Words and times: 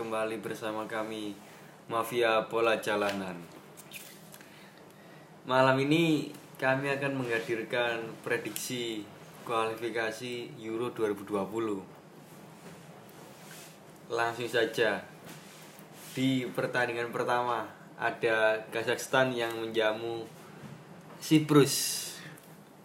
kembali 0.00 0.40
bersama 0.40 0.88
kami 0.88 1.36
Mafia 1.92 2.48
Bola 2.48 2.80
Jalanan. 2.80 3.36
Malam 5.44 5.76
ini 5.76 6.32
kami 6.56 6.88
akan 6.88 7.20
menghadirkan 7.20 8.08
prediksi 8.24 9.04
kualifikasi 9.44 10.56
Euro 10.64 10.88
2020. 10.96 11.84
Langsung 14.08 14.48
saja 14.48 15.04
di 16.16 16.48
pertandingan 16.48 17.12
pertama 17.12 17.68
ada 18.00 18.56
Kazakhstan 18.72 19.36
yang 19.36 19.52
menjamu 19.52 20.24
Siprus. 21.20 22.08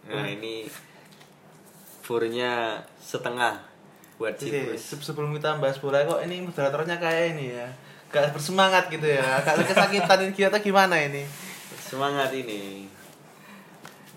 Nah, 0.04 0.28
ini 0.28 0.68
furnya 2.04 2.84
setengah 3.00 3.75
buat 4.16 4.34
se- 4.34 4.76
sebelum 4.98 5.32
kita 5.32 5.56
bahas 5.56 5.76
bola 5.76 6.00
kok 6.02 6.24
ini 6.24 6.40
moderatornya 6.40 6.96
kayak 6.96 7.36
ini 7.36 7.52
ya? 7.52 7.68
Gak 8.08 8.32
bersemangat 8.32 8.88
gitu 8.88 9.04
ya? 9.04 9.22
Agak 9.36 9.60
kesakitan 9.66 10.18
ini 10.24 10.32
kita 10.32 10.58
gimana 10.58 10.96
ini? 10.96 11.26
Semangat 11.76 12.32
ini. 12.32 12.88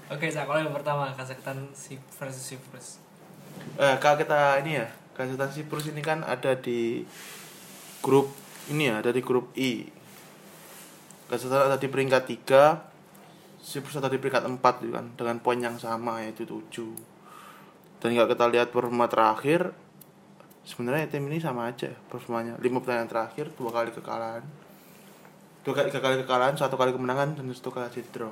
Oke, 0.08 0.26
Cak, 0.26 0.46
kalau 0.46 0.58
yang 0.58 0.74
pertama 0.74 1.12
Kazakhstan 1.14 1.70
si 1.72 2.00
versus 2.16 2.42
Cyprus. 2.44 2.98
eh, 3.76 3.96
kalau 4.00 4.16
kita 4.16 4.58
ini 4.64 4.80
ya 4.80 4.88
Kazakhstan 5.14 5.52
Siprus 5.52 5.92
ini 5.92 6.00
kan 6.00 6.24
ada 6.24 6.56
di 6.56 7.04
grup 8.00 8.32
ini 8.68 8.88
ya 8.88 9.04
ada 9.04 9.12
di 9.12 9.20
grup 9.20 9.52
I. 9.54 9.84
Kazakhstan 11.28 11.70
ada 11.70 11.78
di 11.78 11.86
peringkat 11.86 12.24
3 12.26 12.82
Siprus 13.60 14.00
ada 14.00 14.08
di 14.08 14.18
peringkat 14.18 14.48
4 14.48 14.64
gitu 14.82 14.94
kan 14.96 15.06
dengan 15.14 15.38
poin 15.38 15.60
yang 15.60 15.76
sama 15.76 16.24
yaitu 16.24 16.48
7 16.48 16.96
dan 18.00 18.16
kalau 18.16 18.26
kita 18.26 18.46
lihat 18.48 18.68
performa 18.72 19.06
terakhir 19.06 19.76
sebenarnya 20.70 21.10
tim 21.10 21.26
ini 21.26 21.42
sama 21.42 21.66
aja 21.66 21.90
performanya. 22.14 22.54
5 22.62 22.62
pertandingan 22.62 23.10
terakhir 23.10 23.50
dua 23.58 23.74
kali 23.74 23.90
kekalahan. 23.90 24.46
Dua 25.66 25.74
kali 25.74 25.90
tiga 25.90 26.02
kali 26.06 26.16
kekalahan 26.22 26.54
satu 26.54 26.78
kali 26.78 26.94
kemenangan 26.94 27.34
dan 27.34 27.50
satu 27.50 27.74
kali 27.74 27.90
hasil 27.90 28.06
draw. 28.14 28.32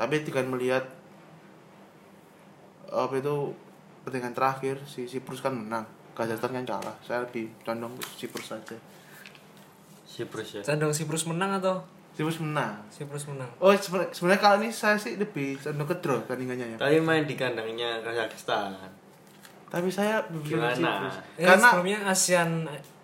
Tapi 0.00 0.24
dengan 0.24 0.56
melihat 0.56 0.88
apa 2.88 3.20
itu 3.20 3.52
pertandingan 4.08 4.32
terakhir 4.32 4.80
si 4.88 5.04
Siprus 5.04 5.44
kan 5.44 5.52
menang. 5.52 5.84
Kazakhstan 6.16 6.56
kan 6.56 6.64
kalah. 6.64 6.96
Saya 7.04 7.28
lebih 7.28 7.52
condong 7.62 7.94
Siprus 8.16 8.48
saja. 8.48 8.74
Siprus 10.08 10.58
ya. 10.58 10.62
Condong 10.64 10.96
Cyprus 10.96 11.28
menang 11.28 11.60
atau? 11.60 11.84
Siprus 12.16 12.42
menang. 12.42 12.82
Cyprus 12.90 13.30
menang? 13.30 13.46
oh 13.62 13.70
sebenarnya 14.10 14.40
kalau 14.42 14.56
ini 14.58 14.74
saya 14.74 14.98
sih 14.98 15.14
lebih 15.14 15.60
condong 15.62 15.86
ke 15.86 15.96
draw 16.02 16.18
tandingannya 16.26 16.74
ya. 16.74 16.76
Tapi 16.80 16.98
main 16.98 17.28
di 17.28 17.38
kandangnya 17.38 18.02
Kazakhstan. 18.02 18.97
Tapi 19.68 19.88
saya 19.88 20.24
Gimana? 20.42 20.72
Siprus 20.72 21.16
Ya, 21.36 21.46
karena 21.52 21.68
sebelumnya 21.70 21.98
ASEAN 22.04 22.50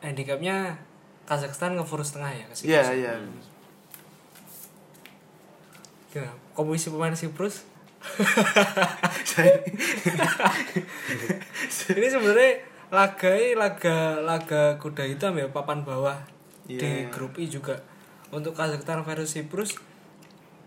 handicapnya 0.00 0.56
Kazakhstan 1.24 1.72
ngefurus 1.74 2.12
setengah 2.12 2.32
ya 2.32 2.44
ke 2.44 2.54
Cyprus. 2.54 2.68
iya 2.68 2.82
iya 2.90 3.12
Gimana? 6.10 6.32
Komisi 6.52 6.88
pemain 6.88 7.12
Cyprus 7.12 7.64
saya 9.24 9.56
ini 11.90 12.06
sebenarnya 12.06 12.50
laga 12.88 13.30
ini 13.32 13.56
laga 13.56 14.20
laga 14.20 14.76
kuda 14.76 15.04
hitam 15.04 15.32
ya 15.34 15.48
papan 15.48 15.80
bawah 15.82 16.16
Iya. 16.64 16.80
di 16.80 16.90
grup 17.08 17.36
I 17.36 17.44
juga 17.44 17.76
untuk 18.28 18.56
Kazakhstan 18.56 19.04
versus 19.04 19.36
Cyprus 19.36 19.76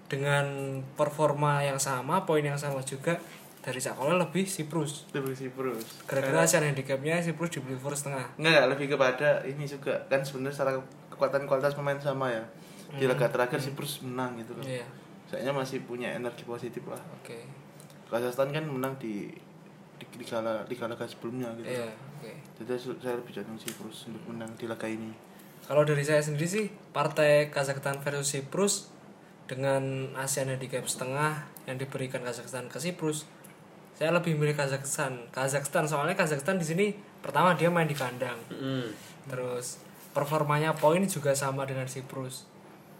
dengan 0.06 0.46
performa 0.94 1.58
yang 1.60 1.82
sama 1.82 2.22
poin 2.22 2.46
yang 2.46 2.54
sama 2.54 2.86
juga 2.86 3.18
dari 3.68 3.84
Sakola 3.84 4.16
lebih 4.16 4.48
Cyprus 4.48 5.12
lebih 5.12 5.36
Siprus 5.36 6.08
gara-gara 6.08 6.48
ASEAN 6.48 6.72
handicapnya 6.72 7.20
Cyprus 7.20 7.52
dibeli 7.52 7.76
for 7.76 7.92
setengah 7.92 8.24
Enggak, 8.40 8.64
lebih 8.72 8.96
kepada 8.96 9.44
ini 9.44 9.68
juga 9.68 10.00
kan 10.08 10.24
sebenarnya 10.24 10.56
secara 10.56 10.72
kekuatan 11.12 11.44
kualitas 11.44 11.76
pemain 11.76 12.00
sama 12.00 12.32
ya. 12.32 12.44
Di 12.88 13.04
laga 13.04 13.28
terakhir 13.28 13.60
Siprus 13.60 14.00
menang 14.00 14.40
gitu 14.40 14.56
loh. 14.56 14.64
iya 14.64 14.88
Kayaknya 15.28 15.52
masih 15.52 15.84
punya 15.84 16.16
energi 16.16 16.48
positif 16.48 16.88
lah. 16.88 17.02
oke 17.20 17.36
Kazakhstan 18.08 18.56
kan 18.56 18.64
menang 18.64 18.96
di 18.96 19.28
di, 20.00 20.06
di 20.16 20.24
kala 20.24 20.64
sebelumnya 21.04 21.52
gitu. 21.60 21.68
iya 21.68 21.92
oke 21.92 22.32
Jadi 22.64 22.72
saya- 23.04 23.20
lebih 23.20 23.36
condong 23.36 23.60
Siprus 23.60 24.08
untuk 24.08 24.24
menang 24.32 24.56
di 24.56 24.64
laga 24.64 24.88
ini. 24.88 25.12
kalau 25.68 25.84
dari 25.84 26.08
saya 26.08 26.24
sendiri 26.24 26.48
sih 26.48 26.66
partai 26.96 27.52
Kazakhstan 27.52 28.00
versus 28.00 28.32
Cyprus 28.32 28.88
dengan 29.52 30.16
ASEAN 30.16 30.48
handicap 30.48 30.88
setengah 30.88 31.44
yang 31.68 31.76
diberikan 31.76 32.24
Kazakhstan 32.24 32.72
ke 32.72 32.80
Cyprus 32.80 33.28
saya 33.98 34.14
lebih 34.14 34.34
milih 34.34 34.54
Kazakhstan 34.54 35.18
Kazakhstan 35.30 35.84
soalnya 35.84 36.14
Kazakhstan 36.14 36.56
di 36.56 36.64
sini 36.64 36.86
pertama 37.18 37.54
dia 37.54 37.68
main 37.68 37.86
di 37.86 37.94
kandang 37.94 38.38
Mm. 38.48 38.94
terus 39.28 39.82
performanya 40.12 40.72
poin 40.72 41.02
juga 41.04 41.34
sama 41.34 41.66
dengan 41.66 41.86
Cyprus 41.86 42.46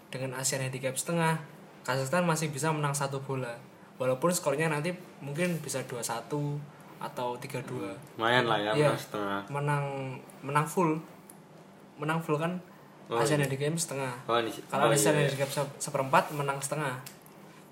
dengan 0.08 0.34
ASEAN 0.34 0.64
handicap 0.64 0.94
setengah 0.94 1.38
Kazakhstan 1.80 2.22
masih 2.22 2.48
bisa 2.48 2.68
menang 2.68 2.92
satu 2.92 3.18
bola 3.20 3.54
walaupun 3.96 4.28
skornya 4.28 4.66
nanti 4.66 4.90
mungkin 5.18 5.58
bisa 5.58 5.82
2-1 5.82 6.58
atau 6.98 7.28
3-2 7.34 8.18
Lumayan 8.18 8.44
lah 8.44 8.58
ya, 8.58 8.70
Iya. 8.72 8.90
menang 8.90 8.98
setengah. 8.98 9.40
menang 9.48 9.84
menang 10.40 10.66
full 10.66 10.98
menang 11.96 12.18
full 12.18 12.36
kan 12.36 12.58
Oh, 13.08 13.16
ASEAN 13.16 13.40
iya. 13.40 13.48
handicap 13.48 13.72
setengah 13.74 14.12
Oh, 14.26 14.36
ini 14.36 14.52
kalau 14.66 14.84
oh, 14.84 14.92
ASEAN 14.92 15.14
iya. 15.14 15.24
handicap 15.24 15.48
se- 15.48 15.74
seperempat 15.80 16.28
menang 16.30 16.58
setengah 16.58 16.98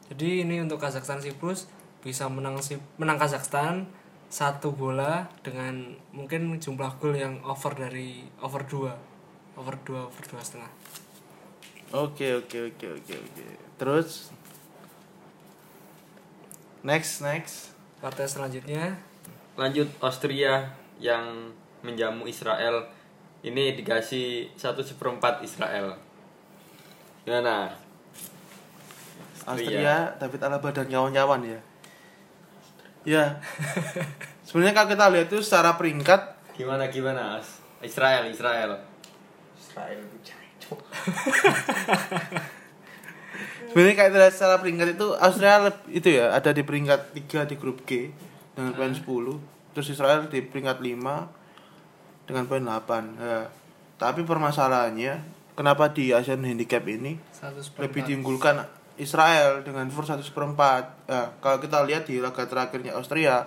jadi 0.07 0.47
ini 0.47 0.63
untuk 0.63 0.79
Kazakhstan 0.79 1.19
Cyprus 1.19 1.69
bisa 2.01 2.29
menang 2.29 2.59
Si- 2.61 2.81
menang 3.01 3.17
Kazakhstan 3.17 3.87
satu 4.27 4.75
bola 4.75 5.31
dengan 5.47 5.95
mungkin 6.11 6.59
jumlah 6.59 6.99
gol 6.99 7.15
yang 7.15 7.39
over 7.47 7.73
dari 7.73 8.27
over 8.43 8.67
2 8.67 8.91
over 9.57 9.75
2 9.87 10.11
over 10.11 10.23
2 10.27 10.43
setengah 10.43 10.73
Oke, 11.95 12.35
oke, 12.35 12.75
oke, 12.75 12.87
oke, 12.99 13.15
oke. 13.15 13.47
Terus 13.79 14.35
next, 16.83 17.23
next. 17.23 17.71
partai 18.03 18.27
selanjutnya 18.27 18.99
Lanjut 19.57 19.89
Austria 20.05 20.69
yang 21.01 21.55
menjamu 21.81 22.29
Israel. 22.29 22.85
Ini 23.41 23.79
dikasih 23.79 24.53
satu 24.59 24.85
seperempat 24.85 25.41
Israel. 25.41 25.97
Gimana? 27.25 27.73
Austria, 29.47 30.13
David 30.19 30.43
Alaba 30.43 30.69
dan 30.75 30.91
kawan-kawan 30.91 31.41
ya. 31.47 31.61
Ya. 33.07 33.39
Sebenarnya 34.47 34.75
kalau 34.75 34.89
kita 34.91 35.07
lihat 35.15 35.27
itu 35.31 35.39
secara 35.39 35.79
peringkat 35.79 36.35
Gimana 36.57 36.89
gimana? 36.89 37.39
As? 37.39 37.61
Israel, 37.85 38.27
Israel. 38.33 38.81
Israel 39.55 40.01
Sebenarnya 43.69 43.95
kayak 43.95 44.09
kita 44.09 44.19
lihat 44.25 44.35
secara 44.35 44.57
peringkat 44.57 44.89
itu 44.97 45.07
Austria 45.21 45.61
leb- 45.69 45.85
itu 45.93 46.09
ya 46.09 46.33
ada 46.33 46.49
di 46.49 46.65
peringkat 46.65 47.13
3 47.29 47.45
di 47.45 47.57
grup 47.61 47.85
G 47.85 48.09
dengan 48.57 48.73
poin 48.73 48.89
10. 48.89 49.05
Terus 49.77 49.93
Israel 49.93 50.25
di 50.33 50.41
peringkat 50.41 50.81
5 50.81 51.29
dengan 52.25 52.45
poin 52.49 52.65
8. 52.65 53.21
Ya. 53.21 53.53
Tapi 54.01 54.25
permasalahannya 54.25 55.21
kenapa 55.53 55.93
di 55.93 56.17
Asian 56.17 56.41
Handicap 56.41 56.89
ini 56.89 57.21
lebih 57.77 58.09
diunggulkan 58.09 58.65
Israel 58.97 59.61
dengan 59.61 59.89
for 59.93 60.05
satu 60.05 60.25
seperempat. 60.25 61.09
Nah, 61.09 61.29
kalau 61.41 61.61
kita 61.61 61.85
lihat 61.85 62.09
di 62.09 62.21
laga 62.21 62.49
terakhirnya 62.49 62.97
Austria, 62.97 63.45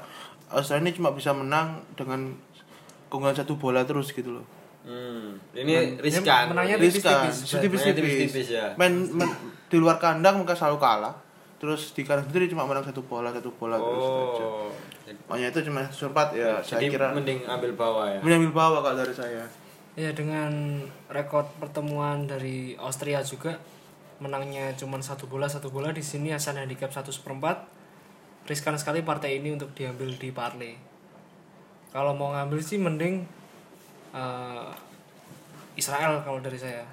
Austria 0.53 0.81
ini 0.81 0.93
cuma 0.93 1.13
bisa 1.13 1.33
menang 1.33 1.81
dengan 1.97 2.37
keunggulan 3.09 3.33
satu 3.33 3.57
bola 3.57 3.85
terus 3.85 4.13
gitu 4.13 4.41
loh. 4.41 4.45
Hmm, 4.85 5.37
ini 5.53 5.99
riskan. 5.99 6.53
menangnya 6.53 6.79
tipis-tipis. 6.79 7.45
Tipis-tipis. 7.45 8.47
ya. 8.49 8.73
Main, 8.79 9.11
main 9.11 9.29
di 9.69 9.77
luar 9.77 10.01
kandang 10.01 10.41
mereka 10.41 10.55
selalu 10.55 10.77
kalah. 10.81 11.13
Terus 11.59 11.91
di 11.91 12.07
kandang 12.07 12.31
sendiri 12.31 12.47
cuma 12.47 12.63
menang 12.63 12.87
satu 12.87 13.03
bola, 13.03 13.29
satu 13.35 13.51
bola 13.51 13.75
terus 13.75 14.05
aja. 14.07 14.45
Oh. 14.45 14.71
Makanya 15.27 15.47
itu 15.51 15.59
cuma 15.67 15.81
sempat 15.89 16.31
ya, 16.37 16.61
saya 16.61 16.79
Jadi 16.79 16.95
kira 16.95 17.11
mending 17.11 17.43
ambil 17.49 17.73
bawah 17.73 18.05
ya. 18.07 18.19
mengambil 18.21 18.53
bawah 18.53 18.79
kalau 18.85 18.97
dari 19.01 19.13
saya. 19.13 19.43
ya 19.97 20.15
dengan 20.15 20.79
rekor 21.11 21.49
pertemuan 21.59 22.23
dari 22.23 22.77
Austria 22.79 23.19
juga 23.19 23.59
menangnya 24.19 24.75
cuma 24.75 24.99
satu 24.99 25.27
bola 25.27 25.49
satu 25.49 25.71
bola. 25.73 25.91
Di 25.91 26.03
sini 26.03 26.31
ASEAN 26.31 26.59
handicap 26.61 26.91
satu 26.91 27.11
seperempat. 27.11 27.65
Riskan 28.45 28.79
sekali 28.79 29.03
partai 29.03 29.39
ini 29.39 29.53
untuk 29.55 29.75
diambil 29.75 30.09
di 30.15 30.29
parley 30.33 30.89
kalau 31.89 32.13
mau 32.13 32.29
ngambil 32.37 32.61
sih 32.61 32.77
mending 32.77 33.25
eh, 34.13 34.69
Israel 35.73 36.21
kalau 36.21 36.39
dari 36.41 36.57
saya. 36.59 36.85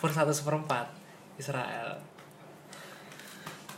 For 0.00 0.10
satu 0.10 0.32
seperempat 0.34 0.88
Israel. 1.38 2.00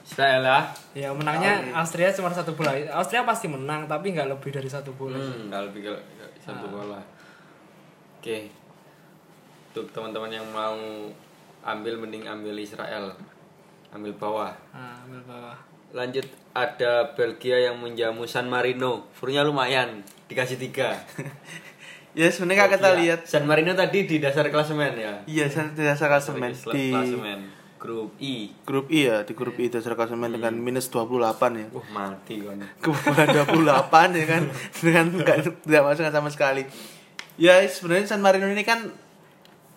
Israel 0.05 0.43
ya. 0.47 0.61
ya 0.95 1.09
menangnya 1.11 1.75
Austria 1.75 2.15
cuma 2.15 2.31
satu 2.31 2.55
bola. 2.55 2.73
Austria 2.95 3.27
pasti 3.27 3.51
menang 3.51 3.91
tapi 3.91 4.15
nggak 4.15 4.31
lebih 4.31 4.55
dari 4.55 4.71
satu 4.71 4.95
bola 4.95 5.19
Hmm, 5.19 5.51
kalau 5.51 5.67
lebih 5.69 5.91
ke 5.91 5.95
satu 6.39 6.71
bola. 6.71 7.01
Oke. 8.21 8.49
Untuk 9.75 9.91
teman-teman 9.91 10.31
yang 10.31 10.47
mau 10.55 10.79
ambil 11.65 11.97
mending 11.99 12.29
ambil 12.29 12.55
Israel. 12.61 13.17
Ambil 13.91 14.13
bawah. 14.15 14.53
nah, 14.75 15.01
ambil 15.07 15.23
bawah 15.25 15.57
Lanjut 15.95 16.27
ada 16.51 17.15
Belgia 17.15 17.71
yang 17.71 17.79
menjamu 17.79 18.27
San 18.27 18.51
Marino. 18.51 19.07
Furnya 19.15 19.47
lumayan, 19.47 20.03
dikasih 20.27 20.59
tiga. 20.59 20.95
Ya 22.15 22.31
sebenarnya 22.31 22.71
kalau 22.71 22.75
kita 22.79 22.91
lihat 23.03 23.21
San 23.27 23.43
Marino 23.43 23.75
tadi 23.75 24.07
di 24.07 24.23
dasar 24.23 24.47
klasemen 24.47 24.95
ya. 24.95 25.27
iya 25.27 25.51
saya 25.51 25.75
tidak 25.75 25.99
klasemen 25.99 26.55
Sebagai 26.55 26.79
di 26.79 26.95
klasemen 26.95 27.39
grup 27.85 28.17
I. 28.17 28.49
grup 28.65 28.87
I 28.89 29.01
ya, 29.13 29.17
di 29.29 29.37
grup 29.37 29.61
I 29.61 29.69
dasar 29.69 29.93
klasemen 29.93 30.33
dengan 30.33 30.57
minus 30.57 30.89
28 30.89 31.11
ya. 31.59 31.67
Wah, 31.69 31.87
mati 31.93 32.41
kan. 32.41 32.63
Kebobolan 32.81 33.29
28 33.29 34.19
ya 34.23 34.25
kan 34.25 34.43
dengan 34.81 35.07
nggak 35.21 35.39
tidak 35.67 35.83
masuk 35.85 36.09
sama 36.09 36.31
sekali. 36.33 36.65
Ya 37.37 37.61
sebenarnya 37.69 38.09
San 38.09 38.25
Marino 38.25 38.49
ini 38.49 38.65
kan 38.65 38.89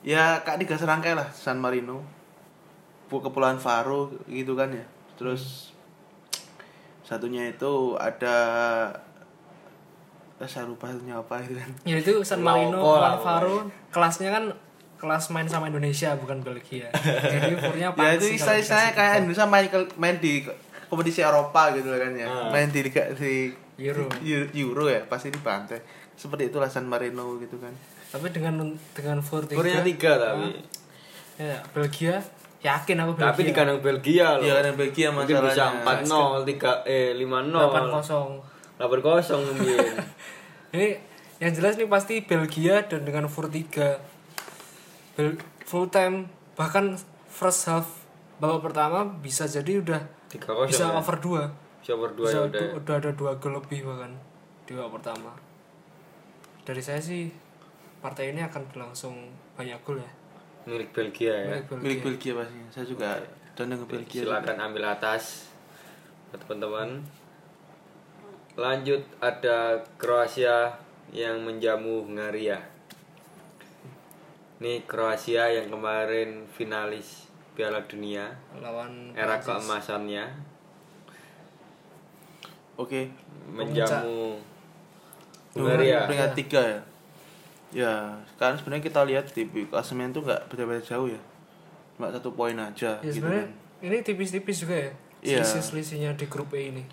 ya 0.08 0.40
kak 0.40 0.56
tiga 0.58 0.80
serangkai 0.80 1.12
lah 1.12 1.28
San 1.30 1.60
Marino. 1.60 2.00
Kepulauan 3.08 3.60
Faro 3.60 4.08
gitu 4.28 4.56
kan 4.56 4.72
ya. 4.72 4.84
Terus 5.20 5.72
satunya 7.04 7.48
itu 7.48 7.96
ada 7.96 8.36
eh, 10.40 10.48
saya 10.48 10.68
lupa 10.68 10.88
satunya 10.88 11.16
apa 11.16 11.40
itu 11.44 11.56
kan. 11.56 11.70
Ya 11.84 11.96
itu 11.98 12.24
San 12.24 12.40
Marino, 12.40 12.80
Pulau 12.80 13.18
Faro, 13.20 13.68
kelasnya 13.92 14.32
kan 14.32 14.44
kelas 14.98 15.30
main 15.30 15.48
sama 15.48 15.70
Indonesia 15.70 16.16
bukan 16.18 16.42
Belgia. 16.42 16.90
Jadi 17.34 17.54
umurnya 17.56 17.94
ya 17.94 18.10
itu 18.16 18.28
istilah-istilahnya 18.34 18.92
kayak 18.92 19.14
Indonesia 19.24 19.46
main 19.46 19.66
main 19.96 20.16
di 20.18 20.44
kompetisi 20.90 21.22
Eropa 21.24 21.72
gitu 21.76 21.92
kan 21.92 22.12
ya. 22.12 22.28
Ah. 22.28 22.50
Main 22.50 22.72
di 22.72 22.80
liga 22.84 23.08
di 23.14 23.54
Euro. 23.78 24.10
Eu- 24.20 24.50
Euro 24.58 24.90
ya, 24.90 25.06
pasti 25.06 25.30
di 25.30 25.40
pantai. 25.40 25.80
Seperti 26.18 26.50
itulah 26.50 26.66
San 26.68 26.90
Marino 26.90 27.38
gitu 27.38 27.56
kan. 27.62 27.72
Tapi 28.18 28.28
dengan 28.34 28.56
dengan 28.92 29.18
Fur 29.22 29.46
tiga, 29.46 29.62
Skornya 29.62 29.86
tiga 29.86 30.12
tapi. 30.18 30.50
ya, 31.38 31.58
Belgia 31.70 32.18
yakin 32.58 32.98
aku 32.98 33.12
Belgia. 33.14 33.30
Tapi 33.30 33.42
di 33.46 33.54
kandang 33.54 33.80
Belgia 33.80 34.28
loh. 34.36 34.44
Iya 34.44 34.54
kan 34.58 34.74
Belgia 34.74 35.08
Mungkin 35.14 35.36
bisa 35.46 35.66
masalahnya. 35.78 36.42
4-0, 36.42 36.82
3 36.82 36.90
eh 36.90 37.14
5-0. 37.14 37.54
8-0. 37.54 38.82
8-0 38.82 39.48
mungkin. 39.48 39.78
Ini 40.74 40.88
yang 41.38 41.54
jelas 41.54 41.78
nih 41.78 41.86
pasti 41.86 42.16
Belgia 42.20 42.82
dan 42.84 43.06
dengan 43.06 43.30
Fur 43.30 43.46
3 43.46 43.70
Bel 45.14 45.38
full 45.62 45.86
time 45.88 46.26
bahkan 46.54 46.98
first 47.28 47.66
half 47.66 47.86
babak 48.38 48.66
pertama 48.66 49.06
bisa 49.06 49.46
jadi 49.46 49.78
udah 49.78 50.02
3-0. 50.30 50.66
bisa 50.66 50.86
ya. 50.88 50.98
over 50.98 51.16
2 51.16 51.82
Bisa 51.82 51.92
over 51.94 52.10
2 52.12 52.26
bisa 52.26 52.34
ya 52.34 52.42
udah. 52.44 52.66
udah 52.76 52.96
ada 52.98 53.12
dua 53.14 53.32
gol 53.38 53.54
lebih 53.56 53.86
bahkan 53.86 54.14
di 54.64 54.74
babak 54.74 54.98
pertama 54.98 55.32
dari 56.64 56.82
saya 56.82 56.98
sih 56.98 57.30
partai 58.04 58.36
ini 58.36 58.42
akan 58.46 58.62
berlangsung 58.70 59.16
banyak 59.58 59.78
gol 59.84 59.98
ya 59.98 60.12
Milik 60.68 60.92
Belgia 60.92 61.32
ya. 61.32 61.48
Belgia. 61.64 61.80
Milik 61.80 62.00
Belgia 62.04 62.34
pasti. 62.44 62.60
Saya 62.76 62.86
juga 62.86 63.10
condong 63.56 63.88
ke 63.88 63.88
Belgia. 63.88 64.22
Silakan 64.28 64.58
ambil 64.60 64.84
atas 64.92 65.48
buat 66.28 66.44
teman-teman. 66.44 67.00
Lanjut 68.60 69.00
ada 69.24 69.80
Kroasia 69.96 70.76
yang 71.16 71.40
menjamu 71.48 72.04
Hungaria. 72.04 72.60
Ini 74.60 74.84
Kroasia 74.84 75.48
yang 75.56 75.72
kemarin 75.72 76.44
finalis 76.52 77.32
Piala 77.56 77.80
Dunia 77.88 78.28
lawan 78.60 79.16
era 79.16 79.40
Prancis. 79.40 79.48
keemasannya 79.48 80.26
Oke. 82.76 83.08
menjamu 83.50 84.36
Hungaria 85.56 86.04
Hungaria. 86.04 86.08
peringkat 86.12 86.32
tiga 86.36 86.62
ya. 86.62 86.80
Ya, 87.70 88.16
sekarang 88.32 88.56
sebenarnya 88.56 88.84
kita 88.84 89.02
lihat 89.04 89.26
di 89.30 89.44
klasemen 89.66 90.10
itu 90.10 90.22
nggak 90.22 90.48
beda-beda 90.48 90.80
jauh 90.80 91.08
ya. 91.08 91.20
Cuma 91.94 92.08
satu 92.10 92.32
poin 92.32 92.56
aja 92.56 93.02
ya 93.02 93.10
gitu 93.10 93.26
kan. 93.26 93.50
ini 93.80 94.02
tipis-tipis 94.02 94.62
juga 94.62 94.78
ya 94.78 94.92
Iya. 95.18 95.42
selisih-selisihnya 95.42 96.14
di 96.14 96.26
grup 96.26 96.54
E 96.54 96.70
ini 96.70 96.86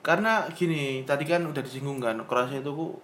Karena 0.00 0.46
gini, 0.48 1.02
tadi 1.02 1.26
kan 1.26 1.42
udah 1.42 1.60
disinggung 1.60 1.98
kan, 1.98 2.16
Kroasia 2.24 2.62
itu 2.62 2.70
ku 2.70 2.96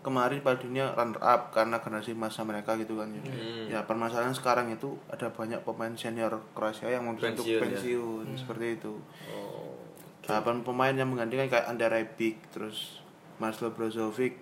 kemarin 0.00 0.40
pada 0.40 0.56
dunia 0.56 0.90
runner 0.90 1.20
up 1.20 1.52
karena 1.52 1.76
generasi 1.76 2.16
masa 2.16 2.40
mereka 2.40 2.72
gitu 2.74 2.96
kan 2.96 3.12
ya. 3.12 3.20
Hmm. 3.20 3.64
Ya 3.68 3.78
permasalahan 3.84 4.32
sekarang 4.32 4.72
itu 4.72 4.96
ada 5.06 5.28
banyak 5.28 5.60
pemain 5.60 5.92
senior 5.92 6.40
Kroasia 6.50 6.88
yang 6.88 7.04
mau 7.04 7.12
untuk 7.12 7.28
Pensiun, 7.36 7.52
ya. 7.52 7.60
pensiun 7.62 8.26
seperti 8.34 8.80
itu. 8.80 8.96
Oh. 9.28 9.76
Nah, 10.24 10.40
pem- 10.40 10.64
pemain 10.64 10.90
yang 10.90 11.06
menggantikan 11.06 11.46
kayak 11.46 11.68
Andrea 11.68 11.92
Rebic, 11.92 12.40
terus 12.48 13.04
Marcelo 13.36 13.70
Brozovic, 13.70 14.40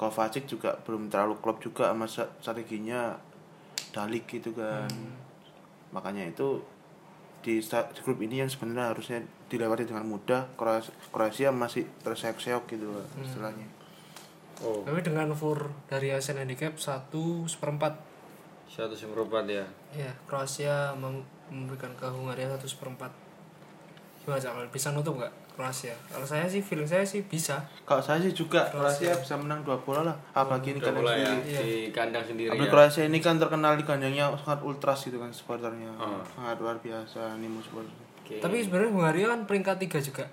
Kovacic 0.00 0.48
juga 0.48 0.80
belum 0.80 1.12
terlalu 1.12 1.36
klop 1.44 1.60
juga 1.60 1.92
sama 1.92 2.08
sa- 2.08 2.32
strateginya 2.40 3.20
Dalik 3.92 4.24
gitu 4.32 4.56
kan. 4.56 4.88
Makanya 5.92 6.24
itu 6.24 6.64
di, 7.44 7.60
di 7.60 8.00
grup 8.00 8.16
ini 8.24 8.40
yang 8.40 8.48
sebenarnya 8.48 8.96
harusnya 8.96 9.20
dilewati 9.52 9.84
dengan 9.84 10.08
mudah. 10.08 10.48
Kroasia, 10.56 10.94
Kroasia 11.12 11.48
masih 11.52 11.84
terseok-seok 12.00 12.64
gitu 12.72 12.88
lah 12.88 13.04
istilahnya. 13.20 13.68
Oh, 14.60 14.84
tapi 14.84 15.00
dengan 15.00 15.32
Fur 15.36 15.72
dari 15.88 16.12
Asian 16.12 16.36
Handicap 16.36 16.76
satu 16.76 17.48
seperempat 17.48 17.96
satu 18.68 18.92
seperempat 18.92 19.48
ya. 19.48 19.64
ya 19.96 20.12
Kroasia 20.28 20.92
mem- 20.96 21.24
memberikan 21.48 21.90
ke 21.96 22.04
Hungaria 22.08 22.46
satu 22.56 22.68
seperempat 22.68 23.08
gimana 24.20 24.36
Cak? 24.36 24.52
Kalau 24.52 24.68
bisa 24.68 24.92
nutup 24.92 25.16
nggak 25.16 25.32
Kroasia 25.60 25.92
kalau 26.06 26.24
saya 26.24 26.44
sih 26.44 26.58
feeling 26.58 26.84
saya 26.84 27.04
sih 27.04 27.20
bisa 27.22 27.60
Kalau 27.82 28.00
saya 28.00 28.16
sih 28.18 28.32
juga 28.32 28.64
Kroasia 28.66 29.12
bisa 29.12 29.36
menang 29.36 29.60
dua 29.60 29.76
bola 29.76 30.00
lah. 30.02 30.16
Apalagi 30.32 30.72
ini 30.72 30.80
Udah 30.80 30.88
kandang 30.88 31.04
mulai 31.04 31.18
ya 31.18 31.28
sendiri. 31.28 31.44
Iya. 31.46 31.60
di 31.60 31.76
kandang 31.90 32.24
sendiri 32.24 32.48
Apalagi 32.48 32.64
ya. 32.64 32.72
Kroasia 32.72 33.04
ini 33.04 33.18
kan 33.18 33.36
terkenal 33.36 33.72
di 33.74 33.84
kandangnya 33.84 34.24
sangat 34.38 34.60
ultras 34.62 34.98
gitu 35.02 35.16
kan 35.16 35.28
supporternya. 35.30 35.92
Oh. 35.94 36.24
Sangat 36.26 36.56
luar 36.58 36.76
biasa 36.78 37.18
animo 37.34 37.60
supporter. 37.60 37.92
Oke. 38.18 38.38
tapi 38.38 38.56
sebenarnya 38.58 38.90
Hungaria 38.90 39.26
kan 39.28 39.40
peringkat 39.42 39.76
tiga 39.78 39.98
juga 40.00 40.24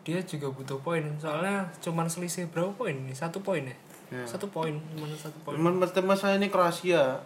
dia 0.00 0.18
juga 0.20 0.46
butuh 0.48 0.78
poin 0.78 1.02
soalnya 1.16 1.62
cuman 1.78 2.06
selisih 2.06 2.46
berapa 2.48 2.70
poin 2.72 2.96
nih 2.96 3.12
satu 3.12 3.38
poin 3.38 3.62
ya 3.62 3.76
Ya. 4.08 4.22
satu 4.24 4.44
poin 4.46 4.76
cuma 4.92 5.08
satu 5.10 5.34
poin 5.40 5.54
Cuman 5.54 5.72
mas- 5.76 5.94
masalah 5.96 6.36
ini 6.36 6.46
Kroasia 6.46 7.16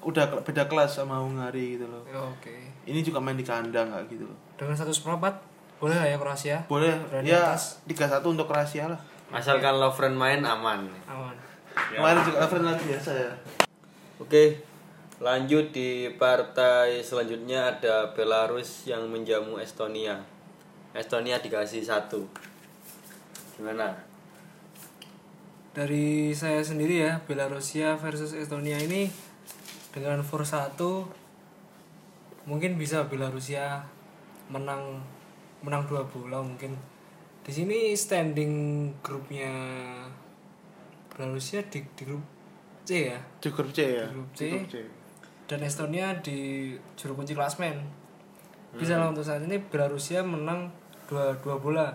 udah 0.00 0.22
beda 0.38 0.64
kelas 0.64 0.94
sama 0.94 1.18
Hungari 1.18 1.74
gitu 1.74 1.84
loh. 1.84 1.98
Ya, 2.06 2.16
oke 2.16 2.54
Ini 2.84 3.02
juga 3.02 3.18
main 3.18 3.34
di 3.34 3.42
kandang 3.42 3.90
nggak 3.90 4.06
gitu 4.08 4.22
loh. 4.22 4.38
dengan 4.54 4.72
satu 4.72 4.88
seperempat 4.88 5.34
boleh 5.76 5.96
lah 5.96 6.08
ya 6.08 6.16
Kroasia 6.16 6.58
Boleh 6.64 6.96
Berani 7.08 7.28
ya 7.28 7.52
atas. 7.52 7.84
3-1 7.84 8.24
untuk 8.32 8.48
Kroasia 8.48 8.88
lah. 8.88 9.00
Asalkan 9.28 9.76
Lovren 9.76 10.16
main 10.16 10.40
aman. 10.40 10.88
aman 11.08 11.36
Kemarin 11.92 12.22
juga 12.24 12.48
Alfred 12.48 12.64
lagi 12.64 12.84
biasa 12.88 13.10
ya. 13.12 13.32
Oke, 14.16 14.64
lanjut 15.20 15.76
di 15.76 16.08
partai 16.16 17.04
selanjutnya 17.04 17.76
ada 17.76 18.16
Belarus 18.16 18.88
yang 18.88 19.04
menjamu 19.12 19.60
Estonia. 19.60 20.24
Estonia 20.96 21.36
dikasih 21.36 21.84
satu. 21.84 22.24
Gimana? 23.60 24.06
dari 25.76 26.32
saya 26.32 26.64
sendiri 26.64 27.04
ya 27.04 27.20
Belarusia 27.28 28.00
versus 28.00 28.32
Estonia 28.32 28.80
ini 28.80 29.12
dengan 29.92 30.24
for 30.24 30.40
1 30.40 30.72
mungkin 32.48 32.80
bisa 32.80 33.04
Belarusia 33.12 33.84
menang 34.48 35.04
menang 35.64 35.88
dua 35.88 36.04
bola 36.04 36.42
mungkin 36.44 36.76
di 37.46 37.52
sini 37.54 37.94
standing 37.94 38.52
grupnya 39.00 39.52
Belarusia 41.12 41.64
di, 41.70 41.80
di 41.96 42.02
grup 42.04 42.20
C 42.84 43.08
ya 43.14 43.18
Di 43.40 43.48
grup 43.48 43.70
C 43.72 43.80
ya. 44.02 44.06
Grup 44.10 44.28
C. 44.36 44.40
Di 44.44 44.50
grup 44.52 44.68
C. 44.68 44.76
dan 45.46 45.60
Estonia 45.62 46.10
di 46.20 46.74
juru 46.98 47.22
kunci 47.22 47.32
klasmen 47.32 47.80
bisa 48.76 49.00
lah 49.00 49.08
untuk 49.08 49.24
saat 49.24 49.40
ini 49.46 49.56
Belarusia 49.56 50.20
menang 50.20 50.68
dua 51.08 51.32
dua 51.40 51.56
bola 51.56 51.88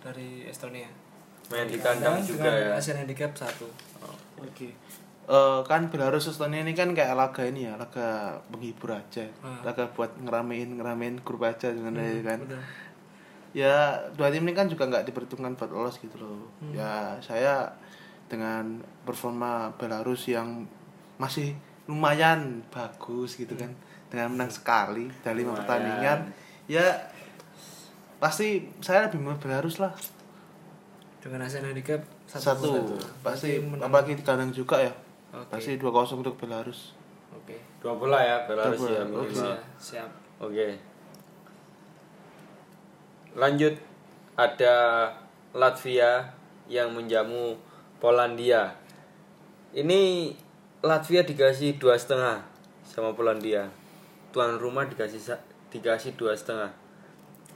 dari 0.00 0.48
Estonia 0.48 0.88
Main 1.50 1.68
di 1.68 1.76
kandang 1.76 2.22
juga 2.24 2.48
dengan 2.48 2.72
ya. 2.72 2.80
Asian 2.80 2.96
Handicap 3.02 3.36
satu 3.36 3.68
Oke. 4.42 4.74
Eh, 5.22 5.60
kan 5.70 5.86
Belarus 5.86 6.26
Estonia 6.26 6.66
ini 6.66 6.74
kan 6.74 6.90
kayak 6.98 7.14
laga 7.14 7.46
ini 7.46 7.70
ya, 7.70 7.78
laga 7.78 8.42
menghibur 8.50 8.90
aja. 8.90 9.22
Hmm. 9.38 9.62
Laga 9.62 9.86
buat 9.94 10.10
ngeramein 10.18 10.82
ngeramein 10.82 11.22
grup 11.22 11.46
aja 11.46 11.70
sebenarnya 11.70 12.26
kan. 12.26 12.38
udah 12.42 12.62
ya 13.52 13.76
dua 14.12 14.28
tim 14.28 14.42
ini 14.42 14.52
kan 14.52 14.64
juga 14.64 14.84
nggak 14.86 15.04
diperhitungkan 15.04 15.54
buat 15.54 15.68
lolos 15.68 15.96
gitu 15.96 16.16
loh 16.16 16.48
Hmm. 16.58 16.72
ya 16.72 16.92
saya 17.18 17.68
dengan 18.26 18.80
performa 19.02 19.68
Belarus 19.76 20.24
yang 20.24 20.64
masih 21.16 21.52
lumayan 21.84 22.64
bagus 22.68 23.36
gitu 23.36 23.52
kan 23.52 23.68
dengan 24.08 24.32
menang 24.32 24.48
sekali 24.48 25.12
dari 25.20 25.40
lima 25.40 25.52
pertandingan 25.54 26.32
ya 26.64 26.84
pasti 28.16 28.62
saya 28.78 29.06
lebih 29.06 29.18
memilih 29.18 29.36
Belarus 29.38 29.76
lah 29.76 29.92
dengan 31.18 31.42
Asian 31.42 31.62
Handicap 31.62 32.02
satu, 32.24 32.96
pasti 33.20 33.20
Berarti 33.22 33.50
menang. 33.62 33.86
apalagi 33.86 34.12
di 34.14 34.24
kandang 34.24 34.50
juga 34.50 34.80
ya 34.80 34.92
Oke. 35.32 35.52
pasti 35.52 35.76
2-0 35.76 35.92
untuk 36.16 36.34
Belarus 36.36 36.96
Oke. 37.32 37.56
Dua 37.78 37.94
bola 37.94 38.20
ya 38.20 38.44
Belarus 38.44 38.76
Dua 38.76 38.86
bola, 38.86 38.94
ya 38.94 39.02
oke. 39.02 39.10
minimal. 39.10 39.32
Siap. 39.34 39.60
Siap. 39.76 40.10
Oke. 40.40 40.66
Lanjut 43.32 43.80
ada 44.36 45.08
Latvia 45.56 46.36
yang 46.68 46.92
menjamu 46.92 47.56
Polandia. 47.96 48.76
Ini 49.72 50.32
Latvia 50.84 51.24
dikasih 51.24 51.80
dua 51.80 51.96
setengah 51.96 52.44
sama 52.84 53.16
Polandia. 53.16 53.72
Tuan 54.36 54.60
rumah 54.60 54.84
dikasih 54.84 55.40
dikasih 55.72 56.12
dua 56.20 56.36
setengah 56.36 56.76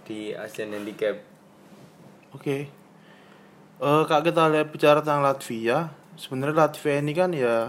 di 0.08 0.32
Asian 0.32 0.72
Handicap. 0.72 1.20
Oke. 2.32 2.72
Eh 3.76 4.02
kalau 4.08 4.22
kita 4.24 4.48
lihat 4.48 4.72
bicara 4.72 5.04
tentang 5.04 5.20
Latvia, 5.20 5.92
sebenarnya 6.16 6.56
Latvia 6.56 7.04
ini 7.04 7.12
kan 7.12 7.36
ya 7.36 7.68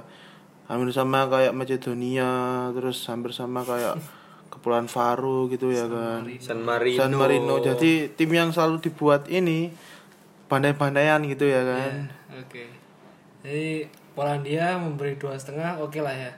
hampir 0.72 0.96
sama 0.96 1.28
kayak 1.28 1.52
Macedonia 1.56 2.32
terus 2.72 3.04
hampir 3.08 3.36
sama 3.36 3.68
kayak 3.68 4.00
Kepulauan 4.48 4.88
Faroe 4.88 5.51
gitu 5.51 5.70
ya 5.70 5.86
kan. 5.86 6.24
San 6.39 6.63
Marino. 6.63 7.00
San 7.00 7.13
Marino. 7.13 7.60
Jadi 7.60 8.12
tim 8.16 8.32
yang 8.32 8.50
selalu 8.50 8.80
dibuat 8.82 9.27
ini 9.27 9.72
bandai-bandaian 10.48 11.20
gitu 11.27 11.46
ya 11.46 11.62
kan. 11.62 11.92
Ya, 12.32 12.39
Oke. 12.42 12.66
Jadi 13.44 13.88
Polandia 14.18 14.82
memberi 14.82 15.13
dua 15.13 15.38
setengah, 15.38 15.77
oke 15.77 16.01
lah 16.01 16.12
ya. 16.12 16.34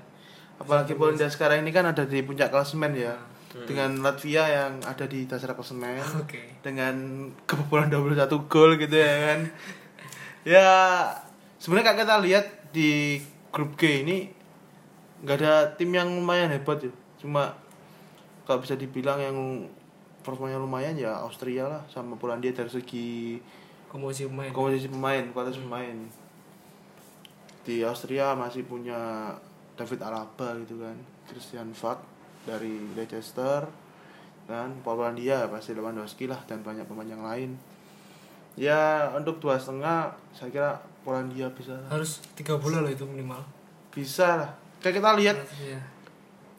apalagi 0.60 0.92
Polandia 0.92 1.32
sekarang 1.32 1.64
ini 1.64 1.72
kan 1.72 1.88
ada 1.88 2.04
di 2.04 2.20
puncak 2.20 2.52
klasemen 2.52 2.92
ya. 2.92 3.16
Dengan 3.50 4.06
Latvia 4.06 4.46
yang 4.46 4.78
ada 4.86 5.10
di 5.10 5.26
dasar 5.26 5.58
klasemen 5.58 5.98
Oke. 6.22 6.62
dengan 6.62 7.26
kebobolan 7.50 7.90
21 7.90 8.46
gol 8.46 8.78
gitu 8.78 8.94
ya 8.94 9.16
kan. 9.26 9.40
Ya 10.46 10.68
sebenarnya 11.58 11.96
kalau 11.96 12.00
kita 12.04 12.16
lihat 12.30 12.46
di 12.70 13.18
grup 13.50 13.74
G 13.74 14.06
ini 14.06 14.30
nggak 15.26 15.38
ada 15.42 15.54
tim 15.74 15.90
yang 15.90 16.08
lumayan 16.14 16.54
hebat 16.54 16.78
ya. 16.84 16.92
Cuma 17.18 17.58
kalau 18.50 18.66
bisa 18.66 18.74
dibilang 18.74 19.22
yang 19.22 19.38
performanya 20.20 20.58
lumayan 20.58 20.98
ya 20.98 21.22
Austria 21.22 21.70
lah 21.70 21.82
sama 21.86 22.18
Polandia 22.18 22.50
dari 22.50 22.66
segi 22.68 23.38
Komposisi 23.86 24.26
pemain. 24.26 24.50
komposisi 24.50 24.90
pemain 24.90 25.22
kualitas 25.30 25.58
pemain 25.58 25.98
di 27.62 27.82
Austria 27.82 28.34
masih 28.34 28.66
punya 28.66 29.30
David 29.74 30.02
Alaba 30.02 30.58
gitu 30.62 30.78
kan 30.78 30.98
Christian 31.26 31.70
Falk 31.72 32.02
dari 32.44 32.82
Leicester 32.94 33.70
kan 34.46 34.70
Polandia 34.82 35.46
pasti 35.46 35.74
Lewandowski 35.74 36.26
lah 36.26 36.42
dan 36.46 36.66
banyak 36.66 36.90
pemain 36.90 37.06
yang 37.06 37.22
lain 37.22 37.54
ya 38.58 39.14
untuk 39.14 39.38
dua 39.38 39.62
setengah 39.62 40.10
saya 40.34 40.50
kira 40.50 40.72
Polandia 41.00 41.48
bisa 41.54 41.78
lah. 41.78 41.96
Harus 41.96 42.20
tiga 42.34 42.58
bola 42.58 42.82
loh 42.82 42.90
itu 42.90 43.06
minimal. 43.06 43.40
bisa 43.90 44.38
lah 44.38 44.52
kayak 44.80 45.02
kita 45.02 45.10
lihat 45.18 45.38
Iya. 45.58 45.80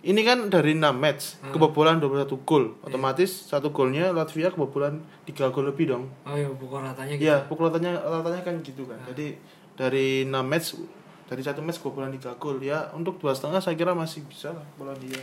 Ini 0.01 0.21
kan 0.25 0.49
dari 0.49 0.73
6 0.73 0.81
match 0.97 1.45
kebobolan 1.53 2.01
21 2.01 2.25
gol 2.49 2.73
otomatis 2.81 3.29
satu 3.29 3.69
golnya 3.69 4.17
Latvia 4.17 4.49
kebobolan 4.49 5.05
3 5.29 5.53
gol 5.53 5.69
lebih 5.69 5.93
dong 5.93 6.05
Oh 6.25 6.37
iya, 6.37 6.49
pukul 6.49 6.81
ratanya 6.81 7.15
gitu. 7.21 7.29
Iya, 7.29 7.37
pukul 7.45 7.69
ratanya 7.69 8.01
ratanya 8.01 8.41
kan 8.41 8.55
gitu 8.65 8.89
kan. 8.89 8.97
Jadi 9.13 9.37
dari 9.77 10.25
6 10.25 10.33
match 10.41 10.81
dari 11.29 11.43
satu 11.45 11.61
match 11.61 11.85
kebobolan 11.85 12.11
3 12.17 12.41
gol 12.41 12.59
ya 12.65 12.89
untuk 12.97 13.21
dua 13.21 13.37
setengah 13.37 13.61
saya 13.61 13.77
kira 13.77 13.93
masih 13.93 14.25
bisa 14.25 14.57
lah 14.57 14.65
Polandia. 14.81 15.21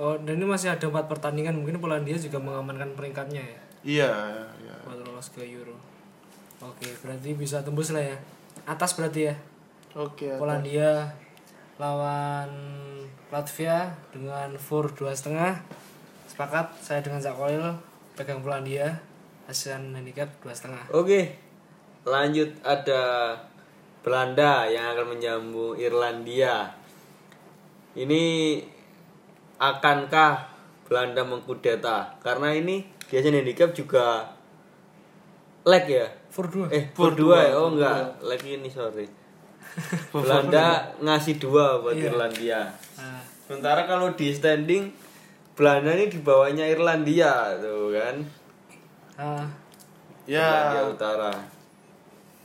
Oh, 0.00 0.16
dan 0.16 0.40
ini 0.40 0.46
masih 0.48 0.72
ada 0.72 0.88
empat 0.88 1.04
pertandingan. 1.04 1.52
Mungkin 1.52 1.76
Polandia 1.82 2.16
juga 2.16 2.40
mengamankan 2.40 2.96
peringkatnya 2.96 3.42
ya. 3.44 3.60
Iya, 3.82 4.10
ya. 4.62 4.74
Buat 4.88 5.04
lolos 5.04 5.28
ke 5.34 5.44
Euro. 5.44 5.76
Oke, 6.62 6.88
berarti 7.02 7.34
bisa 7.36 7.60
tembus 7.60 7.92
lah 7.92 8.00
ya. 8.00 8.16
Atas 8.64 8.94
berarti 8.96 9.28
ya. 9.28 9.34
Oke. 9.98 10.32
atas. 10.32 10.40
Polandia 10.40 11.12
lawan 11.76 12.48
Latvia 13.32 13.96
dengan 14.12 14.52
fur 14.60 14.92
dua 14.92 15.16
setengah. 15.16 15.56
Sepakat 16.28 16.76
saya 16.84 17.00
dengan 17.00 17.16
Zakoil 17.16 17.64
pegang 18.12 18.44
Polandia. 18.44 19.00
ASEAN 19.48 19.96
handicap 19.96 20.28
dua 20.44 20.52
setengah. 20.52 20.84
Oke. 20.92 21.40
Lanjut 22.04 22.52
ada 22.60 23.32
Belanda 24.04 24.68
yang 24.68 24.92
akan 24.92 25.16
menyambung 25.16 25.80
Irlandia. 25.80 26.76
Ini 27.96 28.22
akankah 29.56 30.52
Belanda 30.84 31.24
mengkudeta? 31.24 32.20
Karena 32.20 32.52
ini 32.52 32.84
biasanya 33.08 33.40
handicap 33.40 33.72
juga 33.72 34.28
leg 35.64 35.88
ya. 35.88 36.06
Fur 36.28 36.52
dua. 36.52 36.68
Eh, 36.68 36.92
for 36.92 37.16
dua 37.16 37.48
ya? 37.48 37.56
Oh 37.56 37.72
enggak, 37.72 38.20
leg 38.28 38.44
ini 38.44 38.68
sorry. 38.68 39.21
Belanda 40.12 40.66
ngasih 40.98 41.36
dua 41.38 41.80
buat 41.80 41.96
Irlandia. 41.96 42.68
Nah, 42.96 43.20
Sementara 43.42 43.84
kalau 43.84 44.12
di 44.12 44.30
standing 44.30 44.92
Belanda 45.52 45.92
ini 45.92 46.08
di 46.08 46.20
bawahnya 46.20 46.64
Irlandia 46.64 47.56
tuh 47.58 47.92
kan. 47.92 48.16
ah, 49.16 49.44
Ya, 50.24 50.48
Irlandia 50.48 50.82
Utara. 50.88 51.32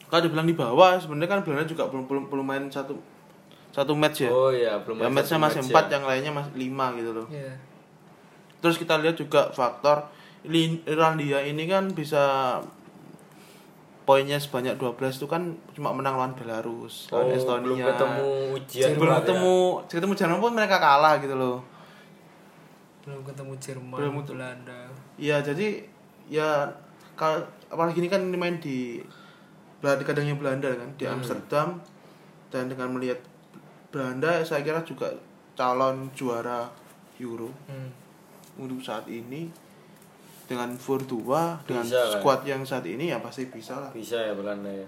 kalau 0.08 0.22
dibilang 0.24 0.48
di 0.48 0.56
bawah 0.56 0.96
sebenarnya 0.96 1.30
kan 1.30 1.40
Belanda 1.44 1.68
juga 1.68 1.84
belum 1.88 2.08
belum 2.08 2.24
belum 2.32 2.46
main 2.48 2.66
satu 2.72 2.96
satu 3.72 3.92
match 3.94 4.24
ya. 4.24 4.32
Oh 4.32 4.50
iya, 4.50 4.80
belum 4.80 4.98
ya 4.98 5.08
matchnya 5.08 5.38
masih 5.38 5.62
match 5.62 5.70
empat, 5.70 5.86
ya. 5.86 5.92
yang 6.00 6.04
lainnya 6.08 6.32
masih 6.34 6.54
lima 6.56 6.86
gitu 6.96 7.12
loh. 7.14 7.28
iya. 7.30 7.54
Terus 8.58 8.80
kita 8.82 8.98
lihat 8.98 9.14
juga 9.14 9.52
faktor 9.54 10.10
Irlandia 10.48 11.44
ini 11.44 11.68
kan 11.68 11.92
bisa 11.92 12.58
poinnya 14.08 14.40
sebanyak 14.40 14.74
12 14.74 14.96
itu 15.14 15.28
kan 15.28 15.44
cuma 15.70 15.92
menang 15.92 16.16
lawan 16.16 16.32
Belarus, 16.32 17.12
Oh, 17.12 17.20
lawan 17.20 17.36
Estonia. 17.36 17.60
belum 17.62 17.80
ketemu 17.84 18.24
ujian 18.56 18.90
belum 18.90 19.02
berat 19.04 19.12
ya. 19.12 19.20
ketemu 19.22 19.56
ketemu 19.86 20.14
Jerman 20.16 20.40
pun 20.40 20.54
mereka 20.54 20.78
kalah 20.78 21.14
gitu 21.20 21.36
loh. 21.36 21.58
Belum 23.04 23.22
ketemu 23.22 23.54
Jerman, 23.58 23.98
Belum 23.98 24.14
ketemu. 24.16 24.28
Belanda. 24.30 24.80
Iya 25.18 25.38
jadi 25.42 25.68
ya 26.26 26.72
kalau 27.14 27.40
apalagi 27.68 28.00
ini 28.00 28.08
kan 28.08 28.22
ini 28.22 28.36
main 28.36 28.58
di 28.58 29.04
Belanda 29.78 30.04
kadangnya 30.04 30.36
Belanda 30.36 30.68
kan 30.72 30.90
di 30.94 31.04
Amsterdam 31.06 31.68
dan 32.48 32.66
dengan 32.66 32.90
melihat 32.90 33.20
Belanda 33.90 34.40
saya 34.42 34.60
kira 34.62 34.80
juga 34.82 35.12
calon 35.54 36.08
juara 36.12 36.68
Euro 37.18 37.52
Hmm. 37.66 37.92
untuk 38.58 38.80
saat 38.80 39.04
ini 39.06 39.52
dengan 40.48 40.72
Fur 40.74 40.98
2 40.98 41.68
dengan 41.68 41.84
Bisa 41.84 42.00
lah. 42.00 42.12
squad 42.18 42.42
yang 42.44 42.64
saat 42.64 42.88
ini 42.88 43.12
ya 43.12 43.20
pasti 43.20 43.46
bisa 43.46 43.76
lah. 43.78 43.92
Bisa 43.92 44.16
ya 44.18 44.32
Belanda 44.32 44.72
ya. 44.72 44.88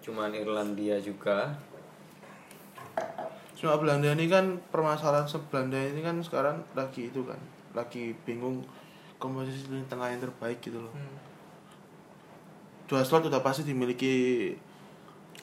Cuman 0.00 0.32
Irlandia 0.32 0.96
juga. 0.98 1.52
Cuma 3.54 3.76
Belanda 3.76 4.10
ini 4.10 4.26
kan 4.26 4.56
permasalahan 4.68 5.24
se 5.24 5.38
Belanda 5.48 5.76
ini 5.76 6.00
kan 6.00 6.16
sekarang 6.20 6.60
lagi 6.72 7.08
itu 7.08 7.24
kan 7.24 7.38
lagi 7.72 8.12
bingung 8.24 8.60
komposisi 9.16 9.68
lini 9.68 9.84
tengah 9.84 10.08
yang 10.08 10.20
terbaik 10.20 10.60
gitu 10.60 10.80
loh. 10.80 10.92
Hmm. 10.92 11.16
Dua 12.84 13.00
slot 13.00 13.24
udah 13.24 13.40
pasti 13.40 13.64
dimiliki 13.64 14.52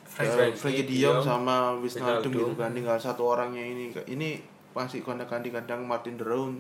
Frank- 0.06 0.28
eh, 0.28 0.36
Frankie 0.54 0.60
Frankie 0.60 0.86
De 0.86 0.94
Dion, 1.00 1.24
sama 1.24 1.74
Wijnaldum 1.74 2.30
Wijnaldum. 2.30 2.32
gitu 2.36 2.54
kan 2.54 2.70
tinggal 2.72 2.98
satu 2.98 3.24
orangnya 3.24 3.64
ini 3.64 3.90
ini 4.06 4.38
masih 4.72 5.02
kontak-kanti 5.02 5.50
kadang 5.50 5.84
Martin 5.84 6.16
de 6.16 6.24
Roon 6.24 6.60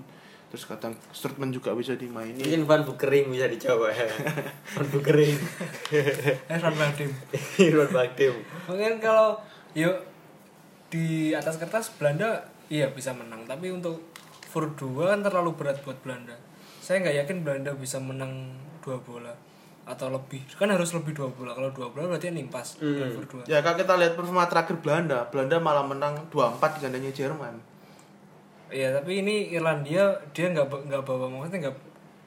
terus 0.51 0.67
kadang 0.67 0.91
Sturtman 1.15 1.55
juga 1.55 1.72
bisa 1.72 1.96
dimainin 1.96 2.43
Mungkin 2.43 2.67
Van 2.67 2.84
Bukering 2.84 3.31
bisa 3.31 3.48
dicoba 3.48 3.88
ya. 3.88 4.03
Van 4.75 4.88
Bukering. 4.91 5.39
Eh, 5.96 6.60
Van 6.60 6.75
Badim. 6.75 7.12
Van 7.79 7.91
Bakdim. 7.96 8.36
Mungkin 8.67 9.00
kalau 9.00 9.39
yuk 9.72 9.96
di 10.91 11.31
atas 11.31 11.55
kertas 11.55 11.96
Belanda 11.96 12.51
iya 12.67 12.91
bisa 12.91 13.15
menang, 13.15 13.48
tapi 13.48 13.72
untuk 13.72 14.03
Fur 14.51 14.67
2 14.67 15.15
kan 15.15 15.24
terlalu 15.24 15.55
berat 15.55 15.79
buat 15.88 15.96
Belanda. 16.03 16.36
Saya 16.84 17.00
nggak 17.00 17.24
yakin 17.24 17.38
Belanda 17.48 17.72
bisa 17.72 18.03
menang 18.03 18.51
dua 18.84 19.00
bola 19.00 19.31
atau 19.88 20.12
lebih. 20.12 20.43
Kan 20.60 20.67
harus 20.67 20.91
lebih 20.91 21.15
dua 21.15 21.31
bola. 21.31 21.55
Kalau 21.55 21.72
dua 21.72 21.88
bola 21.88 22.12
berarti 22.12 22.36
nimpas 22.36 22.75
2. 22.84 23.48
ya 23.48 23.63
kalau 23.63 23.79
kita 23.79 23.96
lihat 23.96 24.20
performa 24.20 24.51
terakhir 24.51 24.84
Belanda 24.84 25.24
Belanda 25.31 25.55
malah 25.63 25.88
menang 25.88 26.27
2-4 26.27 26.60
di 26.75 26.79
kandangnya 26.84 27.13
Jerman 27.15 27.70
Iya, 28.71 28.87
tapi 28.93 29.19
ini 29.19 29.51
Irlandia 29.51 30.03
dia 30.31 30.47
nggak 30.47 30.65
nggak 30.87 31.03
bawa 31.03 31.27
maksudnya 31.27 31.67
nggak 31.67 31.77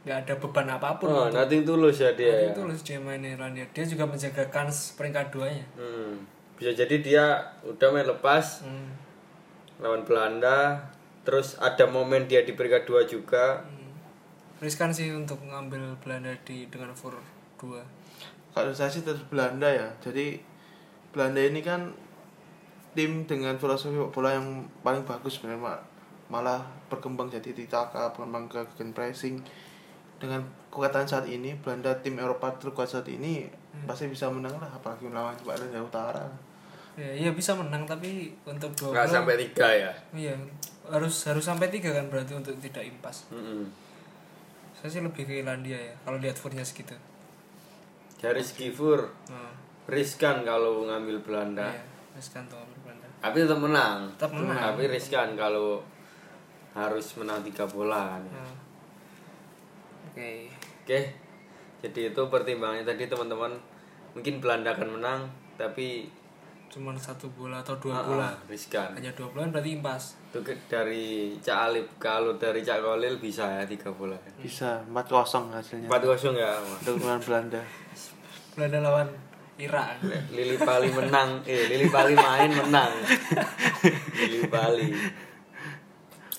nggak 0.05 0.19
ada 0.21 0.35
beban 0.37 0.69
apa 0.69 0.89
pun. 0.95 1.09
Oh, 1.09 1.27
nothing 1.27 1.65
tulus 1.65 1.99
ya 1.99 2.13
dia 2.13 2.29
ya. 2.29 2.53
Itu 2.53 2.63
loh 2.63 2.77
dia 2.77 2.99
main 2.99 3.19
Irlandia. 3.19 3.65
Dia 3.73 3.85
juga 3.85 4.05
menjaga 4.05 4.45
kans 4.47 4.93
peringkat 4.95 5.33
duanya. 5.33 5.65
Hmm. 5.75 6.21
Bisa 6.55 6.71
jadi 6.71 6.97
dia 7.01 7.25
udah 7.63 7.89
main 7.89 8.05
lepas 8.05 8.63
Hmm. 8.63 8.93
lawan 9.79 10.05
Belanda. 10.05 10.77
Terus 11.25 11.57
ada 11.57 11.89
momen 11.89 12.29
dia 12.29 12.45
di 12.45 12.53
peringkat 12.53 12.85
2 12.85 13.01
juga. 13.05 13.65
Riskan 14.61 14.93
sih 14.93 15.09
untuk 15.09 15.41
ngambil 15.43 15.97
Belanda 15.99 16.37
di 16.45 16.69
dengan 16.69 16.93
Fur 16.93 17.17
2. 17.59 17.81
kalau 18.53 18.71
saya 18.71 18.87
sih 18.87 19.03
tetap 19.03 19.27
Belanda 19.27 19.67
ya 19.67 19.91
jadi 19.99 20.39
Belanda 21.11 21.43
ini 21.43 21.59
kan 21.59 21.91
tim 22.95 23.27
dengan 23.27 23.59
filosofi 23.59 23.99
bola 24.09 24.31
yang 24.31 24.47
paling 24.79 25.03
bagus 25.03 25.37
sebenarnya 25.37 25.59
Ma- 25.61 25.83
malah 26.27 26.61
berkembang 26.87 27.29
jadi 27.29 27.53
titaka 27.53 28.11
berkembang 28.11 28.49
ke 28.49 28.61
gen 28.75 28.91
pressing 28.91 29.39
dengan 30.17 30.41
kekuatan 30.67 31.05
saat 31.05 31.27
ini 31.27 31.53
Belanda 31.57 31.93
tim 31.97 32.17
Eropa 32.17 32.49
terkuat 32.55 32.89
saat 32.89 33.05
ini 33.07 33.45
pasti 33.85 34.07
bisa 34.07 34.27
menang 34.27 34.55
lah 34.55 34.71
apalagi 34.71 35.05
melawan 35.05 35.35
Irlandia 35.37 35.81
Utara 35.81 36.27
Ya, 36.95 37.11
iya 37.11 37.35
bisa 37.35 37.51
menang 37.53 37.83
tapi 37.83 38.31
untuk 38.47 38.71
dua 38.79 38.95
Nggak 38.95 39.11
sampai 39.11 39.35
3 39.51 39.83
ya. 39.83 39.91
iya 40.15 40.35
harus 40.87 41.27
harus 41.27 41.43
sampai 41.43 41.67
tiga 41.67 41.91
kan 41.91 42.07
berarti 42.07 42.39
untuk 42.39 42.55
tidak 42.63 42.87
impas. 42.87 43.27
Mm-mm. 43.35 43.67
Saya 44.79 44.89
sih 44.89 45.03
lebih 45.03 45.27
ke 45.27 45.43
Irlandia 45.43 45.75
ya 45.75 45.91
kalau 46.07 46.23
lihat 46.23 46.39
Furnya 46.39 46.63
segitu. 46.63 46.95
Dari 48.15 48.39
segi 48.39 48.71
Fur 48.71 49.11
Nah, 49.27 49.51
riskan 49.91 50.47
kalau 50.47 50.87
ngambil 50.87 51.19
Belanda. 51.19 51.67
iya, 51.67 51.83
riskan 52.15 52.47
tuh 52.47 52.63
ambil 52.63 52.79
Belanda. 52.87 53.07
Tapi 53.19 53.37
tetap 53.43 53.59
menang. 53.59 53.99
Tetap 54.15 54.31
menang. 54.31 54.59
Tapi 54.63 54.83
riskan 54.87 55.29
kalau 55.35 55.83
harus 56.75 57.07
menang 57.15 57.41
tiga 57.41 57.65
bola 57.65 58.13
kan. 58.13 58.23
Nah. 58.27 58.55
Oke. 60.09 60.51
Oke. 60.83 61.01
Jadi 61.81 62.01
itu 62.11 62.23
pertimbangannya 62.25 62.83
tadi 62.83 63.07
teman-teman. 63.07 63.53
Mungkin 64.13 64.39
Belanda 64.39 64.71
akan 64.71 64.89
menang, 64.95 65.21
tapi 65.55 66.07
cuman 66.67 66.99
satu 66.99 67.31
bola 67.31 67.63
atau 67.63 67.79
dua 67.79 67.95
Ah, 67.95 68.03
bola 68.03 68.27
ah, 68.27 68.35
riskan 68.51 68.91
hanya 68.91 69.07
dua 69.15 69.31
bulan 69.31 69.55
berarti 69.55 69.79
impas 69.79 70.19
itu 70.27 70.43
dari 70.67 71.31
Cak 71.39 71.71
Alip 71.71 71.87
kalau 72.03 72.35
dari 72.35 72.67
Cak 72.67 72.83
Kolil 72.83 73.15
bisa 73.23 73.47
ya 73.47 73.63
tiga 73.63 73.95
bola 73.95 74.19
Bisa 74.43 74.83
4-0 74.91 75.55
hasilnya. 75.55 75.87
empat 75.87 76.03
kosong 76.03 76.35
ya 76.35 76.51
melawan 76.83 77.23
Belanda. 77.23 77.63
Belanda 78.59 78.79
lawan 78.83 79.07
Irak 79.55 80.03
Lili 80.35 80.59
Pali 80.59 80.91
menang 80.91 81.39
eh 81.47 81.71
Lili 81.71 81.87
Pali 81.87 82.15
main 82.19 82.51
menang 82.51 82.91
Lili 84.19 84.43
Pali 84.51 84.91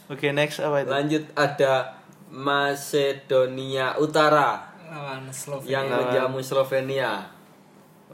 Oke, 0.05 0.29
next 0.29 0.61
apa 0.61 0.85
itu? 0.85 0.89
lanjut 0.89 1.23
ada 1.33 1.97
Macedonia 2.29 3.97
Utara. 3.97 4.69
Lawan 4.85 5.27
Slovenia. 5.33 5.71
Yang 5.71 5.85
menjamu 5.89 6.39
Slovenia. 6.41 7.11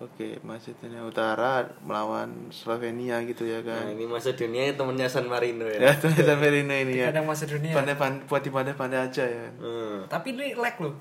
Oke, 0.01 0.41
Macedonia 0.41 1.05
Utara 1.05 1.61
melawan 1.85 2.49
Slovenia 2.49 3.21
gitu 3.21 3.45
ya 3.45 3.61
nah 3.61 3.85
kan. 3.85 3.93
ini 3.93 4.09
Macedonia 4.09 4.73
temennya 4.73 5.05
San 5.05 5.29
Marino 5.29 5.69
ya. 5.69 5.77
Ya, 5.85 5.93
tulisan 5.93 6.41
Merino 6.41 6.73
ini 6.73 7.05
ya. 7.05 7.13
kadang 7.13 7.29
Macedonia. 7.29 7.69
Pandai 7.69 7.93
pandai 7.93 8.25
buat 8.25 8.41
di 8.41 8.49
pandai 8.49 8.73
pandai 8.73 8.97
aja 8.97 9.21
ya. 9.29 9.45
hmm. 9.61 10.09
tapi 10.09 10.33
ini 10.33 10.57
lag 10.57 10.73
loh. 10.81 10.97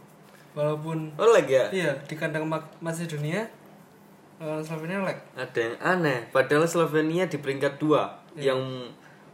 Walaupun 0.52 1.16
oh 1.16 1.32
lagi 1.32 1.56
ya? 1.56 1.66
Iya 1.73 1.92
di 2.04 2.12
kandang 2.18 2.44
Ma- 2.44 2.68
Macedonia 2.85 3.49
lawan 4.37 4.61
Slovenia 4.61 5.00
lag. 5.00 5.16
Ada 5.32 5.61
yang 5.64 5.76
aneh. 5.80 6.28
Padahal 6.28 6.68
Slovenia 6.68 7.25
di 7.25 7.40
peringkat 7.40 7.80
dua. 7.80 8.20
Yang 8.37 8.61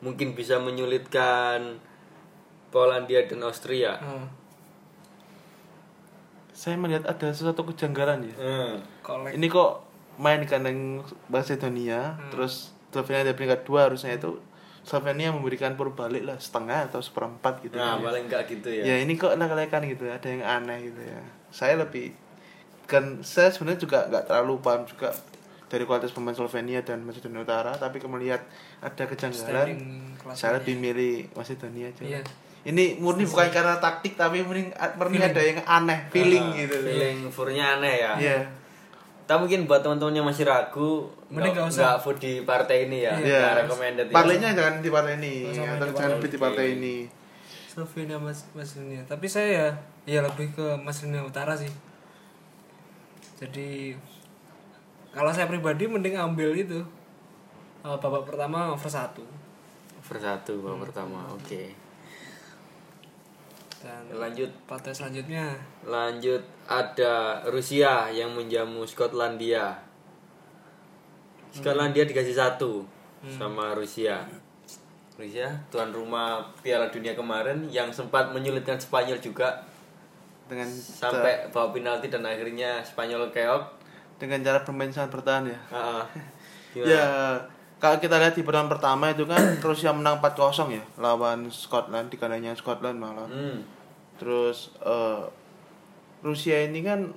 mungkin 0.07 0.39
bisa 0.39 0.63
menyulitkan 0.63 1.83
Polandia 2.71 3.27
dan 3.27 3.43
Austria 3.43 3.99
Hmm. 3.99 4.31
Saya 6.57 6.81
melihat 6.81 7.05
ada 7.05 7.29
sesuatu 7.35 7.69
kejanggalan 7.69 8.33
ya. 8.33 8.37
hmm. 8.39 9.37
Ini 9.37 9.47
kok 9.51 9.85
main 10.17 10.41
di 10.41 10.49
kandang 10.49 11.05
Macedonia, 11.29 12.17
terus 12.33 12.73
Slovenia 12.97 13.29
di 13.29 13.37
peringkat 13.37 13.69
dua 13.69 13.93
harusnya 13.93 14.17
itu 14.17 14.41
Slovenia 14.87 15.35
memberikan 15.35 15.75
perbalik 15.75 16.23
lah 16.25 16.39
setengah 16.41 16.89
atau 16.89 17.03
seperempat 17.03 17.61
gitu. 17.61 17.75
nah 17.77 17.99
ya. 17.99 18.07
paling 18.07 18.25
enggak 18.31 18.49
gitu 18.49 18.71
ya, 18.71 18.83
ya 18.87 18.97
ini 19.03 19.19
kok 19.19 19.35
lek-lekan 19.35 19.83
gitu 19.85 20.07
ada 20.07 20.29
yang 20.31 20.47
aneh 20.47 20.79
gitu 20.89 21.03
ya 21.03 21.21
saya 21.51 21.75
lebih 21.83 22.15
kan 22.87 23.19
saya 23.27 23.51
sebenarnya 23.51 23.83
juga 23.83 23.99
nggak 24.07 24.25
terlalu 24.31 24.63
paham 24.63 24.87
juga 24.87 25.11
dari 25.67 25.83
kualitas 25.83 26.11
pemain 26.11 26.31
Slovenia 26.31 26.79
dan 26.81 27.03
Macedonia 27.03 27.43
Utara 27.43 27.75
tapi 27.75 27.99
melihat 28.01 28.39
ada 28.79 29.03
kejanggalan 29.03 29.75
saya 30.31 30.57
lebih 30.57 30.75
milih 30.75 31.27
Macedonia 31.33 31.89
aja 31.89 32.03
Iya. 32.03 32.21
ini 32.65 32.95
murni 32.97 33.23
bukan 33.25 33.47
karena 33.49 33.75
taktik 33.77 34.15
tapi 34.15 34.41
murni, 34.41 34.67
murni 34.97 35.19
ada 35.19 35.39
yang 35.39 35.59
aneh 35.61 36.07
feeling 36.09 36.43
Ah, 36.45 36.57
gitu 36.57 36.77
feeling 36.81 37.19
furnya 37.29 37.65
aneh 37.77 37.95
ya 37.97 38.13
Iya. 38.17 38.39
Tapi 39.27 39.43
mungkin 39.43 39.67
buat 39.67 39.83
teman-teman 39.83 40.15
yang 40.15 40.23
masih 40.25 40.47
ragu 40.47 41.11
Mending 41.27 41.51
nggak 41.53 41.67
usah. 41.67 41.83
nggak 41.83 41.99
vote 41.99 42.21
di 42.21 42.33
partai 42.43 42.87
ini 42.87 42.99
ya 43.03 43.11
Iya. 43.13 43.39
nggak 43.43 43.55
recommended 43.61 44.07
ya. 44.07 44.15
Partainya 44.15 44.49
jangan 44.53 44.75
di 44.79 44.91
partai 44.91 45.15
ini 45.17 45.35
atau 45.43 45.51
di 45.51 45.59
jangan 45.59 45.79
partai. 46.15 46.31
di 46.31 46.39
partai 46.39 46.67
ini 46.73 46.97
Slovenia 47.67 48.17
Mas 48.17 48.47
Macedonia 48.51 49.03
tapi 49.05 49.27
saya 49.27 49.49
ya 49.51 49.69
ya 50.07 50.21
lebih 50.23 50.55
ke 50.55 50.79
Macedonia 50.79 51.21
Utara 51.21 51.53
sih 51.53 51.69
jadi 53.37 53.93
kalau 55.17 55.33
saya 55.33 55.49
pribadi 55.49 55.89
mending 55.89 56.21
ambil 56.21 56.53
itu. 56.53 56.85
Eh, 57.81 57.97
babak 57.97 58.29
pertama 58.29 58.77
over 58.77 58.91
satu. 58.93 59.25
Over 60.05 60.21
satu 60.21 60.61
babak 60.61 60.93
pertama 60.93 61.25
oke. 61.33 61.73
Dan 63.81 64.13
lanjut. 64.13 64.53
partai 64.69 64.93
selanjutnya. 64.93 65.57
Lanjut 65.89 66.45
ada 66.69 67.41
Rusia 67.49 68.13
yang 68.13 68.37
menjamu 68.37 68.85
Skotlandia. 68.85 69.81
Skotlandia 71.57 72.05
dikasih 72.05 72.37
satu 72.37 72.85
sama 73.25 73.73
Rusia. 73.73 74.21
Rusia 75.17 75.49
tuan 75.73 75.97
rumah 75.97 76.45
Piala 76.61 76.93
Dunia 76.93 77.17
kemarin 77.17 77.73
yang 77.73 77.89
sempat 77.89 78.37
menyulitkan 78.37 78.77
Spanyol 78.77 79.17
juga. 79.17 79.65
Dengan 80.47 80.69
sampai 80.69 81.49
bawa 81.49 81.73
penalti 81.73 82.13
dan 82.13 82.23
akhirnya 82.23 82.85
Spanyol 82.85 83.33
keok 83.33 83.76
dengan 84.17 84.41
cara 84.41 84.59
bermain 84.63 84.91
sangat 84.91 85.11
bertahan 85.13 85.45
ya. 85.47 85.59
Gimana? 85.71 86.05
Ya, 86.77 87.09
kalau 87.77 87.97
kita 87.97 88.21
lihat 88.21 88.37
di 88.37 88.45
pertandingan 88.45 88.69
pertama 88.77 89.09
itu 89.09 89.25
kan 89.25 89.41
Rusia 89.65 89.97
menang 89.97 90.21
4-0 90.21 90.77
ya 90.77 90.85
lawan 90.97 91.49
Scotland 91.49 92.13
di 92.13 92.21
kandangnya 92.21 92.53
Scotland 92.53 93.01
malah. 93.01 93.25
Hmm. 93.25 93.65
Terus 94.21 94.77
eh, 94.81 95.25
Rusia 96.21 96.69
ini 96.69 96.85
kan 96.85 97.09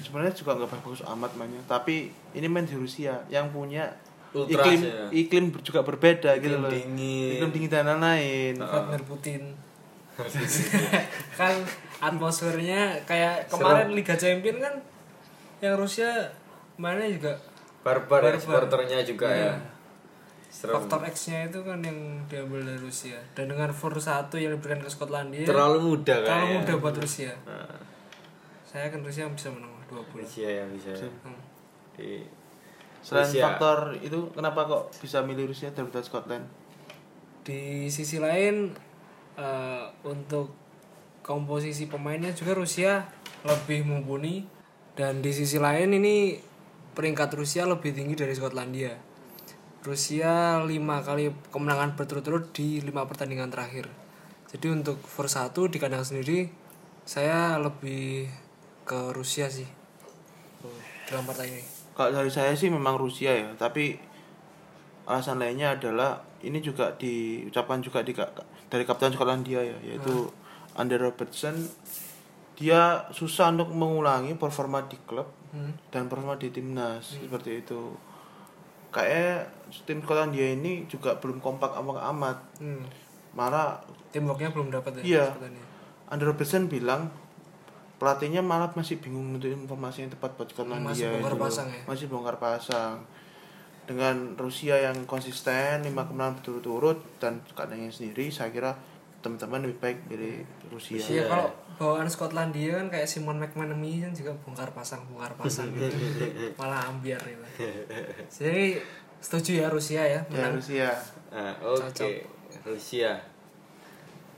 sebenarnya 0.00 0.36
juga 0.36 0.56
nggak 0.56 0.72
bagus 0.76 1.00
amat 1.08 1.32
mainnya, 1.36 1.64
tapi 1.64 2.08
ini 2.32 2.46
main 2.48 2.64
di 2.64 2.76
Rusia 2.76 3.20
yang 3.28 3.48
punya 3.48 3.96
Ultras 4.34 4.50
iklim 4.60 4.80
ya. 4.82 5.04
iklim 5.08 5.44
juga 5.62 5.80
berbeda 5.80 6.36
gitu 6.36 6.44
Iklim 6.50 6.60
loh. 6.60 6.68
dingin. 6.68 7.32
Iklim 7.38 7.50
dingin 7.54 7.70
dan 7.70 7.86
lain-lain. 7.86 8.54
Vladimir 8.60 9.02
Putin 9.08 9.42
kan 11.38 11.54
atmosfernya 11.98 13.02
kayak 13.02 13.48
kemarin 13.48 13.90
Liga 13.90 14.14
Champion 14.14 14.60
kan 14.60 14.74
yang 15.58 15.74
Rusia 15.74 16.10
mainnya 16.74 17.06
juga 17.08 17.32
Barbar, 17.80 18.20
ya, 18.20 18.32
Barbar. 18.32 18.40
supporternya 18.40 18.98
juga 19.02 19.28
Iya. 19.28 19.44
ya. 19.44 19.54
Serem. 20.48 20.78
faktor 20.78 21.02
X-nya 21.04 21.50
itu 21.50 21.58
kan 21.60 21.82
yang 21.82 21.98
diambil 22.24 22.62
dari 22.62 22.78
Rusia 22.78 23.18
dan 23.34 23.46
dengan 23.46 23.68
for 23.68 23.90
satu 23.92 24.38
yang 24.38 24.54
diberikan 24.54 24.78
ke 24.78 24.88
Skotlandia 24.88 25.42
Terlalu 25.42 25.78
muda 25.84 26.14
terlalu 26.16 26.30
kayaknya. 26.46 26.58
mudah 26.60 26.76
buat 26.78 26.94
Rusia 26.96 27.32
Nah, 27.42 27.74
saya 28.64 28.86
kan 28.86 29.02
Rusia 29.02 29.26
bisa 29.28 29.50
menang 29.50 29.74
dua 29.84 29.98
bulan 30.04 30.22
Rusia 30.22 30.46
ya 30.48 30.64
bisa. 30.68 30.90
ya. 30.90 31.10
Hmm. 31.22 31.40
Di 31.92 32.22
Selain 33.00 33.26
Rusia. 33.26 33.42
faktor 33.44 33.78
itu 33.98 34.18
kenapa 34.30 34.60
kok 34.64 34.82
bisa 34.96 35.20
milih 35.20 35.44
Rusia 35.46 35.68
daripada 35.70 36.00
Scotland? 36.00 36.46
di 37.42 37.60
sisi 37.86 38.16
lain 38.16 38.72
eh, 39.36 39.84
untuk 40.02 40.48
komposisi 41.20 41.84
pemainnya 41.84 42.30
juga 42.30 42.54
Rusia 42.54 43.04
lebih 43.42 43.84
mumpuni 43.84 44.48
dan 44.94 45.22
di 45.22 45.34
sisi 45.34 45.58
lain 45.58 45.90
ini 45.90 46.38
peringkat 46.94 47.34
Rusia 47.34 47.66
lebih 47.66 47.90
tinggi 47.90 48.14
dari 48.14 48.30
Skotlandia. 48.30 48.94
Rusia 49.84 50.62
lima 50.64 51.04
kali 51.04 51.28
kemenangan 51.50 51.98
berturut-turut 51.98 52.54
di 52.54 52.80
lima 52.80 53.04
pertandingan 53.04 53.50
terakhir. 53.52 53.90
Jadi 54.48 54.70
untuk 54.70 55.02
for 55.02 55.26
satu 55.26 55.66
di 55.66 55.82
kandang 55.82 56.06
sendiri 56.06 56.46
saya 57.04 57.58
lebih 57.58 58.30
ke 58.86 59.12
Rusia 59.12 59.50
sih. 59.50 59.66
Dalam 61.04 61.28
partai 61.28 61.52
ini. 61.52 61.64
Kalau 61.92 62.10
dari 62.14 62.32
saya 62.32 62.56
sih 62.56 62.72
memang 62.72 62.96
Rusia 62.96 63.34
ya, 63.34 63.50
tapi 63.60 63.98
alasan 65.04 65.36
lainnya 65.36 65.76
adalah 65.76 66.24
ini 66.40 66.64
juga 66.64 66.96
diucapkan 66.96 67.84
juga 67.84 68.00
di 68.00 68.16
dari 68.72 68.84
kapten 68.88 69.12
Skotlandia 69.12 69.60
ya, 69.60 69.76
yaitu 69.84 70.32
Andy 70.78 70.96
Robertson. 70.96 71.60
Dia 72.54 72.82
susah 73.10 73.50
untuk 73.50 73.70
mengulangi 73.70 74.34
performa 74.34 74.82
di 74.82 74.98
klub 75.02 75.26
Hmm. 75.50 75.70
dan 75.88 76.06
performa 76.06 76.34
di 76.34 76.50
timnas 76.50 77.14
seperti 77.14 77.62
itu. 77.62 77.94
Kayak 78.90 79.50
tim 79.82 79.98
Skotlandia 80.00 80.50
ini 80.50 80.82
juga 80.84 81.14
belum 81.14 81.38
kompak 81.38 81.78
amat 81.78 81.98
amat. 82.10 82.38
Hmm. 82.58 82.82
Malah 83.32 83.78
belum 84.12 84.70
dapat 84.70 84.98
ya 84.98 85.22
Iya. 85.22 85.26
Andy 86.06 86.22
Robertson 86.22 86.66
bilang 86.66 87.10
pelatihnya 87.96 88.38
malah 88.38 88.70
masih 88.70 88.98
bingung 88.98 89.30
untuk 89.32 89.46
informasi 89.46 90.02
yang 90.02 90.10
tepat 90.10 90.34
buat 90.34 90.46
Skotlandia 90.48 90.90
Masih 90.90 91.06
bongkar 91.08 91.22
itu 91.24 91.34
loh. 91.34 91.44
pasang 91.44 91.68
ya? 91.68 91.80
masih 91.86 92.06
bongkar 92.06 92.36
pasang 92.36 92.96
dengan 93.84 94.16
Rusia 94.34 94.74
yang 94.76 94.96
konsisten 95.04 95.82
lima 95.82 96.02
kemenangan 96.02 96.38
berturut-turut 96.38 96.98
dan 97.18 97.38
keadaannya 97.48 97.88
sendiri 97.88 98.26
saya 98.28 98.48
kira 98.48 98.72
teman-teman 99.20 99.64
lebih 99.64 99.78
baik 99.78 99.98
dari 100.06 100.42
Rusia, 100.74 100.98
Iya 100.98 101.22
kalau 101.30 101.48
bawaan 101.78 102.06
Skotlandia 102.10 102.78
kan 102.78 102.86
kayak 102.90 103.06
Simon 103.06 103.38
McManamy 103.38 104.02
kan 104.02 104.10
juga 104.14 104.34
bongkar 104.42 104.70
pasang 104.74 105.02
bongkar 105.10 105.34
pasang 105.38 105.70
gitu. 105.74 105.90
malah 106.58 106.90
ambiar 106.90 107.22
gitu. 107.22 107.46
Jadi 108.42 108.78
setuju 109.22 109.64
ya 109.64 109.66
Rusia 109.70 110.02
ya 110.02 110.18
ya 110.18 110.20
menang. 110.30 110.58
Rusia 110.58 110.90
Nah, 111.34 111.50
oke. 111.66 111.90
Cocok. 111.90 112.10
Rusia. 112.62 113.18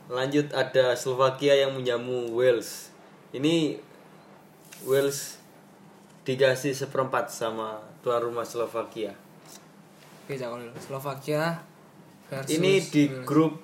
Lanjut 0.08 0.48
ada 0.56 0.96
Slovakia 0.96 1.52
yang 1.52 1.76
menjamu 1.76 2.32
Wales. 2.32 2.88
Ini 3.36 3.76
Wales 4.88 5.36
dikasih 6.24 6.72
seperempat 6.72 7.28
sama 7.28 7.84
tuan 8.00 8.24
rumah 8.24 8.48
Slovakia. 8.48 9.12
Oke. 10.24 10.40
Slovakia 10.80 11.60
versus 12.32 12.56
Ini 12.56 12.72
di 12.88 13.04
Wales. 13.12 13.26
grup 13.28 13.54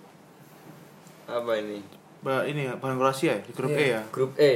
apa 1.25 1.53
ini? 1.57 2.02
Ini 2.23 2.61
ya 2.65 2.75
Kroasia 2.77 3.35
ya 3.35 3.39
di 3.41 3.51
grup 3.51 3.71
Iya. 3.71 3.79
E 3.79 3.87
ya 3.89 4.03
Grup 4.09 4.33
E. 4.37 4.55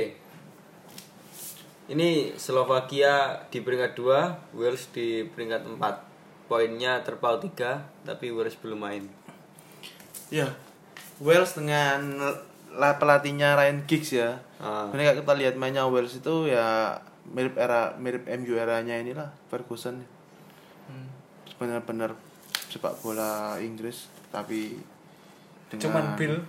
Ini 1.87 2.09
Slovakia 2.35 3.13
di 3.47 3.59
peringkat 3.61 3.95
2, 3.95 4.53
Wales 4.53 4.91
di 4.91 5.23
peringkat 5.25 5.67
4. 5.69 6.03
Poinnya 6.47 7.03
terpaut 7.03 7.39
3, 7.39 7.83
tapi 8.03 8.31
Wales 8.31 8.55
belum 8.57 8.79
main. 8.81 9.05
ya 10.27 10.51
Wales 11.19 11.55
dengan 11.55 12.19
la- 12.69 12.95
pelatihnya 12.95 13.55
Ryan 13.55 13.83
Giggs 13.85 14.11
ya 14.13 14.43
Ah. 14.57 14.91
ini 14.91 15.03
kalau 15.03 15.23
kita 15.23 15.35
lihat 15.37 15.55
mainnya 15.55 15.87
Wales 15.87 16.13
itu 16.13 16.47
ya 16.47 16.99
mirip 17.25 17.55
era 17.55 17.95
mirip 17.95 18.27
MU 18.27 18.55
eranya 18.55 18.95
inilah 18.97 19.31
Ferguson 19.47 20.03
Hmm. 20.85 21.07
benar-benar 21.57 22.19
sepak 22.67 22.99
bola 23.01 23.55
Inggris 23.57 24.11
tapi 24.29 24.75
dengan 25.69 25.83
Cuman 25.85 26.05
Bill 26.17 26.43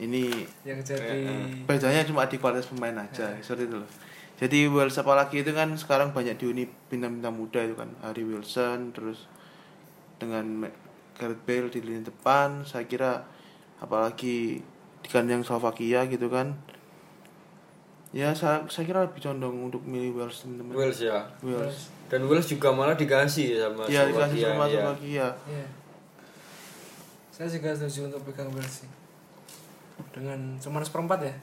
ini 0.00 0.48
yang 0.64 0.80
jadi 0.80 1.28
bedanya 1.68 2.06
cuma 2.08 2.24
di 2.24 2.40
kualitas 2.40 2.70
pemain 2.70 2.96
aja 2.96 3.36
seperti 3.44 3.68
itu 3.68 3.76
loh. 3.82 3.90
Jadi 4.42 4.66
Wales 4.66 4.98
apalagi 4.98 5.44
itu 5.44 5.54
kan 5.54 5.70
sekarang 5.78 6.10
banyak 6.10 6.34
dihuni 6.34 6.66
bintang-bintang 6.90 7.36
muda 7.36 7.60
itu 7.62 7.78
kan. 7.78 7.92
Harry 8.02 8.24
Wilson 8.26 8.90
terus 8.90 9.28
dengan 10.18 10.66
Gareth 11.14 11.44
Bale 11.46 11.68
di 11.70 11.78
lini 11.78 12.02
depan 12.02 12.66
saya 12.66 12.88
kira 12.88 13.22
apalagi 13.78 14.58
di 15.02 15.08
kandang 15.12 15.46
Slovakia 15.46 16.08
gitu 16.10 16.26
kan. 16.26 16.58
Ya 18.12 18.34
saya, 18.36 18.66
saya 18.68 18.84
kira 18.84 19.06
lebih 19.06 19.22
condong 19.22 19.70
untuk 19.70 19.84
milih 19.86 20.18
Wales 20.18 20.42
teman-teman. 20.42 20.74
Wales 20.74 20.98
ya. 20.98 21.22
Wales 21.44 21.92
dan 22.10 22.26
Wales 22.26 22.44
juga 22.50 22.68
malah 22.74 22.98
dikasih 22.98 23.56
sama 23.56 23.86
ya 23.86 24.04
dikasih 24.10 24.40
Slovakia, 24.42 24.48
sama 24.50 24.64
ya. 24.66 24.72
Slovakia. 24.74 25.26
Iya. 25.46 25.66
Saya 27.30 27.48
juga 27.48 27.70
setuju 27.72 28.00
untuk 28.10 28.20
pegang 28.26 28.50
Wales 28.50 28.84
sih. 28.84 28.90
Dengan 30.10 30.56
cuman 30.56 30.82
seperempat 30.82 31.18
ya, 31.20 31.34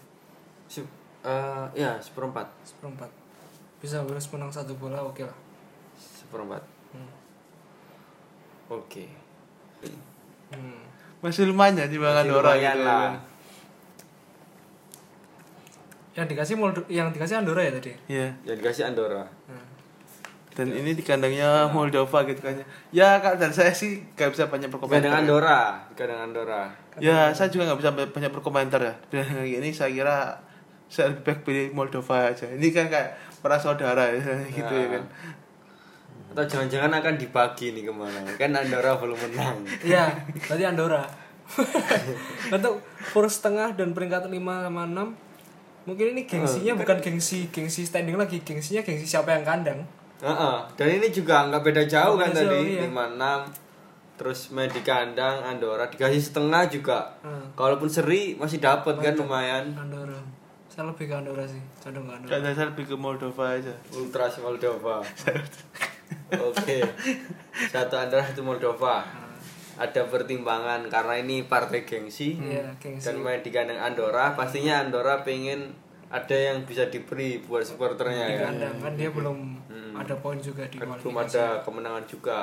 Se- 0.66 0.84
eh, 1.22 1.66
ya 1.74 1.96
seperempat 1.98 2.46
seperempat. 2.62 3.08
Bisa 3.78 4.02
Wales 4.02 4.28
menang 4.28 4.50
satu 4.50 4.76
bola 4.76 5.00
oke 5.00 5.24
lah. 5.24 5.38
seperempat 5.96 6.62
Hmm. 6.90 7.12
oke 8.70 9.04
Hmm. 10.50 10.80
masih 11.20 11.46
lumayan 11.46 11.76
di 11.82 11.96
bawah 11.96 12.12
Masih 12.14 12.28
Andorra 12.28 12.50
lumayan 12.50 12.74
gitu 12.74 12.84
lah. 12.84 13.00
kan. 13.00 13.14
Yang 16.14 16.28
dikasih 16.30 16.56
yang 16.88 17.08
dikasih 17.10 17.36
Andorra 17.38 17.62
ya 17.62 17.72
tadi. 17.72 17.92
Iya. 18.08 18.28
yang 18.44 18.58
dikasih 18.58 18.84
Andorra 18.86 19.24
Hmm. 19.46 19.66
Dan 20.60 20.76
ini 20.76 20.92
di 20.92 21.04
kandangnya 21.08 21.72
Moldova 21.72 22.28
gitu 22.28 22.44
kan. 22.44 22.60
Ya 22.92 23.24
kak 23.24 23.40
dan 23.40 23.56
saya 23.56 23.72
sih 23.72 24.04
gak 24.20 24.36
bisa 24.36 24.52
banyak 24.52 24.68
berkomentar. 24.68 25.00
dengan 25.08 25.24
Andorra 25.24 25.88
dengan 25.96 26.28
Andorra 26.28 26.68
Ya 27.00 27.32
saya 27.32 27.48
juga 27.48 27.72
nggak 27.72 27.80
bisa 27.80 27.92
banyak 27.96 28.32
berkomentar 28.36 28.84
ya. 28.84 28.94
Dan 29.08 29.48
ini 29.48 29.72
saya 29.72 29.96
kira 29.96 30.36
saya 30.92 31.16
lebih 31.16 31.24
baik 31.24 31.40
pilih 31.48 31.66
Moldova 31.72 32.36
aja. 32.36 32.44
Ini 32.52 32.68
kan 32.76 32.92
kayak 32.92 33.16
para 33.40 33.56
saudara 33.56 34.12
ya, 34.12 34.20
gitu 34.60 34.74
ya 34.76 35.00
kan. 35.00 35.06
atau 36.30 36.46
jangan-jangan 36.46 36.94
akan 37.02 37.18
dibagi 37.18 37.74
nih 37.74 37.90
ke 37.90 37.94
mana 37.96 38.22
kan 38.38 38.54
Andorra 38.54 39.02
belum 39.02 39.18
menang 39.18 39.66
Iya, 39.82 40.14
berarti 40.46 40.62
Andorra. 40.62 41.02
Untuk 42.54 42.86
first 43.02 43.42
setengah 43.42 43.74
dan 43.74 43.98
peringkat 43.98 44.30
5 44.30 44.38
sama 44.38 44.86
6 44.86 45.10
Mungkin 45.90 46.06
ini 46.14 46.22
gengsinya 46.30 46.78
bukan 46.78 47.02
gengsi 47.02 47.50
gengsi 47.50 47.82
standing 47.82 48.14
lagi, 48.14 48.46
gengsinya 48.46 48.86
gengsi 48.86 49.10
siapa 49.10 49.34
yang 49.34 49.42
kandang. 49.42 49.82
Heeh. 50.20 50.58
dan 50.74 50.88
ini 50.90 51.08
juga 51.10 51.48
nggak 51.48 51.64
beda 51.64 51.84
jauh 51.86 52.14
kan 52.14 52.28
Nggak 52.28 52.36
beda 52.36 52.44
tadi 52.46 52.56
jauh, 52.58 52.68
iya. 52.70 52.82
lima 52.84 53.04
enam 53.10 53.40
terus 54.14 54.40
main 54.50 54.68
di 54.68 54.82
kandang 54.82 55.40
Andorra 55.42 55.88
dikasih 55.88 56.20
setengah 56.22 56.68
juga 56.68 57.00
Hmm. 57.22 57.52
kalaupun 57.54 57.88
seri 57.88 58.36
masih 58.36 58.60
dapat 58.60 58.96
kan 58.96 59.16
lumayan 59.16 59.72
Andorra. 59.74 60.20
Saya 60.70 60.86
lebih 60.86 61.08
ke 61.08 61.16
Andorra 61.16 61.44
sih, 61.44 61.60
condong 61.78 62.04
ke 62.06 62.14
Andorra. 62.14 62.52
Saya 62.52 62.68
lebih 62.68 62.86
ke 62.86 62.96
Moldova 62.96 63.46
aja. 63.50 63.74
Ultras 63.92 64.38
Moldova 64.38 65.00
oke 66.42 66.78
satu 67.66 67.96
Andorra 67.96 68.24
satu 68.24 68.42
Moldova 68.42 69.02
ada 69.76 70.02
pertimbangan 70.04 70.84
karena 70.88 71.16
ini 71.18 71.44
partai 71.44 71.82
gengsi 71.82 72.36
Iya, 72.36 72.76
gengsi. 72.78 73.06
dan 73.06 73.16
main 73.18 73.40
di 73.40 73.48
kandang 73.48 73.80
Andorra 73.80 74.34
pastinya 74.34 74.78
Andorra 74.78 75.24
pengen 75.24 75.72
ada 76.10 76.34
yang 76.34 76.62
bisa 76.64 76.86
diberi 76.86 77.38
buat 77.40 77.62
supporternya 77.62 78.26
Di 78.26 78.34
ya 78.34 78.40
kandang 78.46 78.76
kan 78.80 78.94
dia 78.94 79.10
belum 79.10 79.38
Hmm. 79.70 79.94
ada 79.96 80.14
poin 80.16 80.38
juga 80.38 80.66
di 80.66 80.76
kan 80.76 80.90
kualifikasi. 80.90 81.04
belum 81.04 81.18
ada 81.20 81.46
kemenangan 81.62 82.04
juga 82.06 82.38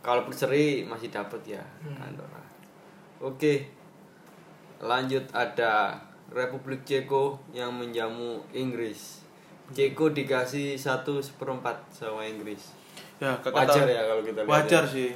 kalaupun 0.00 0.32
seri 0.32 0.82
masih 0.82 1.08
dapat 1.08 1.40
ya 1.48 1.62
Hmm. 1.80 1.98
Andorra 2.00 2.42
oke 3.20 3.54
lanjut 4.80 5.24
ada 5.30 5.98
Republik 6.28 6.82
Ceko 6.82 7.38
yang 7.50 7.70
menjamu 7.70 8.40
Inggris 8.50 9.22
Ceko 9.70 10.10
dikasih 10.10 10.74
satu 10.74 11.20
seperempat 11.20 11.78
sama 11.90 12.24
Inggris 12.24 12.78
Ya, 13.20 13.36
wajar 13.44 13.84
ya 13.84 14.00
kalau 14.02 14.24
kita 14.24 14.40
lihat 14.40 14.48
Wajar 14.48 14.80
ya. 14.80 14.88
sih. 14.88 15.10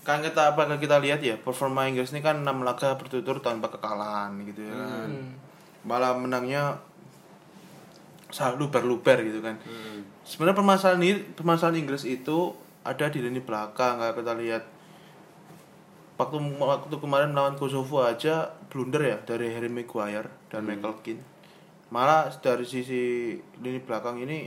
Kan 0.00 0.24
kita 0.24 0.56
apa 0.56 0.64
kita 0.74 0.96
lihat 0.96 1.20
ya 1.20 1.36
performa 1.36 1.84
Inggris 1.84 2.08
ini 2.08 2.24
kan 2.24 2.40
6 2.40 2.64
laga 2.64 2.96
berturut-turut 2.96 3.44
tanpa 3.44 3.68
kekalahan 3.68 4.32
gitu 4.42 4.64
ya 4.64 4.72
kan. 4.72 5.12
Hmm. 5.12 5.28
Malah 5.84 6.16
menangnya 6.16 6.72
luber-luber 8.58 9.18
gitu 9.26 9.42
kan. 9.42 9.58
Hmm. 9.62 10.06
Sebenarnya 10.22 10.56
permasalahan 10.56 11.02
ini, 11.02 11.22
permasalahan 11.34 11.78
Inggris 11.82 12.06
itu 12.06 12.54
ada 12.86 13.06
di 13.12 13.20
lini 13.20 13.42
belakang 13.44 14.00
kayak 14.00 14.16
kita 14.16 14.32
lihat 14.40 14.64
waktu 16.16 16.36
waktu 16.60 16.96
kemarin 16.96 17.32
melawan 17.32 17.56
Kosovo 17.56 18.04
aja 18.04 18.52
blunder 18.68 19.02
ya 19.04 19.18
dari 19.24 19.52
Harry 19.52 19.72
Maguire 19.72 20.28
dan 20.52 20.68
Michael 20.68 21.00
Keane. 21.00 21.24
Malah 21.90 22.30
dari 22.38 22.62
sisi 22.62 23.34
lini 23.60 23.80
belakang 23.82 24.22
ini 24.22 24.46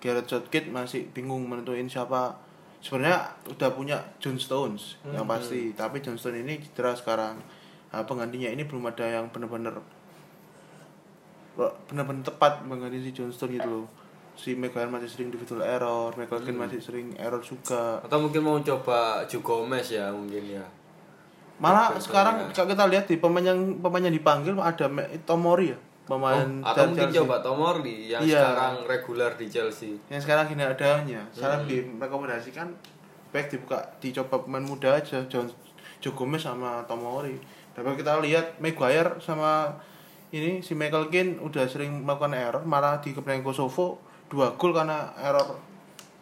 Gareth 0.00 0.32
Southgate 0.32 0.72
masih 0.72 1.10
bingung 1.12 1.44
menentuin 1.44 1.90
siapa. 1.90 2.38
Sebenarnya 2.80 3.36
udah 3.44 3.70
punya 3.76 4.00
John 4.24 4.40
Stones 4.40 4.96
yang 5.04 5.28
pasti, 5.28 5.76
tapi 5.76 6.00
John 6.00 6.16
Stones 6.16 6.40
ini 6.40 6.64
cedera 6.64 6.96
sekarang. 6.96 7.36
Nah, 7.92 8.06
penggantinya 8.08 8.48
ini 8.48 8.64
belum 8.64 8.88
ada 8.88 9.04
yang 9.04 9.28
benar-benar 9.28 9.84
benar-benar 11.84 12.24
tepat 12.24 12.62
mengganti 12.62 12.98
si 13.00 13.10
John 13.10 13.28
Stones 13.28 13.54
gitu 13.54 13.68
loh. 13.68 13.86
Si 14.32 14.54
Maguire 14.54 14.88
masih 14.88 15.04
sering 15.06 15.28
individual 15.28 15.60
error, 15.60 16.14
Michael 16.14 16.40
Keane 16.40 16.56
masih 16.58 16.80
sering 16.80 17.12
error 17.14 17.40
juga. 17.40 18.00
atau 18.00 18.18
mungkin 18.18 18.40
mau 18.40 18.56
coba 18.58 18.98
Joe 19.26 19.40
Gomez 19.40 19.90
ya 19.90 20.08
mungkin 20.08 20.40
ya 20.50 20.64
Malah 21.60 21.92
sekarang 21.94 22.34
ya. 22.40 22.44
kalau 22.54 22.68
kita 22.68 22.84
lihat 22.86 23.04
di 23.04 23.16
pemain 23.16 23.44
yang 23.44 23.60
pemain 23.78 24.00
yang 24.00 24.14
dipanggil 24.14 24.56
ada 24.56 24.88
Tomori 25.22 25.68
ya, 25.68 25.78
pemain 26.08 26.48
Oh, 26.56 26.64
atau 26.64 26.88
mungkin 26.88 27.04
Chelsea. 27.04 27.20
coba 27.20 27.36
Tomori 27.38 27.96
yang 28.08 28.22
Iya. 28.24 28.40
sekarang 28.40 28.74
reguler 28.86 29.32
di 29.36 29.46
Chelsea 29.46 29.92
Yang 30.08 30.20
sekarang 30.24 30.48
gini 30.48 30.64
adanya. 30.64 31.20
Saya 31.30 31.46
Hmm. 31.52 31.68
lebih 31.68 31.78
merekomendasikan 31.94 32.72
baik 33.28 33.52
dibuka 33.52 33.76
dicoba 34.00 34.40
pemain 34.40 34.64
muda 34.64 34.96
aja 34.96 35.20
John 35.28 35.52
Joe 36.00 36.16
Gomez 36.16 36.40
sama 36.40 36.80
Tomori. 36.82 37.36
Daripada 37.70 37.92
kita 37.94 38.12
lihat 38.18 38.56
Maguire 38.56 39.20
sama 39.20 39.76
ini 40.30 40.60
si 40.60 40.72
Michael 40.72 41.08
Keane 41.08 41.38
udah 41.38 41.66
sering 41.66 42.02
melakukan 42.02 42.32
error 42.32 42.62
malah 42.62 42.98
di 42.98 43.10
kepentingan 43.10 43.42
Kosovo 43.42 43.98
dua 44.26 44.54
gol 44.54 44.70
karena 44.70 45.10
error 45.16 45.58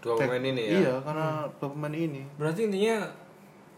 dua 0.00 0.16
back. 0.16 0.26
pemain 0.26 0.44
ini 0.46 0.62
ya 0.64 0.72
Iya, 0.80 0.94
karena 1.02 1.26
dua 1.54 1.68
pemain 1.68 1.92
ini. 1.92 2.22
Berarti 2.34 2.60
intinya 2.64 3.04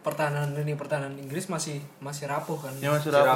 pertahanan 0.01 0.55
lini 0.55 0.73
pertahanan 0.73 1.13
Inggris 1.13 1.45
masih 1.45 1.77
masih 1.99 2.25
rapuh 2.25 2.57
kan. 2.57 2.73
Yang 2.77 2.93
masih 2.97 3.09
rapuh. 3.11 3.27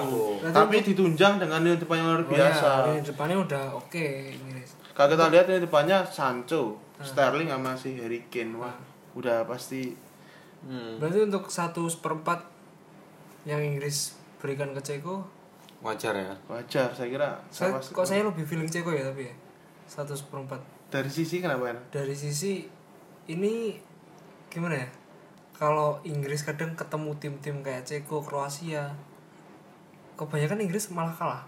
rapuh. 0.41 0.49
Tapi 0.49 0.75
ditunjang 0.84 1.38
dengan 1.38 1.60
lini 1.62 1.75
depan 1.75 1.99
yang 1.99 2.08
luar 2.10 2.21
Oh 2.21 2.27
biasa. 2.27 2.65
ya, 2.65 2.84
lini 2.89 3.01
depannya 3.03 3.38
udah 3.39 3.63
oke 3.75 4.05
Inggris. 4.31 4.69
Kalau 4.91 5.12
kita 5.12 5.25
lihat 5.27 5.45
ini 5.47 5.60
depannya 5.60 5.97
Sancho, 6.08 6.79
Sterling 6.97 7.51
sama 7.51 7.75
si 7.75 7.99
Harry 7.99 8.23
Kane. 8.25 8.55
Wah, 8.55 8.75
udah 9.13 9.43
pasti 9.43 10.08
Hmm, 10.62 10.97
Berarti 10.97 11.21
untuk 11.21 11.45
satu 11.47 11.86
seperempat 11.86 12.41
yang 13.45 13.62
Inggris 13.62 14.17
berikan 14.41 14.73
ke 14.73 14.81
Ceko, 14.81 15.21
wajar 15.86 16.12
ya 16.12 16.34
wajar 16.48 16.89
saya 16.89 17.08
kira. 17.08 17.30
saya, 17.48 17.69
sama- 17.71 17.93
kok 17.93 18.04
saya 18.04 18.21
lebih 18.24 18.41
feeling 18.43 18.65
Ceko 18.65 18.89
ya 18.89 19.06
tapi 19.06 19.30
ya 19.30 19.36
satu 19.86 20.12
seperempat. 20.12 20.58
dari 20.88 21.06
sisi 21.08 21.38
kenapa 21.38 21.69
ya? 21.69 21.78
Dari 21.93 22.12
sisi 22.12 22.65
ini 23.28 23.78
gimana 24.48 24.74
ya? 24.76 24.88
Kalau 25.54 26.02
Inggris 26.04 26.41
kadang 26.41 26.74
ketemu 26.74 27.13
tim-tim 27.15 27.62
kayak 27.62 27.86
Ceko, 27.86 28.19
Kroasia, 28.19 28.91
kebanyakan 30.15 30.60
Inggris 30.60 30.89
malah 30.89 31.12
kalah. 31.12 31.43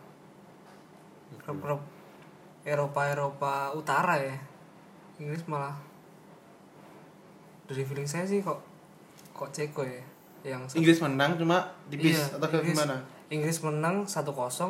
Klub-klub 1.39 1.81
Eropa-Eropa 2.63 3.73
Utara 3.73 4.15
ya, 4.17 4.37
Inggris 5.17 5.43
malah 5.45 5.75
dari 7.65 7.83
feeling 7.83 8.07
saya 8.07 8.23
sih 8.23 8.39
kok 8.39 8.59
kok 9.33 9.51
Ceko 9.51 9.83
ya 9.83 9.99
yang 10.45 10.63
Inggris 10.71 10.99
menang 10.99 11.35
cuma 11.35 11.67
tipis 11.87 12.15
Iya, 12.15 12.37
atau 12.37 12.47
kayak 12.47 12.63
Inggris- 12.63 12.79
gimana? 12.79 12.95
Inggris 13.27 13.59
menang 13.59 14.07
1-0 14.07 14.23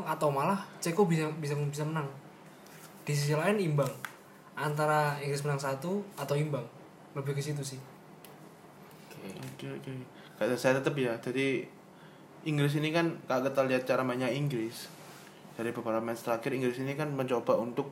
atau 0.06 0.28
malah 0.34 0.65
Ceko 0.82 1.06
bisa 1.06 1.30
bisa 1.38 1.54
bisa 1.54 1.86
menang. 1.86 2.10
Di 3.06 3.13
sisi 3.13 3.38
lain 3.38 3.62
imbang. 3.62 3.89
Antara 4.58 5.22
Inggris 5.22 5.46
menang 5.46 5.62
satu 5.62 6.02
atau 6.17 6.34
imbang. 6.34 6.65
Lebih 7.13 7.38
ke 7.38 7.41
situ 7.41 7.62
sih. 7.62 7.78
oke 9.13 9.30
Oke 9.54 9.65
oke. 9.78 9.93
Saya 10.58 10.82
tetap 10.82 10.98
ya. 10.98 11.13
Jadi 11.22 11.70
Inggris 12.50 12.74
ini 12.82 12.89
kan 12.89 13.22
kalau 13.30 13.46
kita 13.46 13.62
lihat 13.70 13.84
cara 13.86 14.02
mainnya 14.02 14.32
Inggris 14.32 14.89
dari 15.58 15.74
beberapa 15.74 16.02
match 16.02 16.26
terakhir 16.26 16.54
Inggris 16.54 16.78
ini 16.82 16.93
kan 16.93 17.13
mencoba 17.13 17.58
untuk 17.58 17.89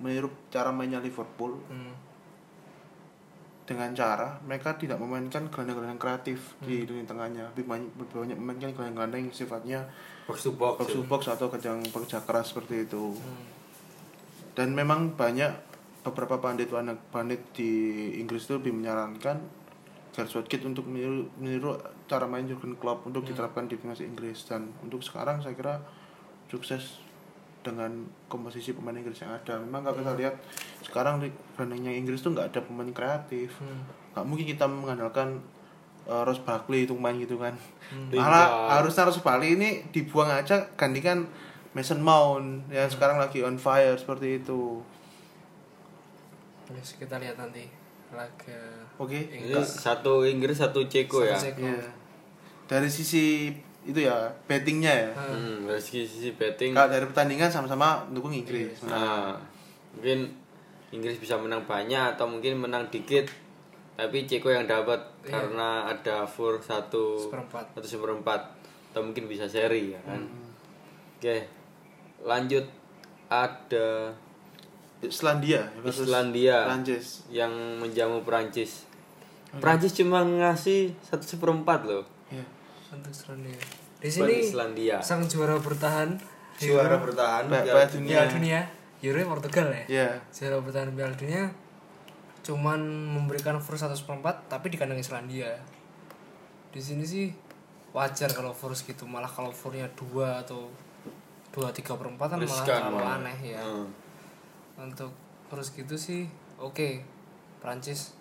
meniru 0.00 0.28
cara 0.52 0.68
mainnya 0.72 1.00
Liverpool 1.00 1.56
Hmm. 1.68 2.05
Dengan 3.66 3.90
cara 3.92 4.38
mereka 4.46 4.78
tidak 4.78 5.02
memainkan 5.02 5.50
gelandang-gelandang 5.50 5.98
kreatif 5.98 6.54
di 6.62 6.86
lini 6.86 7.02
tengahnya. 7.02 7.50
Lebih 7.52 7.66
banyak, 7.66 7.90
lebih 7.98 8.14
banyak 8.14 8.38
memainkan 8.38 8.70
gelandang-gelandang 8.72 9.20
yang 9.26 9.34
sifatnya 9.34 9.80
box 10.30 10.46
to 10.46 10.54
box 10.54 10.78
box 10.78 10.88
to 10.94 11.00
ya. 11.02 11.06
box 11.10 11.22
atau 11.26 11.46
kejang 11.50 11.78
pekerja 11.90 12.18
keras 12.22 12.54
seperti 12.54 12.86
itu. 12.86 13.12
Hmm. 13.12 13.54
dan 14.56 14.72
memang 14.72 15.12
banyak 15.12 15.52
beberapa 16.00 16.40
pandit 16.40 16.72
pandit 17.12 17.42
di 17.52 17.68
Inggris 18.16 18.48
itu 18.48 18.56
lebih 18.56 18.72
menyarankan 18.72 19.36
Gareth 20.16 20.32
Southgate 20.32 20.64
untuk 20.64 20.88
meniru, 20.88 21.28
meniru 21.36 21.76
cara 22.08 22.24
main 22.24 22.48
Jurgen 22.48 22.80
Klopp 22.80 23.04
untuk 23.04 23.28
diterapkan 23.28 23.68
di 23.68 23.76
timnas 23.76 24.00
Inggris. 24.00 24.48
Dan 24.48 24.72
untuk 24.80 25.04
sekarang 25.04 25.44
saya 25.44 25.52
kira 25.52 25.84
sukses 26.48 27.04
dengan 27.66 27.90
komposisi 28.30 28.70
pemain 28.70 28.94
Inggris 28.94 29.18
yang 29.18 29.34
ada. 29.34 29.58
Memang 29.58 29.82
kalau 29.82 29.98
kita 29.98 30.14
lihat 30.14 30.34
sekarang 30.86 31.18
di 31.18 31.34
brandingnya 31.58 31.90
Inggris 31.90 32.22
tuh 32.22 32.30
nggak 32.30 32.54
ada 32.54 32.60
pemain 32.62 32.86
kreatif. 32.94 33.58
Hmm. 33.58 33.82
Nggak 34.14 34.24
mungkin 34.30 34.46
kita 34.46 34.70
mengandalkan 34.70 35.42
uh, 36.06 36.22
Ross 36.22 36.38
Barkley 36.46 36.86
untuk 36.86 37.02
main 37.02 37.18
gitu 37.18 37.42
kan. 37.42 37.58
Hmm. 37.90 38.14
Malah 38.14 38.78
harusnya 38.78 39.10
Ross 39.10 39.18
Barkley 39.18 39.58
ini 39.58 39.82
dibuang 39.90 40.30
aja 40.30 40.70
gantikan 40.78 41.26
Mason 41.74 41.98
Mount 41.98 42.70
yang 42.70 42.86
sekarang 42.86 43.18
lagi 43.18 43.42
on 43.42 43.58
fire 43.58 43.98
seperti 43.98 44.40
itu. 44.40 44.80
Terus 46.70 46.98
kita 47.02 47.18
lihat 47.18 47.34
nanti 47.36 47.66
laga 48.14 48.86
Oke. 48.96 49.28
Ini 49.28 49.52
satu 49.60 50.24
Inggris 50.24 50.56
satu 50.56 50.88
Ceko 50.88 51.20
ya. 51.26 51.36
Satu 51.36 51.52
Ceko. 51.52 51.66
Iya. 51.68 51.88
Dari 52.66 52.88
sisi 52.88 53.52
itu 53.86 54.02
ya 54.02 54.26
bettingnya 54.44 54.90
ya. 54.92 55.10
Hmm, 55.14 55.64
dari 55.64 55.78
sisi, 55.78 56.04
sisi 56.04 56.30
betting. 56.34 56.74
Kalau 56.74 56.90
dari 56.90 57.06
pertandingan 57.06 57.48
sama-sama 57.48 58.02
mendukung 58.04 58.34
Inggris. 58.34 58.82
Nah, 58.82 59.38
mungkin 59.94 60.26
Inggris 60.90 61.16
bisa 61.16 61.38
menang 61.38 61.62
banyak 61.64 62.18
atau 62.18 62.26
mungkin 62.26 62.58
menang 62.58 62.90
dikit. 62.90 63.30
Tapi 63.96 64.28
Ceko 64.28 64.52
yang 64.52 64.68
dapat 64.68 64.98
karena 65.24 65.88
ada 65.88 66.28
fur 66.28 66.60
satu 66.60 67.16
Seperempat. 67.16 67.64
satu 67.72 67.88
seperempat 67.88 68.40
atau 68.92 69.00
mungkin 69.00 69.24
bisa 69.24 69.48
seri 69.48 69.96
ya 69.96 70.00
kan. 70.04 70.20
Oke, 71.16 71.48
lanjut 72.20 72.68
ada 73.32 74.12
Islandia 75.00 75.68
Islandia 75.80 76.68
Prancis. 76.68 77.24
yang 77.28 77.52
menjamu 77.80 78.20
Perancis. 78.20 78.84
Perancis 79.56 79.96
cuma 79.96 80.20
ngasih 80.20 80.92
satu 81.00 81.24
seperempat 81.24 81.88
loh. 81.88 82.04
Ya. 82.28 82.44
Untuk 82.88 83.10
Islandia. 83.10 83.58
Di 83.96 84.08
sini 84.08 84.34
Islandia. 84.42 84.96
sang 85.00 85.24
juara 85.24 85.56
bertahan 85.56 86.14
Juara 86.56 86.96
bertahan 86.96 87.48
Ba- 87.48 87.60
Piala 87.60 87.84
dunia. 87.84 88.08
Piala 88.16 88.28
Dunia 88.30 88.60
Euro 89.02 89.20
Portugal 89.28 89.68
ya. 89.68 89.84
Ya. 89.88 90.08
Juara 90.30 90.56
bertahan 90.58 90.90
Piala 90.92 91.12
Dunia 91.12 91.44
cuman 92.40 92.78
memberikan 93.10 93.58
Furs 93.58 93.82
satu 93.82 93.92
seperempat 93.92 94.46
tapi 94.46 94.70
di 94.70 94.78
kandang 94.78 94.96
Islandia. 94.96 95.50
Di 96.70 96.78
sini 96.78 97.02
sih 97.02 97.26
wajar 97.90 98.30
kalau 98.30 98.52
Furs 98.52 98.80
gitu 98.80 99.02
malah 99.04 99.26
kalau 99.26 99.50
Fursnya 99.50 99.88
dua 99.92 100.40
atau 100.40 100.70
dua 101.50 101.72
tiga 101.72 101.96
perempat 101.96 102.30
kan 102.30 102.38
malah 102.38 102.90
malah. 102.92 103.18
aneh 103.18 103.38
ya. 103.50 103.60
Hmm. 103.60 103.88
Untuk 104.78 105.10
Furs 105.48 105.72
gitu 105.72 105.96
sih 105.96 106.28
oke 106.56 107.02
Prancis 107.58 108.14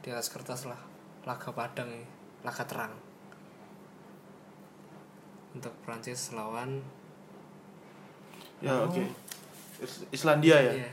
di 0.00 0.08
atas 0.08 0.32
kertas 0.32 0.64
lah 0.64 0.78
laga 1.22 1.52
padang 1.52 1.90
laga 2.40 2.64
terang 2.64 2.94
untuk 5.56 5.74
Prancis 5.82 6.30
lawan 6.32 6.82
Ya, 8.60 8.84
oke. 8.84 9.00
Is- 9.80 10.04
Islandia 10.12 10.60
ya. 10.60 10.72
Iya. 10.84 10.90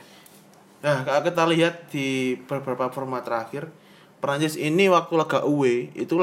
Nah, 0.80 1.04
kita 1.04 1.44
lihat 1.52 1.92
di 1.92 2.40
beberapa 2.48 2.88
format 2.88 3.28
terakhir, 3.28 3.68
Prancis 4.24 4.56
ini 4.56 4.88
waktu 4.88 5.14
laga 5.20 5.44
away 5.44 5.92
itu 5.94 6.16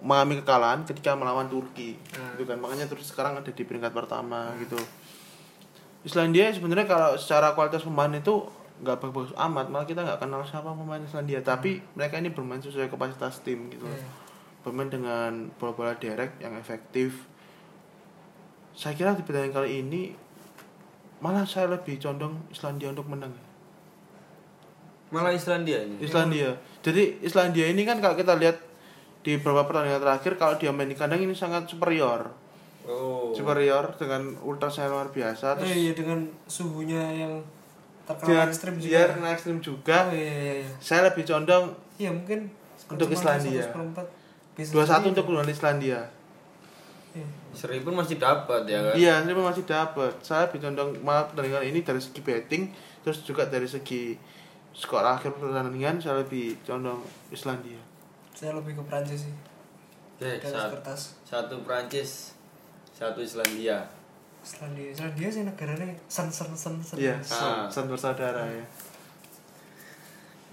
mengalami 0.00 0.40
kekalahan 0.40 0.88
ketika 0.88 1.12
melawan 1.14 1.46
Turki. 1.52 2.00
Hmm. 2.16 2.34
Gitu 2.34 2.48
kan. 2.48 2.58
Makanya 2.58 2.88
terus 2.88 3.12
sekarang 3.12 3.38
ada 3.38 3.50
di 3.52 3.62
peringkat 3.62 3.92
pertama 3.92 4.56
gitu. 4.58 4.80
Islandia 6.06 6.54
sebenarnya 6.54 6.86
kalau 6.86 7.10
secara 7.18 7.52
kualitas 7.52 7.82
pemain 7.82 8.10
itu 8.14 8.46
nggak 8.76 8.98
bagus 9.08 9.32
amat, 9.36 9.72
malah 9.72 9.88
kita 9.88 10.04
nggak 10.04 10.20
kenal 10.20 10.44
siapa 10.44 10.68
pemain 10.72 11.00
Islandia, 11.00 11.40
tapi 11.40 11.80
mereka 11.96 12.20
ini 12.20 12.28
bermain 12.30 12.60
sesuai 12.62 12.92
kapasitas 12.92 13.42
tim 13.42 13.68
gitu. 13.68 13.84
Iya. 13.84 14.06
Bermain 14.62 14.88
dengan 14.88 15.50
bola-bola 15.60 15.92
direct 15.98 16.40
yang 16.40 16.54
efektif. 16.56 17.26
Saya 18.76 18.92
kira 18.92 19.16
di 19.16 19.24
pertandingan 19.24 19.56
kali 19.56 19.80
ini 19.80 20.02
malah 21.24 21.48
saya 21.48 21.72
lebih 21.72 21.96
condong 21.96 22.36
Islandia 22.52 22.92
untuk 22.92 23.08
menang. 23.08 23.32
Malah 25.08 25.32
Islandia 25.32 25.80
ini. 25.80 25.96
Islandia. 26.04 26.52
Jadi 26.84 27.24
Islandia 27.24 27.72
ini 27.72 27.88
kan 27.88 28.04
kalau 28.04 28.12
kita 28.12 28.36
lihat 28.36 28.60
di 29.24 29.40
beberapa 29.40 29.64
pertandingan 29.64 30.04
terakhir 30.04 30.36
kalau 30.36 30.54
dia 30.60 30.70
main 30.70 30.92
di 30.92 30.94
kandang 30.94 31.24
ini 31.24 31.32
sangat 31.32 31.64
superior. 31.72 32.28
Oh. 32.84 33.32
Superior 33.32 33.96
dengan 33.98 34.36
ultras 34.46 34.78
yang 34.78 34.94
luar 34.94 35.10
biasa 35.10 35.58
Oh 35.58 35.64
terus 35.64 35.74
iya 35.74 35.90
dengan 35.90 36.22
suhunya 36.46 37.02
yang 37.18 37.42
terkenal 38.06 38.46
ekstrim 38.46 38.78
juga. 38.78 38.86
dia 38.86 39.02
kena 39.10 39.28
ekstrim 39.34 39.58
juga. 39.58 39.98
Oh 40.06 40.14
iya 40.14 40.30
iya 40.30 40.54
iya. 40.62 40.70
Saya 40.78 41.10
lebih 41.10 41.26
condong 41.26 41.74
Iya 41.96 42.12
mungkin 42.12 42.52
Untuk 42.92 43.08
Islandia. 43.10 43.66
1/4 43.72 43.98
bisa 44.54 44.70
2-1 44.70 44.84
jadi. 44.84 45.06
untuk 45.10 45.22
keunggulan 45.26 45.50
Islandia. 45.50 46.00
Seri 47.56 47.80
pun 47.80 47.96
masih 47.96 48.20
dapat 48.20 48.68
ya 48.68 48.78
kan. 48.82 48.94
Iya, 48.94 49.14
ini 49.24 49.32
masih 49.32 49.64
dapat. 49.64 50.12
Saya 50.20 50.44
lebih 50.46 50.60
condong 50.62 50.92
malah 51.00 51.24
pertandingan 51.26 51.64
ini 51.64 51.80
dari 51.80 51.98
segi 51.98 52.20
betting 52.20 52.68
terus 53.00 53.22
juga 53.22 53.46
dari 53.46 53.64
segi 53.64 54.12
skor 54.70 55.00
akhir 55.00 55.32
pertandingan 55.32 55.96
saya 55.96 56.20
lebih 56.20 56.60
condong 56.62 57.00
Islandia. 57.30 57.80
Saya 58.30 58.52
lebih 58.52 58.76
ke 58.76 58.82
Prancis 58.84 59.24
sih. 59.24 59.34
Oke, 60.16 60.28
Di 60.28 60.36
atas 60.38 60.52
sat- 60.52 60.70
kertas. 60.70 61.00
satu 61.24 61.54
Prancis, 61.60 62.10
satu 62.92 63.20
Islandia. 63.20 63.88
Islandia, 64.40 64.92
Islandia 64.92 65.28
sih 65.28 65.42
negaranya 65.42 65.88
sen 66.06 66.28
sen 66.28 66.52
sen 66.52 66.76
sen. 66.78 66.96
Iya, 66.96 67.16
Ah. 67.18 67.66
son, 67.66 67.84
son 67.84 67.84
bersaudara 67.88 68.44
ya. 68.44 68.64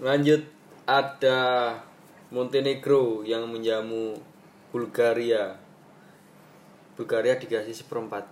Lanjut 0.00 0.42
ada 0.84 1.70
Montenegro 2.28 3.22
yang 3.22 3.46
menjamu 3.46 4.18
Bulgaria. 4.68 5.54
Bulgaria 6.94 7.34
dikasih 7.38 7.74
seperempat. 7.74 8.26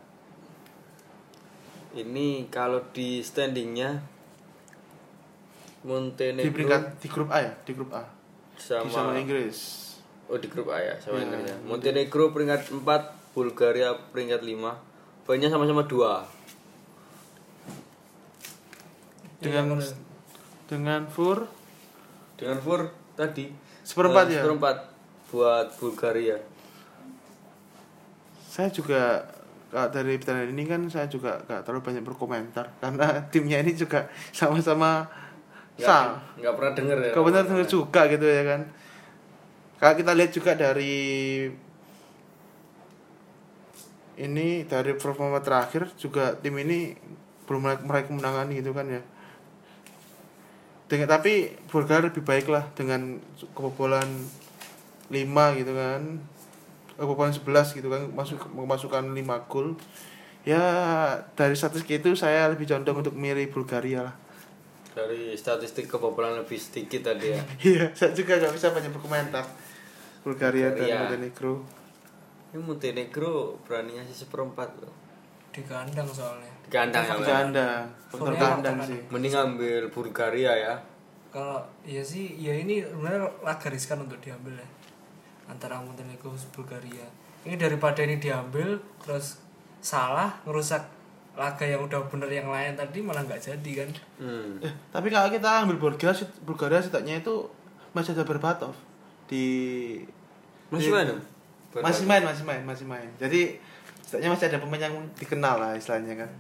Ini 1.92 2.48
kalau 2.48 2.80
di 2.94 3.20
standingnya 3.20 4.00
Montenegro 5.82 6.46
Di 6.46 6.54
peringkat 6.54 6.82
di 7.02 7.08
grup 7.10 7.28
A 7.34 7.38
ya, 7.42 7.52
di 7.66 7.72
grup 7.74 7.90
A. 7.90 8.06
sama, 8.54 8.86
Di 8.86 8.90
sama 8.94 9.12
Inggris. 9.18 9.58
Oh 10.30 10.38
di 10.38 10.46
grup 10.46 10.70
A 10.70 10.78
ya, 10.78 10.94
sama 11.02 11.18
Iya. 11.18 11.26
Inggris 11.26 11.44
ya. 11.50 11.56
Montenegro 11.66 12.30
peringkat 12.30 12.70
4, 12.70 13.34
Bulgaria 13.34 13.90
peringkat 14.14 14.40
5. 14.46 14.78
Poinnya 15.26 15.50
sama-sama 15.50 15.82
2. 15.84 16.42
dengan 19.42 19.74
Iya, 19.74 19.90
dengan 20.70 21.02
Fur 21.10 21.50
Dengan 22.38 22.62
Fur 22.62 22.94
tadi 23.18 23.50
Seperempat 23.82 24.30
eh, 24.30 24.38
ya? 24.38 24.46
Seperempat 24.46 24.76
buat 25.34 25.66
Bulgaria. 25.82 26.38
Saya 28.52 28.68
juga 28.68 29.24
dari 29.72 30.20
pertandingan 30.20 30.52
ini 30.52 30.64
kan 30.68 30.80
saya 30.92 31.08
juga 31.08 31.40
gak 31.48 31.64
terlalu 31.64 31.80
banyak 31.80 32.04
berkomentar 32.04 32.68
karena 32.84 33.08
timnya 33.32 33.64
ini 33.64 33.72
juga 33.72 34.12
sama-sama 34.28 35.08
sah. 35.80 36.20
Nggak, 36.36 36.44
nggak 36.44 36.54
pernah 36.60 36.72
denger 36.76 36.98
ya. 37.00 37.12
Kau 37.16 37.24
benar 37.24 37.48
benar 37.48 37.64
juga 37.64 38.00
gitu 38.12 38.26
ya 38.28 38.44
kan. 38.44 38.60
Kalau 39.80 39.94
kita 39.96 40.12
lihat 40.12 40.30
juga 40.36 40.52
dari 40.52 41.00
ini 44.20 44.68
dari 44.68 44.92
performa 45.00 45.40
terakhir 45.40 45.88
juga 45.96 46.36
tim 46.36 46.52
ini 46.60 46.92
belum 47.48 47.60
meraih- 47.64 47.84
meraih 47.88 48.04
kemenangan 48.12 48.46
gitu 48.52 48.76
kan 48.76 48.84
ya. 48.92 49.00
Dengan 50.92 51.08
tapi 51.08 51.56
Bulgaria 51.72 52.12
lebih 52.12 52.20
baik 52.20 52.52
lah 52.52 52.68
dengan 52.76 53.16
kebobolan 53.56 54.28
5 55.08 55.56
gitu 55.56 55.72
kan 55.72 56.20
kebobolan 56.96 57.32
11 57.32 57.78
gitu 57.78 57.88
kan 57.88 58.02
masuk 58.12 58.38
memasukkan 58.52 59.04
5 59.16 59.50
gol 59.50 59.74
ya 60.42 60.62
dari 61.38 61.54
statistik 61.54 62.02
itu 62.02 62.12
saya 62.18 62.50
lebih 62.50 62.66
condong 62.68 63.00
untuk 63.00 63.14
milih 63.14 63.48
Bulgaria 63.48 64.10
lah 64.10 64.16
Dari 64.92 65.32
statistik 65.32 65.88
kebobolan 65.88 66.36
lebih 66.36 66.60
sedikit 66.60 67.00
tadi 67.08 67.32
ya. 67.32 67.40
Iya, 67.64 67.88
saya 67.96 68.12
juga 68.12 68.36
nggak 68.36 68.52
bisa 68.52 68.76
banyak 68.76 68.92
berkomentar. 68.92 69.40
Bulgaria 70.20 70.68
dan 70.68 70.84
Bulgaria. 70.84 71.00
Montenegro. 71.00 71.54
Ini 72.52 72.60
Montenegro 72.60 73.56
berani 73.64 73.96
ngasih 73.96 74.28
seperempat 74.28 74.68
loh. 74.84 74.92
di 75.48 75.64
kandang 75.64 76.04
soalnya. 76.04 76.52
Di 76.60 76.68
kandang 76.68 77.08
ya. 77.08 77.16
Di 77.16 77.24
kandang, 77.24 77.84
faktor 78.12 78.36
kandang 78.36 78.76
sih. 78.84 79.00
Mending 79.08 79.32
ambil 79.32 79.82
Bulgaria 79.88 80.52
ya. 80.60 80.76
Kalau 81.32 81.64
iya 81.88 82.04
sih, 82.04 82.36
ya 82.36 82.52
ini 82.52 82.84
sebenarnya 82.84 83.32
laga 83.40 83.72
riskan 83.72 84.04
untuk 84.04 84.20
diambil 84.20 84.60
ya 84.60 84.68
antara 85.46 85.78
Montenegro 85.78 86.30
dan 86.30 86.50
Bulgaria. 86.52 87.06
Ini 87.42 87.58
daripada 87.58 88.02
ini 88.02 88.16
diambil 88.16 88.78
terus 89.02 89.42
salah 89.82 90.30
ngerusak 90.46 90.78
laga 91.32 91.64
yang 91.64 91.82
udah 91.82 92.06
bener 92.06 92.28
yang 92.28 92.46
lain 92.46 92.76
tadi 92.76 93.00
malah 93.00 93.24
nggak 93.24 93.40
jadi 93.40 93.72
kan. 93.82 93.90
Hmm. 94.20 94.60
Eh, 94.60 94.72
tapi 94.92 95.08
kalau 95.08 95.26
kita 95.26 95.64
ambil 95.64 95.80
Bulgaria, 95.80 96.12
Bulgaria 96.44 96.78
setidaknya 96.78 97.18
itu 97.18 97.48
masih 97.90 98.12
ada 98.12 98.22
Berbatov 98.22 98.76
di 99.26 99.44
Masih 100.68 100.88
di- 100.88 100.94
main? 100.94 101.08
Masih 101.72 102.04
main, 102.04 102.22
masih 102.22 102.44
main, 102.44 102.62
masih 102.62 102.86
main. 102.86 103.08
Jadi 103.16 103.56
setidaknya 104.04 104.30
masih 104.36 104.46
ada 104.52 104.58
pemain 104.60 104.82
yang 104.82 104.94
dikenal 105.16 105.56
lah 105.56 105.72
istilahnya 105.72 106.14
kan. 106.20 106.30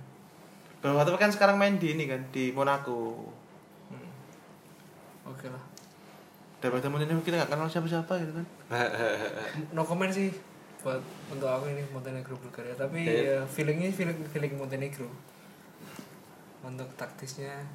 Berbatov 0.84 1.16
kan 1.16 1.32
sekarang 1.32 1.56
main 1.56 1.80
di 1.80 1.96
ini 1.96 2.04
kan 2.04 2.20
di 2.28 2.52
Monaco. 2.52 3.32
Hmm. 3.88 4.12
Oke 5.24 5.48
lah. 5.48 5.71
Daripada 6.62 6.86
Montenegro 6.86 7.20
kita 7.20 7.36
nggak 7.36 7.50
kenal 7.50 7.66
siapa-siapa 7.66 8.12
gitu 8.16 8.32
kan 8.32 8.46
no 9.74 9.82
comment 9.82 10.08
sih 10.08 10.30
buat 10.78 10.98
untuk 11.28 11.46
aku 11.46 11.66
ini 11.68 11.82
Montenegro 11.88 12.34
Bulgaria 12.36 12.72
tapi 12.72 13.02
Iya. 13.02 13.18
ya 13.20 13.38
feelingnya 13.44 13.90
feeling 13.90 14.18
feeling 14.26 14.54
Montenegro 14.54 15.10
untuk 16.60 16.86
taktisnya 16.94 17.66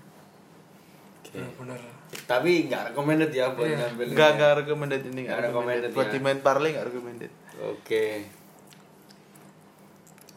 Oke. 1.19 1.43
benar 1.53 1.75
Tapi 2.23 2.65
nggak 2.65 2.83
recommended 2.87 3.27
ya 3.29 3.51
buat 3.51 3.67
Iya. 3.67 3.77
ngambil. 3.81 4.05
nggak 4.07 4.23
ini. 4.25 4.37
nggak 4.37 4.53
recommended 4.57 5.01
ini 5.03 5.21
nggak 5.21 5.39
recommended 5.41 5.83
recommended 5.83 5.91
buat 5.93 6.07
ya. 6.09 6.19
main 6.21 6.39
parlay 6.39 6.69
nggak 6.71 6.87
recommended 6.87 7.31
Oke. 7.59 8.05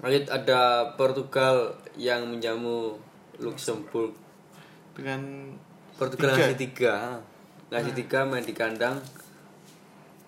Lanjut 0.01 0.25
ada 0.27 0.61
Portugal 0.95 1.57
yang 1.95 2.25
menjamu 2.27 2.97
Luxembourg. 3.37 4.17
dengan 4.91 5.53
Portugal 5.95 6.33
Tiga. 6.33 6.57
tiga, 6.57 6.95
ngasih 7.71 7.95
tiga 7.95 8.27
main 8.27 8.45
di 8.45 8.55
kandang. 8.55 8.99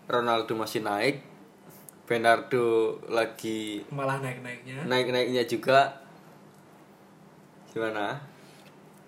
Ronaldo 0.07 0.59
masih 0.59 0.83
naik, 0.83 1.23
Bernardo 2.07 2.99
lagi 3.07 3.81
malah 3.95 4.19
naik 4.19 4.43
naiknya 4.43 4.83
naik 4.87 5.09
naiknya 5.15 5.43
juga. 5.47 6.03
Gimana? 7.73 8.33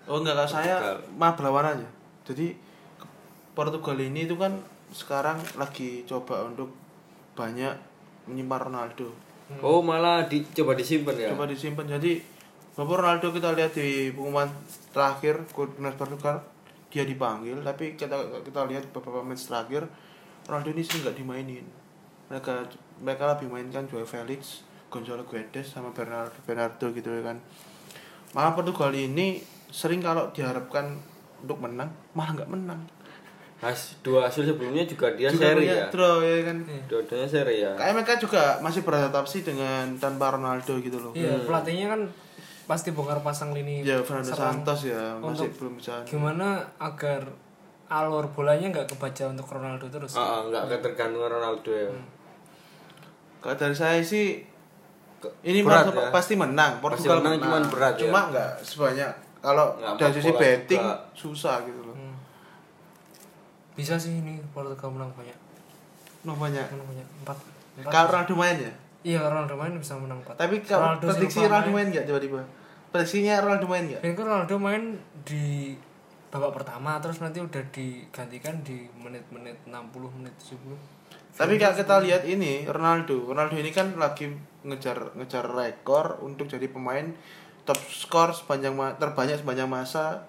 oh 0.05 0.21
nggak 0.21 0.35
kalau 0.37 0.49
saya 0.49 0.75
mah 1.17 1.33
berlawan 1.33 1.73
aja 1.73 1.87
jadi 2.25 2.53
Portugal 3.57 3.97
ini 3.97 4.29
itu 4.29 4.37
kan 4.37 4.53
sekarang 4.93 5.41
lagi 5.57 6.05
coba 6.05 6.45
untuk 6.45 6.69
banyak 7.33 7.73
menyimpan 8.29 8.69
Ronaldo 8.71 9.09
Oh 9.61 9.77
malah 9.85 10.25
dicoba 10.25 10.73
disimpan 10.73 11.13
ya? 11.13 11.29
coba 11.29 11.45
disimpan 11.45 11.85
jadi 11.85 12.17
Bapak 12.73 12.97
Ronaldo 12.97 13.29
kita 13.29 13.53
lihat 13.53 13.77
di 13.77 14.09
pengumuman 14.09 14.49
terakhir 14.89 15.45
Timnas 15.53 15.93
Portugal 15.93 16.41
dia 16.95 17.03
dipanggil 17.03 17.59
tapi 17.59 17.99
kita 17.99 18.15
kita 18.47 18.63
lihat 18.71 18.87
beberapa 18.95 19.19
match 19.19 19.51
terakhir 19.51 19.83
Ronaldo 20.47 20.71
ini 20.71 20.79
sering 20.87 21.03
nggak 21.03 21.17
dimainin. 21.19 21.65
Mereka 22.31 22.71
mereka 23.03 23.35
lebih 23.35 23.51
mainkan 23.51 23.83
Joao 23.91 24.07
Felix 24.07 24.63
Gonzalo 24.87 25.27
Guedes 25.27 25.67
sama 25.67 25.91
Bernardo 25.91 26.39
Bernardo 26.47 26.87
gitu 26.95 27.11
ya 27.11 27.19
kan. 27.27 27.37
Malah 28.31 28.55
Portugal 28.55 28.95
ini 28.95 29.43
sering 29.67 29.99
kalau 29.99 30.31
diharapkan 30.31 30.95
untuk 31.43 31.59
menang 31.59 31.91
malah 32.15 32.31
nggak 32.31 32.47
menang. 32.47 32.79
Has, 33.59 33.95
dua 34.03 34.27
hasil 34.27 34.45
sebelumnya 34.51 34.83
juga 34.83 35.15
dia 35.15 35.31
Juga 35.31 35.55
seri 35.55 35.65
ya? 35.67 35.87
draw 35.91 36.19
ya 36.23 36.43
kan. 36.47 36.57
Dua-duanya 36.87 37.27
seri 37.27 37.55
ya? 37.63 37.71
kayak 37.75 37.93
mereka 37.97 38.13
juga 38.19 38.59
masih 38.63 38.83
beradaptasi 38.87 39.43
dengan 39.43 39.95
tanpa 39.99 40.31
Ronaldo 40.35 40.79
gitu 40.79 40.95
loh. 41.01 41.11
Iya 41.11 41.43
pelatihnya 41.43 41.91
kan 41.91 42.01
pasti 42.65 42.89
bongkar 42.89 43.21
pasang 43.21 43.53
lini 43.53 43.81
ya 43.81 44.01
Fernando 44.01 44.29
serang. 44.29 44.65
Santos 44.65 44.81
ya 44.83 45.13
masih 45.15 45.45
Untuk 45.45 45.49
belum 45.57 45.73
bisa 45.77 46.01
gimana 46.03 46.65
agar 46.77 47.21
alur 47.85 48.25
bolanya 48.27 48.73
nggak 48.73 48.89
kebaca 48.89 49.29
untuk 49.29 49.45
Ronaldo 49.47 49.85
terus 49.85 50.17
Ah, 50.17 50.41
ah, 50.41 50.49
nggak 50.49 50.63
ketergantungan 50.67 51.29
Ronaldo 51.31 51.69
ya. 51.69 51.89
Kalau 53.37 53.53
dari 53.55 53.73
saya 53.73 54.01
sih 54.01 54.41
ini 55.41 55.61
berat 55.61 55.89
ya? 55.89 56.09
pasti 56.09 56.33
menang. 56.33 56.81
Portugal 56.81 57.21
menang, 57.21 57.37
cuman 57.39 57.63
berat 57.69 57.93
ya? 57.95 58.09
Cuma 58.09 58.19
nggak 58.29 58.51
sebanyak 58.59 59.09
kalau 59.37 59.67
dari 59.95 60.11
sisi 60.11 60.33
betting 60.33 60.81
juga. 60.81 60.97
susah 61.13 61.61
gitu 61.61 61.81
loh. 61.81 61.93
Hmm. 61.93 62.17
bisa 63.73 63.93
sih 63.95 64.17
ini 64.17 64.41
Portugal 64.49 64.89
menang 64.89 65.13
banyak 65.13 65.37
Namanya. 66.23 66.65
menang 66.71 66.87
banyak 66.89 67.07
empat 67.21 67.37
empat 67.77 67.91
Kalau 67.91 68.07
Ronaldo 68.09 68.33
main 68.33 68.57
ya. 68.57 68.73
Iya 69.05 69.21
Ronaldo 69.21 69.53
main 69.53 69.77
bisa 69.77 69.93
menang 69.95 70.17
empat 70.19 70.33
Tapi 70.35 70.59
kalau 70.59 70.97
prediksi 70.97 71.45
Ronaldo 71.45 71.69
main 71.69 71.87
nggak 71.87 72.05
tiba-tiba? 72.05 72.41
Prediksinya 72.89 73.37
Ronaldo 73.37 73.67
main 73.67 73.85
nggak? 73.85 74.01
Dan 74.01 74.11
kan 74.13 74.25
Ronaldo 74.25 74.55
main 74.57 74.83
di 75.21 75.77
babak 76.27 76.51
pertama 76.53 76.97
terus 76.97 77.21
nanti 77.21 77.37
udah 77.37 77.63
digantikan 77.69 78.59
di 78.59 78.89
menit-menit 78.93 79.61
60 79.63 79.71
menit 80.11 80.33
70 80.35 80.73
Tapi 81.31 81.55
kalau 81.55 81.75
kita 81.75 81.95
lihat 82.01 82.23
ini 82.25 82.65
Ronaldo, 82.65 83.29
Ronaldo 83.29 83.55
ini 83.55 83.69
kan 83.69 83.93
lagi 83.95 84.31
ngejar 84.63 85.13
ngejar 85.13 85.45
rekor 85.45 86.19
untuk 86.19 86.47
jadi 86.47 86.65
pemain 86.65 87.11
top 87.63 87.77
skor 87.77 88.31
sepanjang 88.31 88.73
terbanyak 88.95 89.37
sepanjang 89.37 89.67
masa 89.67 90.23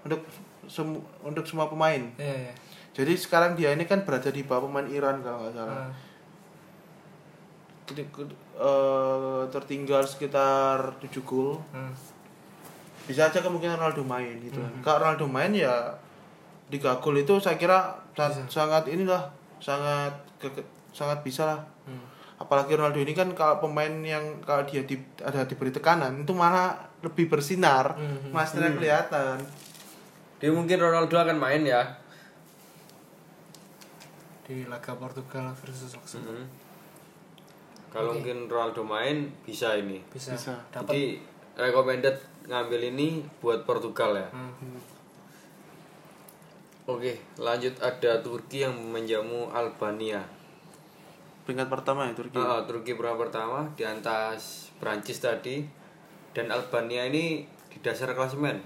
untuk 0.00 0.22
semu- 0.64 1.02
untuk 1.20 1.42
semua 1.42 1.66
pemain. 1.66 2.00
iya 2.16 2.48
iya 2.48 2.54
Jadi 2.92 3.12
sekarang 3.16 3.52
dia 3.52 3.72
ini 3.72 3.84
kan 3.84 4.02
berada 4.02 4.28
di 4.28 4.42
bawah 4.42 4.66
pemain 4.66 4.86
Iran 4.86 5.18
kalau 5.20 5.42
nggak 5.42 5.54
salah. 5.54 5.76
Nah, 5.82 5.90
Eh, 7.94 9.42
tertinggal 9.48 10.02
sekitar 10.02 10.76
7 10.98 11.20
gol. 11.22 11.58
nah. 11.70 11.90
Bisa 13.02 13.26
aja 13.26 13.38
kemungkinan 13.38 13.74
Ronaldo 13.76 14.02
main 14.02 14.38
gitu. 14.40 14.56
kan. 14.56 14.72
Kalau 14.80 14.98
Ronaldo 15.00 15.26
main 15.26 15.50
ya 15.50 15.90
3 16.68 16.78
gol 16.96 17.16
itu 17.16 17.34
saya 17.36 17.56
kira 17.56 17.78
sa- 18.12 18.30
sangat 18.48 18.86
inilah 18.86 19.26
sangat 19.58 20.12
ke- 20.38 20.62
sangat 20.90 21.20
bisa 21.20 21.42
lah. 21.44 21.60
Hmm. 21.82 21.98
Apalagi 22.38 22.72
Ronaldo 22.72 22.98
ini 22.98 23.10
kan 23.10 23.30
kalau 23.32 23.58
pemain 23.60 23.90
yang 24.00 24.22
kalau 24.40 24.62
dia 24.62 24.82
di, 24.82 24.94
ada 25.18 25.42
diberi 25.42 25.70
tekanan 25.70 26.22
itu 26.22 26.32
malah 26.32 26.74
lebih 27.00 27.26
bersinar, 27.26 27.94
Mhm. 27.94 28.30
mas 28.30 28.50
kelihatan. 28.52 29.36
Dia 30.36 30.50
mungkin 30.50 30.78
Ronaldo 30.78 31.14
akan 31.16 31.36
main 31.36 31.62
ya. 31.62 31.98
di 34.42 34.66
laga 34.66 34.92
Portugal 34.92 35.54
versus 35.56 35.94
Luxembourg 35.94 36.34
Mhm. 36.36 36.71
Kalau 37.92 38.16
Oke. 38.16 38.24
mungkin 38.24 38.48
Ronaldo 38.48 38.80
main 38.80 39.28
bisa 39.44 39.76
ini. 39.76 40.00
bisa, 40.08 40.32
Bisa. 40.32 40.56
dapat 40.72 40.96
Jadi 40.96 41.20
recommended 41.60 42.16
ngambil 42.48 42.80
ini 42.96 43.20
buat 43.44 43.68
Portugal 43.68 44.16
ya. 44.16 44.28
Hmm. 44.32 44.80
Oke, 46.88 47.20
lanjut 47.38 47.76
ada 47.78 48.18
Turki 48.24 48.64
yang 48.64 48.74
menjamu 48.74 49.52
Albania. 49.52 50.24
Peringkat 51.44 51.68
pertama 51.68 52.08
ya 52.08 52.16
Turki. 52.16 52.40
Ah, 52.40 52.64
Turki 52.64 52.96
peringkat 52.96 53.28
pertama 53.28 53.68
di 53.76 53.84
atas 53.84 54.72
Prancis 54.80 55.20
tadi 55.20 55.62
dan 56.32 56.48
Albania 56.48 57.06
ini 57.06 57.44
di 57.68 57.78
dasar 57.84 58.10
klasemen. 58.16 58.58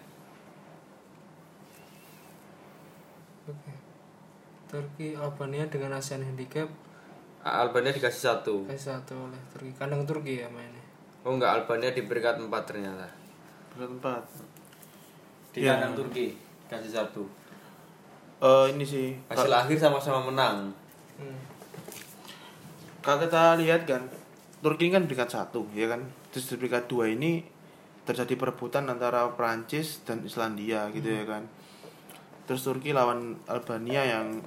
Oke. 3.50 3.72
Turki 4.70 5.18
Albania 5.18 5.66
dengan 5.68 5.98
ASEAN 5.98 6.24
handicap 6.24 6.70
Albania 7.46 7.94
dikasih 7.94 8.22
satu. 8.26 8.66
kasih 8.66 8.98
satu 8.98 9.14
oleh 9.14 9.38
Turki 9.48 9.70
kandang 9.74 10.02
Turki 10.02 10.42
ya 10.42 10.48
mainnya 10.50 10.82
Oh 11.22 11.34
enggak, 11.34 11.58
Albania 11.58 11.90
di 11.90 12.06
peringkat 12.06 12.38
4 12.38 12.46
ternyata. 12.62 13.06
Peringkat 13.70 13.90
empat. 13.98 14.22
Di 15.50 15.58
Iya. 15.58 15.74
kandang 15.74 15.94
Turki 15.98 16.38
kasih 16.66 16.92
satu. 16.92 17.26
Eh, 18.38 18.66
ini 18.70 18.82
sih 18.82 19.10
Hasil 19.26 19.50
akhir 19.50 19.74
sama-sama 19.76 20.30
menang. 20.30 20.70
hmm. 21.16 21.38
kalau 23.00 23.22
kita 23.22 23.54
lihat 23.56 23.86
kan 23.86 24.02
Turki 24.58 24.90
kan 24.90 25.06
peringkat 25.06 25.30
satu 25.30 25.62
ya 25.72 25.86
kan 25.86 26.02
terus 26.28 26.50
di 26.50 26.58
peringkat 26.58 26.84
dua 26.86 27.06
ini 27.06 27.46
terjadi 28.02 28.34
perebutan 28.34 28.86
antara 28.86 29.26
Prancis 29.32 30.02
dan 30.02 30.22
Islandia 30.22 30.90
gitu 30.90 31.06
ya 31.06 31.22
kan 31.22 31.46
terus 32.44 32.62
Turki 32.62 32.90
lawan 32.90 33.38
Albania 33.46 34.02
yang 34.02 34.42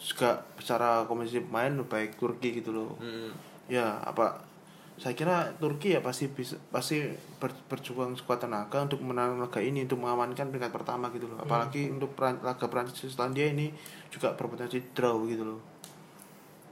juga 0.00 0.30
secara 0.56 1.04
komposisi 1.04 1.38
pemain 1.40 1.68
lebih 1.70 1.86
baik 1.86 2.10
Turki 2.16 2.56
gitu 2.56 2.72
loh 2.72 2.96
Hmm. 2.96 3.30
ya 3.66 4.00
apa 4.00 4.48
saya 4.96 5.12
kira 5.12 5.48
Turki 5.54 5.92
ya 5.92 6.00
pasti 6.00 6.28
bisa 6.28 6.56
pasti 6.68 7.00
ber- 7.36 7.56
berjuang 7.66 8.12
sekuat 8.14 8.40
tenaga 8.42 8.80
untuk 8.80 9.00
menang 9.00 9.36
laga 9.36 9.56
ini 9.58 9.84
untuk 9.84 9.96
mengamankan 9.98 10.48
peringkat 10.48 10.68
pertama 10.70 11.08
gitu 11.08 11.24
loh 11.24 11.38
apalagi 11.38 11.88
untuk 11.88 12.12
peran, 12.12 12.36
laga 12.38 12.64
Prancis 12.66 13.06
Islandia 13.06 13.46
ini 13.46 13.72
juga 14.08 14.32
berpotensi 14.32 14.80
draw 14.90 15.16
gitu 15.24 15.44
loh 15.46 15.60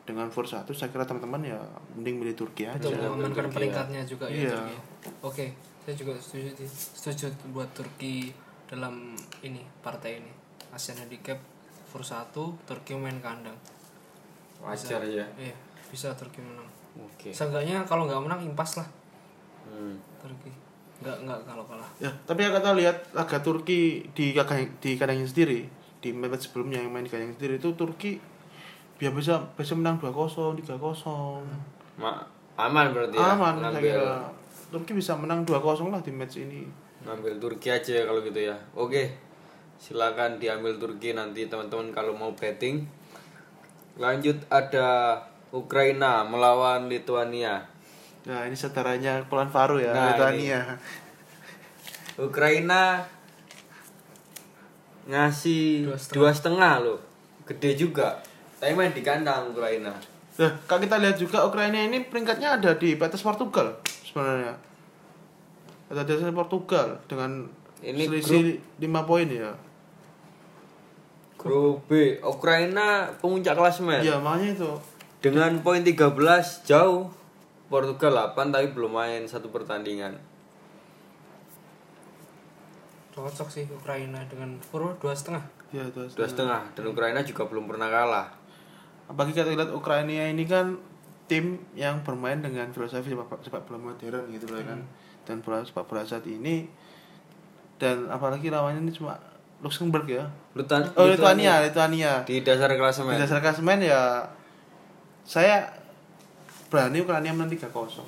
dengan 0.03 0.29
force 0.29 0.53
satu 0.55 0.73
saya 0.73 0.89
kira 0.89 1.05
teman-teman 1.05 1.45
ya 1.47 1.61
mending 1.95 2.17
milih 2.19 2.33
Turki 2.35 2.65
aja 2.65 2.81
untuk 2.81 2.97
mengamankan 2.97 3.45
Turki, 3.45 3.57
peringkatnya 3.57 4.01
juga 4.03 4.25
ya 4.27 4.41
Iya. 4.43 4.57
Turki. 4.57 4.77
Oke, 5.21 5.47
saya 5.83 5.95
juga 5.95 6.13
setuju 6.17 6.49
setuju 6.65 7.27
buat 7.51 7.69
Turki 7.71 8.33
dalam 8.65 9.13
ini 9.41 9.61
partai 9.79 10.17
ini. 10.19 10.33
ASEAN 10.71 10.97
handicap 10.99 11.37
for 11.89 12.01
satu, 12.01 12.53
Turki 12.63 12.93
main 12.93 13.17
kandang. 13.19 13.57
Wajar 14.59 15.01
ya. 15.03 15.25
Iya, 15.35 15.55
bisa 15.89 16.13
Turki 16.13 16.39
menang. 16.39 16.67
Oke. 16.95 17.31
Seenggaknya 17.31 17.83
kalau 17.83 18.05
nggak 18.05 18.21
menang 18.21 18.41
impas 18.43 18.77
lah 18.77 18.89
Hmm. 19.65 19.95
Turki. 20.19 20.49
Nggak 20.99 21.17
nggak 21.23 21.39
kalau 21.45 21.63
kalah. 21.63 21.87
ya 21.97 22.11
tapi 22.25 22.43
kalau 22.43 22.57
kita 22.57 22.73
lihat 22.75 22.97
laga 23.13 23.39
Turki 23.39 24.01
di 24.11 24.33
kandang 24.33 24.67
di 24.79 24.97
kandangnya 24.97 25.25
sendiri 25.25 25.61
di 25.99 26.11
match 26.11 26.49
sebelumnya 26.49 26.81
yang 26.81 26.91
main 26.91 27.05
di 27.05 27.13
kandangnya 27.13 27.37
sendiri 27.37 27.55
itu 27.57 27.71
Turki 27.73 28.17
biar 28.97 29.13
bisa 29.13 29.39
bisa 29.55 29.79
menang 29.79 30.01
2-0 30.01 30.59
3-0 30.59 30.75
Ma 32.01 32.19
aman 32.57 32.91
berarti 32.91 33.15
ya. 33.15 33.31
aman 33.31 33.55
saya 33.55 33.71
ngambil, 33.71 33.95
kira 33.95 34.17
Turki 34.69 34.93
bisa 34.93 35.13
menang 35.15 35.45
2-0 35.45 35.55
lah 35.87 36.01
di 36.03 36.11
match 36.11 36.35
ini 36.41 36.67
ngambil 37.05 37.39
Turki 37.39 37.69
aja 37.71 37.93
ya 37.93 38.03
kalau 38.03 38.19
gitu 38.21 38.41
ya. 38.43 38.57
Oke. 38.75 39.15
Silakan 39.79 40.43
diambil 40.43 40.75
Turki 40.77 41.15
nanti 41.15 41.47
teman-teman 41.47 41.95
kalau 41.95 42.13
mau 42.13 42.35
betting. 42.35 42.83
Lanjut 43.97 44.37
ada 44.51 45.23
Ukraina 45.51 46.27
melawan 46.27 46.91
Lithuania. 46.91 47.63
Nah 48.27 48.45
ini 48.45 48.53
saudaranya 48.53 49.25
Polan 49.31 49.49
Faru 49.49 49.81
ya, 49.81 49.95
Nah, 49.95 50.13
Lithuania. 50.13 50.61
Ukraina 52.19 53.07
ngasih 55.09 55.89
Dua 55.89 55.97
setengah. 55.97 56.17
dua 56.21 56.31
setengah 56.35 56.73
loh 56.85 56.99
gede 57.49 57.71
juga 57.79 58.21
tapi 58.61 58.77
main 58.77 58.93
di 58.93 59.01
kandang 59.01 59.55
Ukraina 59.57 59.95
Nah, 60.39 60.55
kalau 60.71 60.79
kita 60.79 61.03
lihat 61.03 61.19
juga 61.19 61.43
Ukraina 61.43 61.75
ini 61.83 62.07
peringkatnya 62.07 62.63
ada 62.63 62.71
di 62.79 62.95
atas 62.95 63.27
Portugal 63.27 63.75
sebenarnya. 64.07 64.55
Ada 65.91 66.07
di 66.07 66.15
atas 66.15 66.31
Portugal 66.31 66.95
dengan 67.11 67.43
Ini 67.83 68.07
selisih 68.07 68.55
5 68.79 69.03
poin 69.03 69.27
ya. 69.27 69.51
Grup 71.39 71.87
B. 71.87 72.19
Ukraina 72.21 73.07
pemuncak 73.23 73.55
klasemen 73.55 74.03
Iya, 74.03 74.19
makanya 74.19 74.59
itu. 74.59 74.71
dengan 75.23 75.63
poin 75.63 75.81
13 75.81 76.13
jauh. 76.67 77.09
Portugal 77.69 78.33
8 78.33 78.49
tapi 78.49 78.73
belum 78.73 78.97
main 78.97 79.23
satu 79.29 79.53
pertandingan. 79.53 80.17
Cocok 83.13 83.49
sih 83.51 83.65
Ukraina 83.69 84.23
dengan 84.31 84.57
Fur 84.63 84.95
dua 84.97 85.13
setengah. 85.13 85.43
Ya, 85.69 85.85
itu. 85.85 86.01
dua 86.15 86.25
setengah. 86.25 86.65
Dan 86.73 86.89
Ukraina 86.89 87.21
juga 87.21 87.45
belum 87.45 87.67
pernah 87.67 87.91
kalah. 87.91 88.33
Apalagi 89.05 89.37
kita 89.37 89.53
lihat 89.53 89.69
Ukraina 89.69 90.33
ini 90.33 90.49
kan 90.49 90.81
tim 91.29 91.61
yang 91.77 92.01
bermain 92.07 92.41
dengan 92.41 92.73
filosofi 92.73 93.13
sepak, 93.13 93.45
sepak 93.45 93.69
bola 93.69 93.93
modern 93.93 94.33
gitu 94.33 94.49
loh 94.49 94.65
kan. 94.65 94.81
Dan 95.29 95.45
bola 95.45 95.61
sepak 95.61 95.85
bola 95.85 96.07
saat 96.07 96.25
ini. 96.25 96.65
Dan 97.77 98.09
apalagi 98.09 98.49
lawannya 98.49 98.81
ini 98.81 98.93
cuma 98.95 99.19
Luxembourg 99.59 100.07
ya. 100.07 100.23
Lutan, 100.55 100.87
Oh, 100.95 101.11
Lithuania, 101.11 101.59
Lithuania. 101.67 102.23
di 102.23 102.47
dasar 102.47 102.71
Di 102.71 102.79
klasemen 102.79 103.19
dasar 103.19 103.43
klasemen 103.43 103.83
ya 103.83 104.23
saya 105.23 105.67
berani 106.69 107.03
Ukraina 107.03 107.33
menang 107.33 107.51
3-0. 107.51 108.01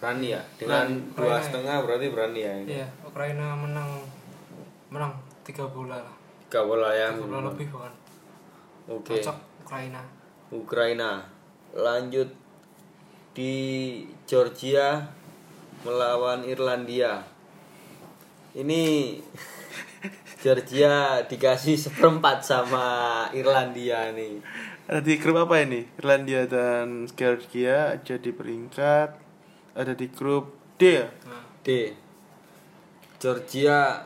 berani 0.00 0.32
ya? 0.32 0.40
Dengan 0.56 0.86
dua 1.12 1.36
setengah 1.40 1.84
berarti 1.84 2.06
berani 2.08 2.40
ya? 2.40 2.52
Ini 2.56 2.68
iya 2.72 2.88
Ukraina 3.04 3.52
menang 3.52 4.00
menang 4.88 5.12
tiga 5.44 5.68
bola 5.68 6.00
lah. 6.00 6.14
Gak 6.48 6.64
bola 6.64 6.88
ya 6.92 7.12
tiga 7.12 7.26
bola 7.26 7.52
lebih 7.52 7.68
bahkan. 7.68 7.92
Oke. 8.88 9.20
Cocok 9.20 9.36
Ukraina. 9.64 10.00
Ukraina. 10.50 11.10
Lanjut 11.76 12.26
di 13.32 13.52
Georgia 14.24 15.04
melawan 15.84 16.42
Irlandia. 16.44 17.20
Ini 18.52 18.82
Georgia 20.40 20.94
dikasih 21.22 21.76
seperempat 21.76 22.40
sama 22.40 22.84
Irlandia 23.30 24.08
nih 24.10 24.40
Ada 24.88 25.00
di 25.00 25.14
grup 25.16 25.36
apa 25.38 25.60
ini? 25.60 25.84
Irlandia 25.96 26.44
dan 26.44 27.06
Georgia 27.10 27.94
jadi 28.00 28.30
peringkat. 28.32 29.08
Ada 29.70 29.92
di 29.92 30.08
grup 30.08 30.50
D 30.74 30.98
ya? 30.98 31.06
D. 31.62 31.94
Georgia 33.16 34.02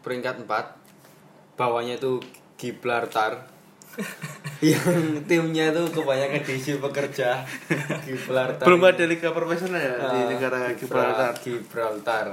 peringkat 0.00 0.46
4 0.46 1.58
bawahnya 1.58 1.98
itu 1.98 2.22
Gibraltar. 2.56 3.50
Yang 4.64 5.20
timnya 5.26 5.68
itu 5.68 5.82
kebanyakan 5.92 6.40
diisi 6.42 6.78
pekerja. 6.78 7.44
Gibraltar 8.06 8.64
Belum 8.64 8.82
ada 8.82 9.04
liga 9.04 9.30
profesional 9.30 9.76
ya 9.76 9.94
di 10.00 10.16
Ah, 10.16 10.26
negara 10.30 10.58
Gibra- 10.72 10.78
Gibraltar. 10.78 11.32
Gibraltar 11.38 12.26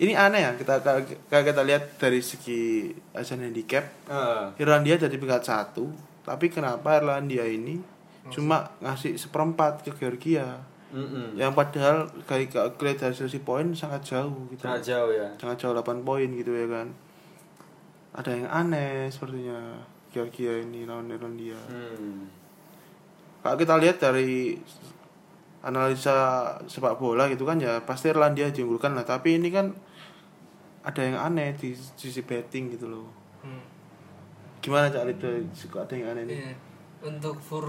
Ini 0.00 0.16
aneh 0.16 0.40
ya 0.48 0.56
kita 0.56 0.80
kalau 0.80 1.44
kita 1.44 1.60
lihat 1.60 2.00
dari 2.00 2.24
segi 2.24 2.88
Asian 3.12 3.44
handicap 3.44 3.84
Ah, 4.08 4.48
Irlandia 4.56 4.96
jadi 4.96 5.12
peringkat 5.12 5.44
satu 5.44 5.92
tapi 6.24 6.48
kenapa 6.48 6.96
Irlandia 6.96 7.44
ini 7.44 7.80
cuma 8.32 8.72
ngasih 8.80 9.16
seperempat 9.20 9.84
ke 9.84 9.92
Georgia? 9.96 10.60
Mm-mm. 10.90 11.38
yang 11.38 11.54
padahal 11.54 12.10
kayak 12.26 12.50
kalau 12.50 12.74
lihat 12.82 12.98
dari 12.98 13.14
sisi 13.14 13.38
poin 13.38 13.70
sangat 13.78 14.02
jauh 14.10 14.50
gitu. 14.50 14.66
Sangat 14.66 14.82
jauh 14.82 15.14
ya. 15.14 15.30
Sangat 15.38 15.62
jauh 15.62 15.70
8 15.70 16.02
poin 16.02 16.26
gitu 16.26 16.50
ya 16.50 16.66
kan. 16.66 16.90
Ada 18.10 18.30
yang 18.34 18.48
aneh 18.50 19.06
sepertinya 19.06 19.78
Georgia 20.10 20.58
ini 20.58 20.82
lawan 20.90 21.06
Irlandia. 21.14 21.54
Hmm. 21.70 22.26
kalau 23.40 23.56
kita 23.56 23.78
lihat 23.80 23.96
dari 24.02 24.58
analisa 25.62 26.52
sepak 26.68 27.00
bola 27.00 27.24
gitu 27.30 27.46
kan 27.48 27.56
ya 27.56 27.80
pasti 27.86 28.10
Irlandia 28.10 28.50
diunggulkan 28.50 28.98
lah. 28.98 29.06
Tapi 29.06 29.38
ini 29.38 29.48
kan 29.54 29.70
ada 30.80 31.00
yang 31.00 31.16
aneh 31.16 31.52
di 31.54 31.72
sisi 31.72 32.22
betting 32.22 32.72
gitu 32.72 32.88
loh 32.88 33.06
hmm. 33.42 33.62
gimana 34.60 34.88
cak 34.88 35.08
itu 35.10 35.28
suka 35.52 35.84
ada 35.84 35.92
yang 35.92 36.12
aneh 36.12 36.24
nih 36.24 36.36
Iya. 36.40 36.54
untuk 37.04 37.36
Fur 37.36 37.64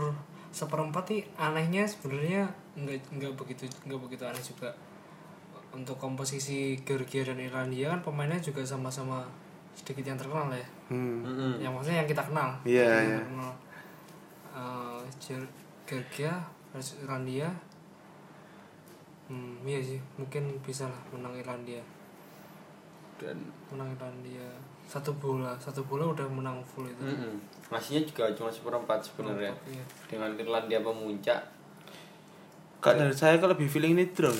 seperempat 0.51 1.03
sih 1.07 1.21
anehnya 1.35 1.83
sebenarnya 1.83 2.47
nggak 2.75 3.15
nggak 3.15 3.33
begitu 3.35 3.63
nggak 3.83 3.99
begitu 3.99 4.23
aneh 4.23 4.39
juga 4.39 4.69
untuk 5.71 5.95
komposisi 5.95 6.75
Georgia 6.83 7.23
dan 7.23 7.39
Irlandia 7.39 7.87
kan 7.89 8.03
pemainnya 8.03 8.35
juga 8.37 8.59
sama-sama 8.61 9.23
sedikit 9.71 10.03
yang 10.03 10.19
terkenal 10.19 10.51
ya 10.51 10.67
hmm. 10.91 11.63
Yang 11.63 11.71
maksudnya 11.71 11.97
yang 12.03 12.09
kita 12.09 12.23
kenal 12.27 12.49
Iya, 12.67 12.83
Yang 12.83 12.99
iya. 12.99 13.15
kita 13.15 13.27
kenal. 13.31 13.51
Eh, 14.51 14.99
Ger- 15.15 15.55
Georgia 15.87 16.33
versus 16.71 16.99
Irlandia 16.99 17.47
hmm 19.31 19.63
iya 19.63 19.79
sih 19.79 19.99
mungkin 20.19 20.43
bisa 20.59 20.91
lah 20.91 20.99
menang 21.11 21.31
Irlandia 21.33 21.79
dan 23.21 23.37
menang 23.69 23.93
Irlandia 23.93 24.49
satu 24.89 25.13
bola 25.21 25.53
satu 25.61 25.85
bola 25.85 26.09
udah 26.09 26.25
menang 26.27 26.59
full 26.65 26.89
itu. 26.89 27.05
Mm-mm. 27.05 27.37
ngasihnya 27.69 28.01
juga 28.09 28.33
cuma 28.33 28.49
seperempat 28.49 28.99
sebenarnya. 29.05 29.53
Iya. 29.69 29.83
dengan 30.09 30.33
Irlandia 30.35 30.81
pemuncak 30.81 31.61
Kak 32.81 32.97
dari 32.97 33.13
saya 33.13 33.37
kalau 33.37 33.53
lebih 33.53 33.69
feeling 33.69 33.93
ini 33.93 34.09
draw. 34.09 34.33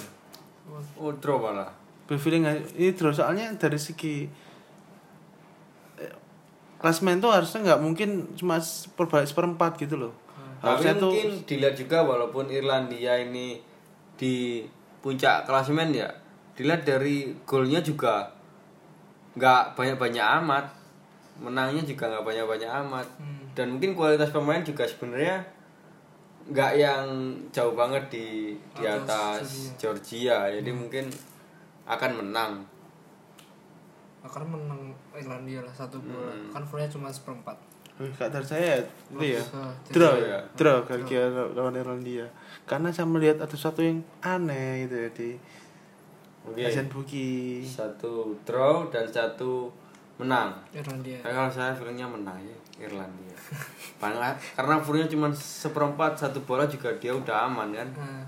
Oh 0.97 1.13
draw 1.13 1.38
malah. 1.38 1.69
Lebih 2.09 2.17
feeling 2.17 2.43
ini 2.73 2.89
draw. 2.97 3.13
Soalnya 3.13 3.53
dari 3.53 3.77
segi 3.77 4.25
eh, 6.01 6.15
klasmen 6.82 7.21
tuh 7.21 7.29
harusnya 7.29 7.61
nggak 7.61 7.82
mungkin 7.86 8.34
cuma 8.34 8.57
seperbalik 8.57 9.29
seperempat 9.29 9.77
gitu 9.77 9.93
loh. 9.93 10.13
Tapi 10.57 10.65
harusnya 10.65 10.93
tuh 10.97 11.13
mungkin 11.13 11.45
dilihat 11.45 11.77
juga 11.77 12.01
walaupun 12.01 12.49
Irlandia 12.49 13.21
ini 13.21 13.61
di 14.17 14.65
puncak 15.05 15.45
klasemen 15.45 15.93
ya, 15.93 16.09
dilihat 16.57 16.82
dari 16.82 17.38
golnya 17.45 17.86
juga 17.86 18.40
nggak 19.34 19.73
banyak-banyak 19.73 20.25
amat, 20.41 20.65
menangnya 21.38 21.82
juga 21.82 22.07
nggak 22.07 22.25
banyak-banyak 22.25 22.71
amat, 22.84 23.07
Hmm. 23.15 23.43
dan 23.53 23.67
mungkin 23.71 23.93
kualitas 23.93 24.29
pemain 24.29 24.59
juga 24.61 24.84
sebenarnya 24.84 25.39
nggak 26.43 26.71
yang 26.75 27.05
jauh 27.49 27.71
banget 27.71 28.03
di 28.09 28.27
di 28.73 28.84
Atas 28.84 29.05
atas 29.05 29.49
Georgia, 29.77 30.49
jadi 30.49 30.71
mungkin 30.71 31.07
akan 31.84 32.11
menang. 32.17 32.53
akan 34.21 34.43
menang 34.47 34.82
Irlandia 35.11 35.59
lah 35.59 35.73
satu 35.73 35.97
bola 35.97 36.29
Hmm. 36.29 36.53
kan 36.53 36.61
fullnya 36.61 36.86
cuma 36.86 37.09
seperempat. 37.09 37.57
Eh, 37.97 38.05
Kak 38.13 38.29
dari 38.29 38.45
saya 38.45 38.77
itu 38.77 39.17
ya. 39.34 39.41
Draw 39.41 39.89
Draw 39.89 40.13
ya 40.15 40.29
ya. 40.29 40.39
draw. 40.53 40.77
Georgia 40.86 41.21
lawan 41.51 41.73
Irlandia. 41.73 42.25
Karena 42.63 42.89
saya 42.89 43.05
melihat 43.05 43.41
ada 43.41 43.49
sesuatu 43.49 43.82
yang 43.82 43.97
aneh 44.21 44.86
gitu 44.86 44.95
ya 44.95 45.09
di 45.11 45.29
Oke, 46.41 46.65
Asian 46.65 46.89
Buki 46.89 47.61
satu 47.61 48.33
draw 48.41 48.89
dan 48.89 49.05
satu 49.05 49.69
menang. 50.17 50.53
Irlandia 50.73 51.21
Nah, 51.21 51.31
kalau 51.33 51.51
saya 51.53 51.73
feelingnya 51.73 52.05
menang 52.09 52.37
ya 52.41 52.57
Irlandia. 52.81 53.35
Karena 54.01 54.33
karena 54.57 54.75
furnya 54.81 55.05
cuma 55.05 55.29
seperempat 55.33 56.17
satu 56.17 56.41
bola 56.41 56.65
juga 56.65 56.89
dia 56.97 57.13
udah 57.13 57.45
aman 57.45 57.69
kan. 57.69 57.89
nah, 57.93 58.25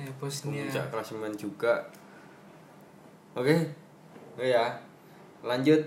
ya 0.00 0.08
Bosnia 0.16 0.64
Puncak 0.64 0.88
klasemen 0.88 1.32
juga. 1.36 1.84
Oke. 3.36 3.52
Oke 4.36 4.48
ya. 4.48 4.72
Lanjut 5.44 5.80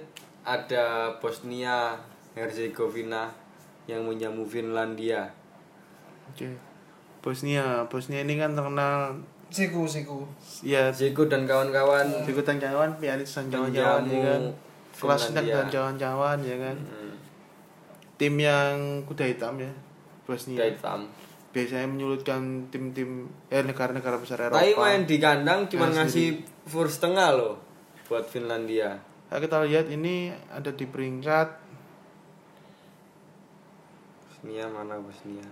ada 0.45 1.09
Bosnia 1.17 1.97
Herzegovina 2.37 3.33
yang 3.89 4.05
menjamu 4.05 4.45
Finlandia. 4.45 5.25
oke 6.29 6.49
Bosnia 7.21 7.85
Bosnia 7.89 8.21
ini 8.21 8.37
kan 8.37 8.53
terkenal 8.53 9.17
Siku 9.53 9.85
Siku 9.87 10.25
ya 10.65 10.89
Zeko 10.91 11.29
dan 11.29 11.45
kawan-kawan. 11.45 12.25
Ikutan 12.25 12.57
kawan 12.57 12.97
pianis 12.97 13.31
dan 13.37 13.45
kawan-kawan 13.53 14.03
ya 14.09 14.19
kan? 14.25 14.41
Kelas 14.95 15.23
dan 15.31 15.45
kawan-kawan 15.71 16.39
ya 16.41 16.55
kan? 16.59 16.77
Hmm, 16.79 17.13
tim 18.17 18.33
yang 18.39 19.03
kuda 19.05 19.25
hitam 19.27 19.59
ya 19.59 19.71
Bosnia. 20.25 20.57
Kuda 20.59 20.67
hitam. 20.71 21.01
biasanya 21.55 21.87
menyulitkan 21.87 22.67
tim-tim 22.67 23.31
eh 23.47 23.63
negara-negara 23.63 24.19
besar 24.19 24.43
Eropa. 24.43 24.59
Tapi 24.59 24.75
main 24.75 25.07
di 25.07 25.23
kandang 25.23 25.71
cuma 25.71 25.87
Nah, 25.87 26.03
ngasih 26.03 26.43
fur 26.67 26.83
setengah 26.83 27.31
loh 27.31 27.55
buat 28.11 28.27
Finlandia. 28.27 28.99
Nah, 29.31 29.39
kita 29.39 29.63
lihat 29.63 29.87
ini 29.87 30.35
ada 30.51 30.75
di 30.75 30.83
peringkat. 30.83 31.47
Bosnia 34.27 34.67
mana 34.67 34.99
Bosnia? 34.99 35.47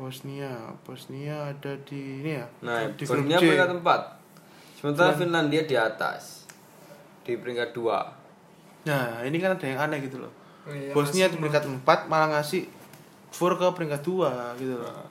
Bosnia 0.00 0.48
Bosnia 0.80 1.52
ada 1.52 1.72
di 1.84 2.24
ini 2.24 2.40
ya 2.40 2.46
Nah, 2.64 2.88
di 2.96 3.04
grup 3.04 3.20
Bosnia 3.20 3.36
C. 3.36 3.44
peringkat 3.44 3.70
4. 3.84 4.80
Sementara 4.80 5.12
Finlandia 5.12 5.62
di 5.68 5.76
atas. 5.76 6.48
Di 7.20 7.36
peringkat 7.36 7.76
2. 7.76 8.88
nah 8.88 9.20
ini 9.20 9.36
kan 9.36 9.52
ada 9.52 9.66
yang 9.68 9.76
aneh 9.76 10.00
gitu 10.00 10.16
loh 10.16 10.32
Oh, 10.64 10.72
iya, 10.72 10.92
Bosnia 10.92 11.28
di 11.28 11.36
peringkat 11.36 11.68
4 11.84 12.08
malah 12.08 12.32
ngasih 12.32 12.64
fur 13.28 13.52
ke 13.54 13.68
peringkat 13.76 14.00
2 14.00 14.56
gitu 14.56 14.80
loh 14.80 15.04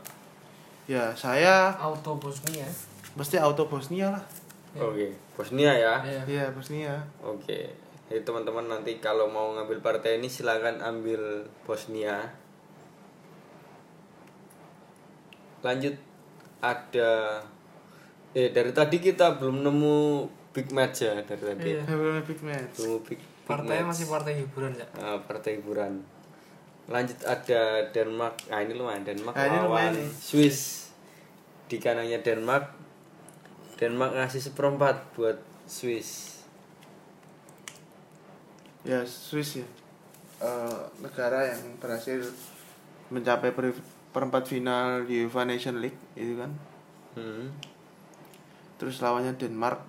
ya 0.86 1.14
saya 1.14 1.70
auto 1.78 2.18
Bosnia 2.18 2.66
mesti 3.14 3.38
auto 3.38 3.70
Bosnia 3.70 4.10
lah 4.10 4.24
Oke, 4.78 5.10
Bosnia 5.34 5.74
ya. 5.74 5.98
Iya. 6.06 6.22
Iya, 6.30 6.46
Bosnia. 6.54 6.94
Oke. 7.26 7.74
Jadi 8.06 8.22
teman-teman 8.22 8.70
nanti 8.70 9.02
kalau 9.02 9.26
mau 9.26 9.58
ngambil 9.58 9.82
partai 9.82 10.22
ini 10.22 10.30
silakan 10.30 10.78
ambil 10.78 11.42
Bosnia. 11.66 12.22
Lanjut 15.60 15.96
ada 16.60 17.40
eh 18.30 18.50
dari 18.50 18.70
tadi 18.70 18.98
kita 18.98 19.36
belum 19.36 19.64
nemu 19.64 19.98
big 20.52 20.70
match 20.70 21.04
ya 21.04 21.20
dari 21.22 21.44
tadi. 21.44 21.70
Iya. 21.74 21.84
Belum 21.86 22.22
big 22.24 22.42
match. 22.42 22.74
Belum 22.78 23.00
big, 23.02 23.18
big 23.18 23.22
Partainya 23.44 23.82
match. 23.82 23.92
masih 23.96 24.06
partai 24.08 24.34
hiburan 24.38 24.72
ya. 24.74 24.88
Eh, 24.94 25.20
partai 25.24 25.52
hiburan. 25.58 25.94
Lanjut 26.90 27.20
ada 27.22 27.62
Denmark. 27.90 28.50
Ah 28.50 28.60
ini 28.60 28.74
lumayan 28.74 29.04
Denmark 29.04 29.34
Ah, 29.34 29.46
ini 29.46 29.58
lumayan 29.58 29.94
lawan 29.94 29.94
nih. 29.96 30.10
Swiss. 30.12 30.90
Di 31.66 31.78
kanannya 31.78 32.20
Denmark. 32.20 32.66
Denmark 33.78 34.12
ngasih 34.14 34.42
seperempat 34.44 35.14
buat 35.14 35.38
Swiss. 35.64 36.42
Ya, 38.82 39.04
Swiss 39.04 39.60
ya. 39.60 39.68
Eh, 40.40 40.82
negara 41.00 41.46
yang 41.46 41.62
berhasil 41.78 42.24
mencapai 43.10 43.52
per- 43.52 43.76
perempat 44.10 44.44
final 44.46 45.06
di 45.06 45.24
UEFA 45.24 45.46
Nation 45.46 45.78
League 45.78 45.98
itu 46.16 46.34
kan. 46.36 46.52
Hmm. 47.14 47.54
Terus 48.78 48.98
lawannya 49.00 49.36
Denmark. 49.36 49.80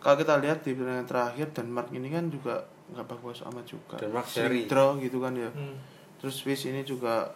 Kalau 0.00 0.16
kita 0.16 0.38
lihat 0.38 0.62
di 0.62 0.72
pertandingan 0.72 1.08
terakhir 1.08 1.46
Denmark 1.50 1.90
ini 1.90 2.08
kan 2.08 2.30
juga 2.30 2.62
nggak 2.94 3.06
bagus 3.10 3.42
amat 3.42 3.64
juga. 3.66 3.98
Denmark 3.98 4.26
seri. 4.30 4.70
draw 4.70 4.94
gitu 4.96 5.18
kan 5.18 5.34
ya. 5.34 5.50
Hmm. 5.50 5.74
Terus 6.22 6.38
Swiss 6.38 6.64
ini 6.64 6.86
juga 6.86 7.28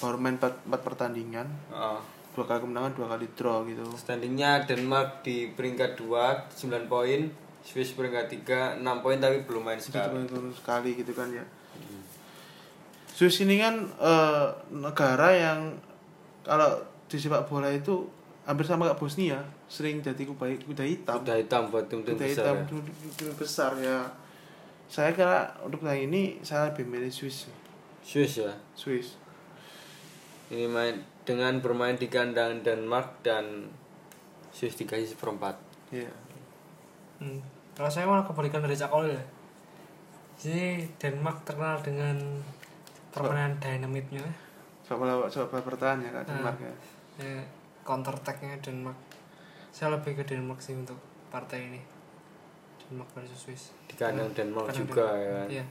baru 0.00 0.16
main 0.16 0.38
4, 0.40 0.64
pertandingan, 0.80 1.44
Oh. 1.68 2.00
dua 2.32 2.44
kali 2.48 2.64
kemenangan, 2.64 2.96
dua 2.96 3.06
kali 3.10 3.26
draw 3.36 3.66
gitu. 3.68 3.84
Standingnya 3.98 4.64
Denmark 4.64 5.20
di 5.20 5.52
peringkat 5.52 5.98
2 6.00 6.48
9 6.48 6.88
poin, 6.88 7.20
Swiss 7.60 7.92
peringkat 7.92 8.26
3 8.32 8.80
6 8.80 9.02
poin 9.04 9.18
tapi 9.18 9.44
belum 9.44 9.60
main 9.66 9.76
sekali. 9.76 10.24
baru 10.24 10.54
sekali 10.54 10.94
gitu 10.96 11.12
kan 11.12 11.28
ya. 11.28 11.44
Swiss 13.14 13.38
ini 13.40 13.62
kan 13.62 13.78
eh, 13.94 14.46
negara 14.74 15.30
yang 15.30 15.70
kalau 16.42 16.74
di 17.06 17.14
sepak 17.14 17.46
bola 17.46 17.70
itu 17.70 18.02
hampir 18.42 18.66
sama 18.66 18.90
kayak 18.90 18.98
Bosnia, 18.98 19.38
sering 19.70 20.02
jadi 20.02 20.18
kuda, 20.18 20.50
kuda 20.66 20.84
hitam. 20.84 21.22
Udah 21.22 21.38
hitam 21.38 21.70
buat 21.70 21.86
tim-tim 21.86 22.12
Kuda 22.12 22.26
besar 22.26 22.42
hitam 22.44 22.56
ya. 22.58 22.64
tim- 22.66 23.14
tim 23.14 23.30
besar 23.38 23.72
ya. 23.78 23.98
Saya 24.84 25.14
kira 25.14 25.54
untuk 25.62 25.80
yang 25.80 26.10
ini 26.10 26.42
saya 26.42 26.68
lebih 26.68 26.84
milih 26.84 27.08
Swiss. 27.08 27.48
Swiss 28.04 28.36
ya. 28.36 28.52
Swiss. 28.74 29.16
Ini 30.52 30.68
main 30.68 31.00
dengan 31.24 31.56
bermain 31.62 31.96
di 31.96 32.10
kandang 32.12 32.60
Denmark 32.60 33.24
dan 33.24 33.72
Swiss 34.52 34.76
dikasih 34.76 35.16
seperempat. 35.16 35.56
Iya. 35.88 36.12
Hmm. 37.22 37.40
Kalau 37.72 37.88
saya 37.88 38.04
malah 38.04 38.26
kebalikan 38.26 38.60
dari 38.60 38.76
Cak 38.76 38.92
Olil 38.92 39.16
ya. 39.16 39.24
Jadi 40.36 40.84
Denmark 41.00 41.46
terkenal 41.48 41.80
dengan 41.80 42.18
permainan 43.14 43.52
bola 45.00 45.30
sepak 45.30 45.48
bola 45.54 45.62
bertahan 45.64 45.98
ya 46.02 46.10
Kak 46.12 46.24
Denmark 46.28 46.58
ya. 46.60 46.74
Ya, 47.14 47.40
counter 47.86 48.12
attack-nya 48.18 48.58
Denmark. 48.60 48.98
Saya 49.70 49.94
lebih 49.94 50.18
ke 50.18 50.24
Denmark 50.26 50.58
sih 50.60 50.74
untuk 50.74 50.98
partai 51.30 51.70
ini. 51.70 51.80
Denmark 52.84 53.08
versus 53.16 53.38
Swiss. 53.38 53.72
Di 53.88 53.94
kandang 53.96 54.28
Denmark 54.36 54.68
Kandang 54.68 54.80
juga 54.84 55.04
Denmark. 55.08 55.22
ya 55.22 55.30
kan. 55.32 55.48
Iya. 55.48 55.64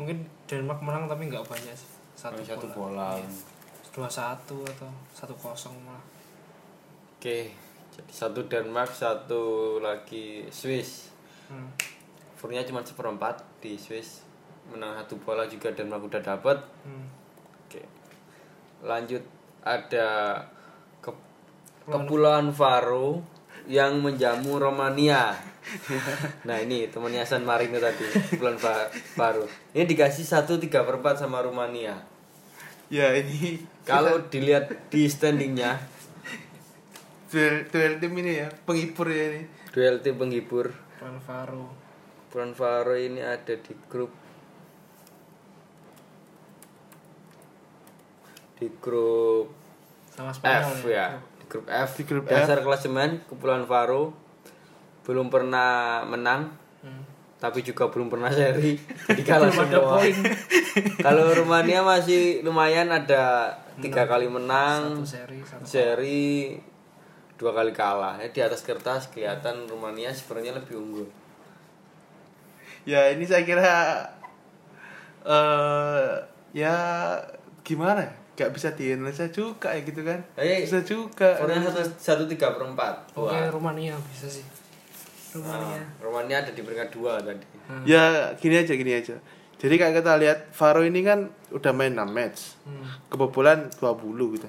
Mungkin 0.00 0.16
Denmark 0.48 0.80
menang 0.80 1.04
tapi 1.10 1.22
nggak 1.28 1.44
banyak 1.44 1.74
sih. 1.76 1.90
Satu, 2.16 2.40
Satu 2.40 2.66
bola. 2.72 3.18
bola. 3.18 3.28
Dua 3.90 4.08
satu 4.08 4.62
atau 4.64 4.88
satu 5.10 5.34
kosong 5.36 5.74
malah. 5.82 6.00
Oke, 7.18 7.52
jadi 7.92 8.12
satu 8.14 8.46
Denmark, 8.48 8.94
satu 8.94 9.76
lagi 9.82 10.46
Swiss. 10.48 11.10
Hmm. 11.50 11.68
Furnya 12.38 12.64
cuma 12.64 12.80
seperempat 12.80 13.42
di 13.60 13.76
Swiss. 13.76 14.24
Menang 14.70 14.94
satu 14.96 15.18
bola 15.18 15.44
juga 15.44 15.70
Denmark 15.70 16.06
udah 16.06 16.22
dapet. 16.22 16.58
Hmm. 16.82 17.06
Oke. 17.66 17.82
Lanjut 18.82 19.22
ada 19.60 20.38
ke 20.98 21.10
Kepulauan 21.84 22.50
Faro 22.50 23.20
yang 23.66 23.98
menjamu 23.98 24.56
Romania. 24.56 25.34
nah 26.48 26.56
ini 26.56 26.88
temannya 26.88 27.22
San 27.22 27.44
Marino 27.44 27.76
tadi 27.76 28.02
Kepulauan 28.32 28.56
Fa- 28.56 28.88
Faro. 28.90 29.44
Ini 29.70 29.84
dikasih 29.84 30.24
satu 30.24 30.56
tiga 30.56 30.82
perempat 30.82 31.18
sama 31.18 31.38
Romania. 31.40 31.94
Ya 32.90 33.14
ini 33.14 33.60
Kalau 33.82 34.18
dilihat 34.26 34.90
di 34.90 35.06
standingnya 35.06 35.78
duel, 37.30 37.62
duel 37.70 37.94
tim 37.98 38.12
ini 38.18 38.42
ya, 38.42 38.48
penghibur 38.64 39.06
ya 39.06 39.30
ini. 39.30 39.42
duel 39.70 40.02
tim 40.02 40.18
penghibur 40.18 40.66
Alvaro. 40.98 41.70
Kepulauan 42.26 42.52
Faro 42.52 42.94
ini 42.94 43.18
ada 43.18 43.54
di 43.54 43.72
grup 43.86 44.10
di 48.60 48.68
grup 48.78 49.48
Sama 50.06 50.30
Spanyol 50.30 50.76
F 50.76 50.84
ya? 50.86 51.08
di 51.16 51.44
grup 51.48 51.66
F. 51.66 51.90
Di 51.96 52.04
grup 52.04 52.24
dasar 52.24 52.60
klasemen 52.60 53.24
Kepulauan 53.26 53.64
Faro. 53.64 54.12
Belum 55.02 55.26
pernah 55.26 56.04
menang 56.04 56.60
Hmm. 56.80 57.04
tapi 57.36 57.60
juga 57.60 57.88
belum 57.88 58.08
pernah 58.08 58.28
seri. 58.28 58.72
Jadi 59.08 59.20
kalah 59.20 59.48
semua. 59.48 60.00
poin. 60.00 60.16
kalau 61.04 61.28
Rumania 61.34 61.80
masih 61.80 62.40
lumayan 62.40 62.88
ada 62.88 63.52
tiga 63.80 64.04
kali 64.04 64.28
menang 64.28 65.00
Satu 65.00 65.04
seri, 65.04 65.38
satu 65.44 65.64
seri 65.64 66.56
dua 67.36 67.52
kali 67.52 67.72
kalah. 67.72 68.16
Ya, 68.16 68.28
di 68.28 68.40
atas 68.40 68.60
kertas 68.60 69.08
kelihatan 69.08 69.68
Rumania 69.68 70.08
sebenarnya 70.08 70.56
lebih 70.56 70.76
unggul. 70.76 71.08
Ya 72.84 73.12
ini 73.12 73.24
saya 73.24 73.44
kira 73.44 74.08
eh 75.20 76.12
ya 76.52 76.76
gimana? 77.60 78.08
Gak 78.40 78.56
bisa 78.56 78.72
dianalisa 78.72 79.28
juga 79.28 79.68
ya 79.76 79.84
gitu 79.84 80.00
kan? 80.00 80.16
Eh, 80.40 80.64
bisa 80.64 80.80
juga. 80.80 81.36
Skornya 81.36 81.60
satu 81.68 81.82
satu 82.00 82.22
tiga 82.24 82.56
perempat 82.56 83.12
Oke, 83.12 83.28
Wah. 83.28 83.52
Rumania 83.52 83.92
bisa 84.08 84.24
sih. 84.32 84.40
Rumania. 85.36 85.76
Ah, 85.76 85.84
Rumania 86.00 86.36
ada 86.40 86.50
di 86.56 86.64
peringkat 86.64 86.88
dua 86.96 87.20
tadi 87.20 87.44
Hmm. 87.70 87.86
Ya 87.86 88.34
gini 88.34 88.58
aja 88.58 88.74
gini 88.74 88.90
aja. 88.90 89.14
Jadi 89.60 89.74
kayak 89.78 90.02
kita 90.02 90.18
lihat 90.18 90.38
Faro 90.50 90.82
ini 90.82 91.06
kan 91.06 91.30
udah 91.54 91.70
main 91.70 91.94
6 91.94 92.02
match. 92.10 92.58
Hmm. 92.66 92.82
Kebobolan 93.06 93.70
20 93.78 94.34
gitu. 94.34 94.48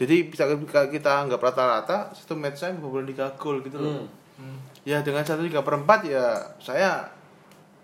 Jadi 0.00 0.32
bisa 0.32 0.48
kita 0.48 0.88
kita 0.88 1.10
anggap 1.20 1.42
rata-rata 1.42 2.16
satu 2.16 2.32
match 2.32 2.64
saya 2.64 2.72
kebobolan 2.78 3.04
3 3.04 3.36
gol 3.36 3.60
gitu 3.60 3.76
loh. 3.76 4.08
Hmm. 4.08 4.08
Hmm. 4.40 4.58
Ya 4.88 5.04
dengan 5.04 5.20
satu 5.20 5.44
tiga 5.44 5.60
perempat 5.60 6.08
ya 6.08 6.48
saya 6.56 7.12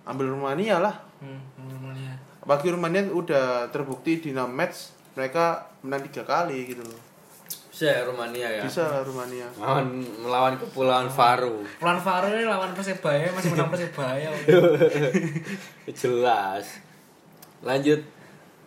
ambil 0.08 0.32
Rumania 0.32 0.80
lah. 0.80 1.04
Hmm. 1.20 1.36
Rumania. 1.60 2.16
Apalagi 2.40 2.72
Rumania 2.72 3.12
udah 3.12 3.68
terbukti 3.68 4.24
di 4.24 4.30
6 4.32 4.48
match 4.48 5.01
mereka 5.12 5.44
menang 5.80 6.02
tiga 6.04 6.22
kali 6.22 6.66
gitu 6.66 6.82
loh. 6.82 7.00
bisa 7.68 7.88
ya 7.88 8.04
Rumania 8.04 8.48
ya 8.52 8.62
Bisa 8.62 8.84
lah 8.84 9.00
Rumania. 9.00 9.48
melawan 9.54 9.88
melawan 10.18 10.54
Kepulauan 10.54 11.08
Faro 11.08 11.64
Pulan 11.76 11.98
Faro 11.98 12.28
ini 12.28 12.44
lawan 12.44 12.72
Persebaya 12.72 13.32
masih 13.32 13.48
menang 13.50 13.68
Persebaya. 13.68 14.28
jelas 15.92 16.64
lanjut 17.60 18.00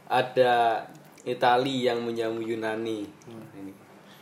ada 0.06 0.86
Itali 1.22 1.84
yang 1.84 2.02
menjamu 2.02 2.38
Yunani 2.40 3.06
ini 3.56 3.74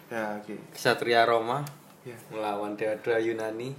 Ya 0.08 0.38
oke. 0.38 0.54
Kesatria 0.72 1.24
Roma 1.24 1.66
Ya. 2.04 2.20
melawan 2.30 2.76
Dewa 2.76 3.00
Yunani 3.18 3.72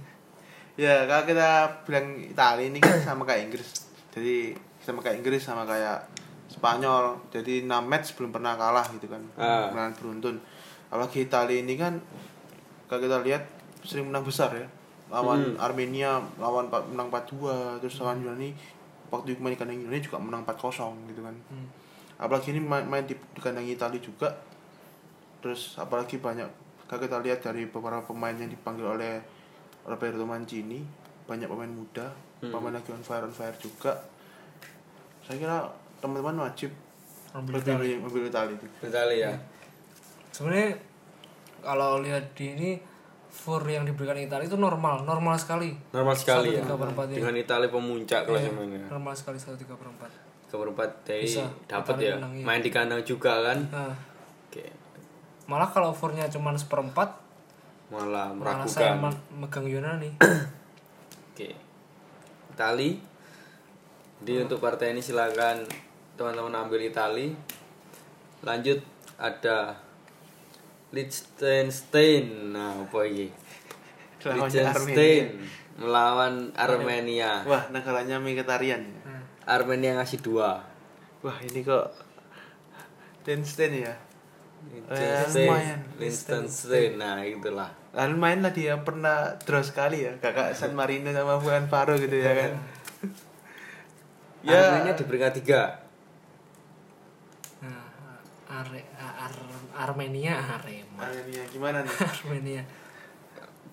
Ya 0.75 1.05
kalau 1.05 1.23
kita 1.23 1.49
bilang 1.85 2.17
Italia 2.19 2.65
ini 2.65 2.81
kan 2.81 2.99
sama 2.99 3.23
kayak 3.23 3.47
Inggris. 3.47 3.87
Jadi 4.11 4.51
sama 4.81 4.99
kayak 4.99 5.21
Inggris 5.21 5.39
sama 5.39 5.63
kayak 5.63 6.03
Spanyol. 6.47 7.17
Jadi 7.29 7.63
6 7.63 7.69
match 7.85 8.13
belum 8.13 8.29
pernah 8.29 8.53
kalah 8.53 8.85
gitu 8.91 9.07
kan. 9.07 9.21
Ah. 9.35 9.69
Menang 9.69 9.93
beruntun. 9.93 10.37
Apalagi 10.87 11.23
Italia 11.23 11.57
ini 11.57 11.75
kan 11.75 11.97
kalau 12.85 13.01
kita 13.01 13.19
lihat 13.21 13.43
sering 13.81 14.07
menang 14.07 14.21
besar 14.21 14.51
ya. 14.51 14.67
Lawan 15.05 15.53
Armenia 15.57 16.17
lawan 16.35 16.65
empat- 16.65 16.87
menang 16.87 17.09
4-2 17.09 17.77
terus 17.77 17.97
lawan 17.99 18.19
Yunani 18.19 18.53
waktu 19.07 19.37
main 19.37 19.53
di 19.53 19.59
kandang 19.59 19.77
Yunani 19.77 20.01
juga 20.01 20.17
menang 20.17 20.41
4-0 20.43 20.93
gitu 21.07 21.21
kan. 21.21 21.35
Hmm. 21.47 21.67
Apalagi 22.15 22.51
ini 22.51 22.59
main, 22.59 22.83
main 22.83 23.03
di, 23.03 23.13
di 23.13 23.39
kandang 23.39 23.63
Italia 23.63 23.99
juga. 23.99 24.33
Terus 25.39 25.75
apalagi 25.75 26.17
banyak 26.17 26.49
kalau 26.85 27.01
kita 27.01 27.17
lihat 27.19 27.39
dari 27.39 27.65
beberapa 27.65 28.01
pemain 28.03 28.33
yang 28.33 28.47
dipanggil 28.47 28.85
oleh 28.87 29.21
Roberto 29.83 30.21
Mancini 30.21 30.81
banyak 31.23 31.45
pemain 31.45 31.69
muda 31.71 32.09
Hmm. 32.35 32.51
pemain 32.51 32.75
lagi 32.75 32.91
on 32.91 32.99
fire 32.99 33.23
on 33.23 33.31
fire 33.31 33.55
juga 33.55 33.95
saya 35.23 35.39
kira 35.39 35.57
teman-teman 36.05 36.37
wajib 36.43 36.69
Ambil 37.31 37.57
memilih 37.57 37.99
mobil 37.99 38.23
Italia 38.25 38.53
itu 38.53 38.65
Itali 38.81 39.17
ya 39.19 39.33
Sebenarnya 40.29 40.71
kalau 41.59 41.99
lihat 41.99 42.31
di 42.31 42.45
ini 42.51 42.69
for 43.27 43.59
yang 43.61 43.83
diberikan 43.83 44.15
Italia 44.15 44.45
itu 44.45 44.55
normal, 44.55 45.01
normal 45.01 45.35
sekali. 45.35 45.75
normal 45.89 46.13
sekali 46.13 46.49
Satu 46.49 46.55
ya 46.55 46.63
tiga 46.63 46.77
perempat 46.77 47.05
ya. 47.05 47.15
dengan 47.17 47.35
Itali 47.35 47.67
pemuncak 47.67 48.21
Iya, 48.21 48.29
klasemennya 48.29 48.81
normal 48.87 49.13
sekali 49.13 49.35
satu 49.35 49.57
tiga 49.57 49.73
perempat. 49.73 50.07
keberempat 50.45 50.89
dari 51.03 51.25
Bisa, 51.25 51.43
dapat 51.65 51.95
ya 51.97 52.15
menang, 52.15 52.31
iya. 52.33 52.45
main 52.45 52.61
di 52.61 52.69
kandang 52.69 53.01
juga 53.01 53.43
kan 53.43 53.59
Nah, 53.67 53.91
oke 54.45 54.63
malah 55.45 55.67
kalau 55.67 55.91
fornya 55.91 56.23
cuma 56.25 56.53
seperempat 56.53 57.09
malah 57.87 58.31
malah 58.31 58.63
saya 58.63 58.95
meragukan 58.95 59.11
me- 59.11 59.43
megang 59.43 59.67
Yunani 59.67 60.09
Oke. 61.29 61.51
Itali. 62.49 62.95
Jadi 64.17 64.33
untuk 64.41 64.57
partai 64.57 64.89
ini 64.89 65.03
silakan 65.03 65.67
teman-teman 66.15 66.55
ambil 66.55 66.79
Itali. 66.79 67.35
Lanjut 68.43 68.79
ada 69.19 69.79
Liechtenstein. 70.95 72.55
Nah, 72.55 72.87
apa 72.87 72.99
ini? 73.07 73.27
Liechtenstein 74.23 75.43
melawan 75.75 76.55
Armenia. 76.55 77.43
Wah, 77.43 77.67
negaranya 77.69 78.19
vegetarian. 78.23 78.79
ya. 78.79 79.01
Nah, 79.03 79.21
Armenia 79.43 79.99
ngasih 79.99 80.23
dua. 80.23 80.63
Wah, 81.19 81.37
ini 81.43 81.61
kok 81.61 81.91
Liechtenstein 83.27 83.83
ya. 83.83 83.93
Liechtenstein. 84.71 85.83
Liechtenstein. 85.99 86.91
Nah, 86.95 87.21
itulah. 87.27 87.69
Lalu 87.95 88.15
main 88.19 88.39
lah 88.43 88.51
dia 88.51 88.75
pernah 88.83 89.39
draw 89.47 89.63
sekali 89.63 90.03
ya, 90.03 90.19
kakak 90.19 90.51
San 90.51 90.75
Marino 90.75 91.15
sama 91.15 91.39
Bukan 91.39 91.71
Faro 91.71 91.95
gitu 91.95 92.19
ya 92.19 92.31
kan. 92.35 92.51
ya, 94.47 94.59
Armenia 94.79 94.95
di 94.95 95.03
peringkat 95.07 95.33
tiga. 95.43 95.84
Are- 98.55 98.89
Ar- 98.95 99.63
Armenia 99.75 100.39
Arema 100.39 101.03
Armenia 101.03 101.43
gimana 101.51 101.83
nih? 101.83 101.91
Armenia 102.15 102.61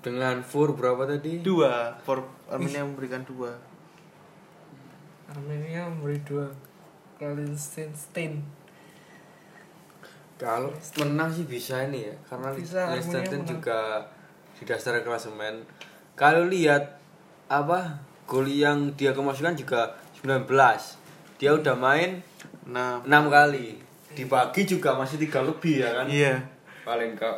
Dengan 0.03 0.43
fur 0.43 0.75
berapa 0.75 1.07
tadi? 1.07 1.39
Dua, 1.47 1.95
for 2.03 2.27
Armenia 2.51 2.83
memberikan 2.83 3.23
dua. 3.23 3.55
Armenia 5.31 5.87
memberi 5.87 6.19
dua 6.27 6.51
Liechtenstein 7.23 8.43
Kalau 10.35 10.75
menang 10.99 11.31
sih 11.31 11.47
bisa 11.47 11.87
ini 11.87 12.11
ya, 12.11 12.15
karena 12.27 12.51
Liechtenstein 12.51 13.47
juga 13.47 14.03
di 14.59 14.67
dasar 14.67 14.99
klasemen. 15.07 15.63
Kalau 16.19 16.51
lihat 16.51 16.99
apa 17.47 18.03
gol 18.27 18.51
yang 18.51 18.91
dia 18.99 19.15
kemasukan 19.15 19.55
juga 19.55 19.95
19. 20.27 20.51
Dia 21.39 21.55
udah 21.55 21.79
main 21.79 22.23
Nah, 22.63 23.03
6 23.03 23.27
kali. 23.27 23.83
Dibagi 24.15 24.63
juga 24.65 24.95
masih 24.95 25.17
tiga 25.19 25.41
lebih 25.41 25.81
ya 25.81 25.91
kan? 25.95 26.07
iya. 26.07 26.35
Paling 26.83 27.15
ke 27.15 27.31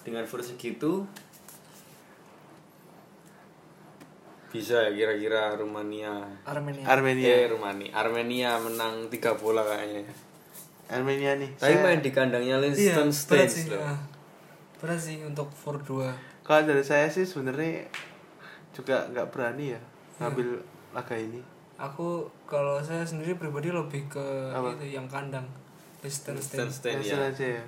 dengan 0.00 0.24
fur 0.24 0.40
segitu 0.40 1.04
bisa 4.50 4.82
ya 4.82 4.90
kira-kira 4.92 5.54
Rumania 5.54 6.10
Armenia 6.42 6.82
Armenia. 6.84 7.22
eh 7.22 7.46
Rumania 7.46 7.90
Armenia 7.94 8.50
menang 8.58 9.06
tiga 9.06 9.30
bola 9.32 9.62
kayaknya 9.62 10.10
Armenia 10.90 11.38
nih. 11.38 11.50
tapi 11.54 11.70
Saya- 11.70 11.84
main 11.86 12.00
di 12.00 12.10
kandangnya 12.10 12.58
iya 12.58 12.66
Liechtenstein 12.66 13.38
berat 13.38 13.46
sih 13.48 13.64
loh. 13.70 13.78
ah. 13.80 13.98
berat 14.76 14.98
sih 14.98 15.22
untuk 15.22 15.46
for 15.52 15.78
2 15.78 16.10
Kalau 16.42 16.66
dari 16.66 16.82
saya 16.82 17.06
sih 17.06 17.22
sebenarnya 17.22 17.86
juga 18.72 19.06
nggak 19.06 19.30
berani 19.30 19.70
ya 19.70 19.80
ngambil 20.18 20.58
laga 20.90 21.14
ini. 21.14 21.38
aku 21.78 22.08
kalau 22.44 22.82
saya 22.82 23.06
sendiri 23.06 23.38
pribadi 23.38 23.70
lebih 23.70 24.10
ke 24.10 24.26
Apa? 24.50 24.74
itu 24.74 24.90
yang 24.90 25.06
kandang 25.06 25.46
Liechtenstein 26.00 26.36
Liechtenstein 26.62 26.96
Hasil 26.98 27.12
ya 27.14 27.26
aja 27.26 27.46
ya. 27.56 27.64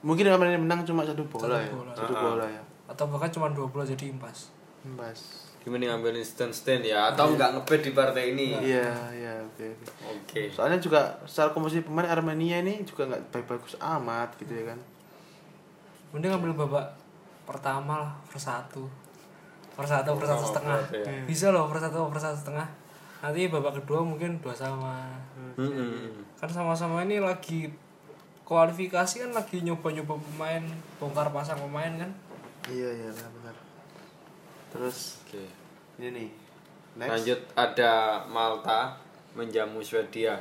Mungkin 0.00 0.26
Armenia 0.26 0.56
menang 0.56 0.82
cuma 0.82 1.02
satu 1.02 1.22
bola 1.24 1.46
Satu 1.48 1.56
ya. 1.56 1.70
bola. 1.70 1.92
Satu 1.92 2.12
Ah. 2.12 2.22
bola 2.24 2.46
ya. 2.46 2.62
atau 2.84 3.08
bahkan 3.08 3.30
cuma 3.30 3.48
dua 3.48 3.64
bola 3.66 3.80
jadi 3.82 4.04
impas 4.06 4.52
Bas. 4.92 5.48
gimana 5.58 5.88
ngambil 5.88 6.12
Liechtenstein 6.14 6.82
ya 6.82 7.08
atau 7.08 7.30
nggak 7.30 7.54
ngebet 7.54 7.80
di 7.80 7.92
partai 7.92 8.24
ini 8.30 8.52
Iya, 8.52 8.84
iya, 9.10 9.32
oke. 9.40 9.64
oke. 9.64 9.86
oke 10.04 10.42
Soalnya 10.50 10.76
juga 10.76 11.00
secara 11.22 11.50
komposisi 11.50 11.80
pemain 11.80 12.04
Armenia 12.04 12.58
ini 12.58 12.82
juga 12.82 13.06
nggak 13.06 13.30
baik-bagus 13.30 13.78
amat 13.78 14.34
gitu 14.36 14.52
ya 14.52 14.68
kan. 14.68 14.78
mending 16.10 16.28
ambil 16.30 16.52
babak 16.58 16.84
pertama 17.42 17.96
lah 17.98 18.12
per 18.22 18.36
satu 18.36 18.84
per 19.72 19.86
satu 19.86 20.12
per 20.12 20.26
satu 20.26 20.36
Pertama 20.36 20.50
setengah 20.52 20.78
berat 20.84 21.08
ya. 21.08 21.24
bisa 21.24 21.46
loh 21.48 21.64
per 21.66 21.78
satu 21.78 21.98
per 22.06 22.20
satu 22.20 22.36
setengah 22.36 22.68
nanti 23.18 23.48
babak 23.48 23.72
kedua 23.74 24.04
mungkin 24.04 24.36
dua 24.36 24.52
sama 24.52 25.08
Mm-mm. 25.56 26.12
Kan 26.42 26.50
sama-sama 26.50 27.00
ini 27.00 27.16
lagi 27.16 27.70
kualifikasi 28.42 29.14
kan 29.20 29.30
lagi 29.30 29.62
nyoba-nyoba 29.62 30.18
pemain 30.18 30.64
bongkar 30.98 31.30
pasang 31.30 31.58
pemain 31.60 31.94
kan 31.96 32.10
Iya, 32.64 32.88
iya, 32.88 33.10
benar-benar. 33.10 33.56
Terus 34.68 35.18
oke 35.20 35.42
ini 35.96 36.08
nih. 36.12 36.28
Next. 36.94 37.10
lanjut 37.10 37.40
ada 37.54 37.92
Malta 38.26 38.94
menjamu 39.32 39.80
Swedia 39.80 40.36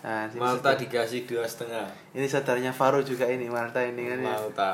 Nah, 0.00 0.26
sini 0.26 0.38
Malta 0.38 0.68
saudara- 0.68 0.80
dikasih 0.80 1.20
dua 1.24 1.42
setengah 1.42 1.86
ini 2.12 2.24
saudaranya 2.24 2.70
Faro 2.70 3.00
juga 3.00 3.24
ini 3.24 3.46
Malta 3.46 3.80
ini 3.80 4.02
kan 4.04 4.18
ya. 4.18 4.28
Malta 4.30 4.70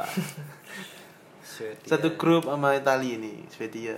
Swedia. 1.44 1.86
Satu 1.88 2.14
grup 2.14 2.44
sama 2.44 2.70
Italia 2.72 3.16
ini, 3.16 3.42
Swedia. 3.46 3.96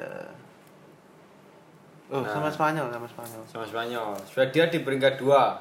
Oh, 2.06 2.18
Nah. 2.18 2.28
sama 2.28 2.48
Spanyol, 2.48 2.88
sama 2.88 3.06
Spanyol. 3.06 3.42
sama 3.44 3.64
Spanyol 3.64 4.10
Swedia 4.24 4.66
di 4.66 4.80
peringkat 4.80 5.16
dua 5.16 5.54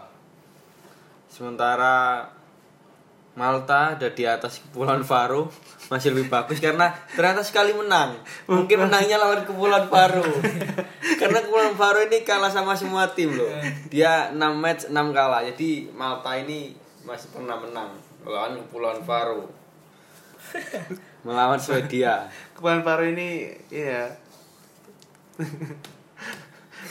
sementara 1.30 2.26
Malta 3.40 3.96
ada 3.96 4.12
di 4.12 4.28
atas 4.28 4.60
Kepulauan 4.60 5.06
Faro 5.08 5.48
masih 5.88 6.12
lebih 6.12 6.28
bagus 6.28 6.60
karena 6.60 6.92
ternyata 7.16 7.40
sekali 7.40 7.72
menang. 7.72 8.20
Mungkin 8.52 8.84
menangnya 8.84 9.16
lawan 9.16 9.48
Kepulauan 9.48 9.88
Faro 9.88 10.28
karena 11.22 11.40
Kepulauan 11.40 11.80
Faro 11.80 12.04
ini 12.04 12.28
kalah 12.28 12.52
sama 12.52 12.76
semua 12.76 13.08
tim 13.16 13.32
loh. 13.32 13.48
Dia 13.88 14.36
6 14.36 14.36
match 14.60 14.92
6 14.92 15.16
kalah. 15.16 15.46
Jadi 15.48 15.88
Malta 15.96 16.36
ini 16.36 16.76
masih 17.08 17.32
pernah 17.32 17.56
menang 17.56 17.96
melawan 18.28 18.60
Kepulauan 18.60 19.02
Faro 19.08 19.48
melawan 21.24 21.60
Swedia. 21.62 22.28
Kepulauan 22.52 22.84
Faro 22.84 23.08
ini 23.08 23.56
iya. 23.72 24.12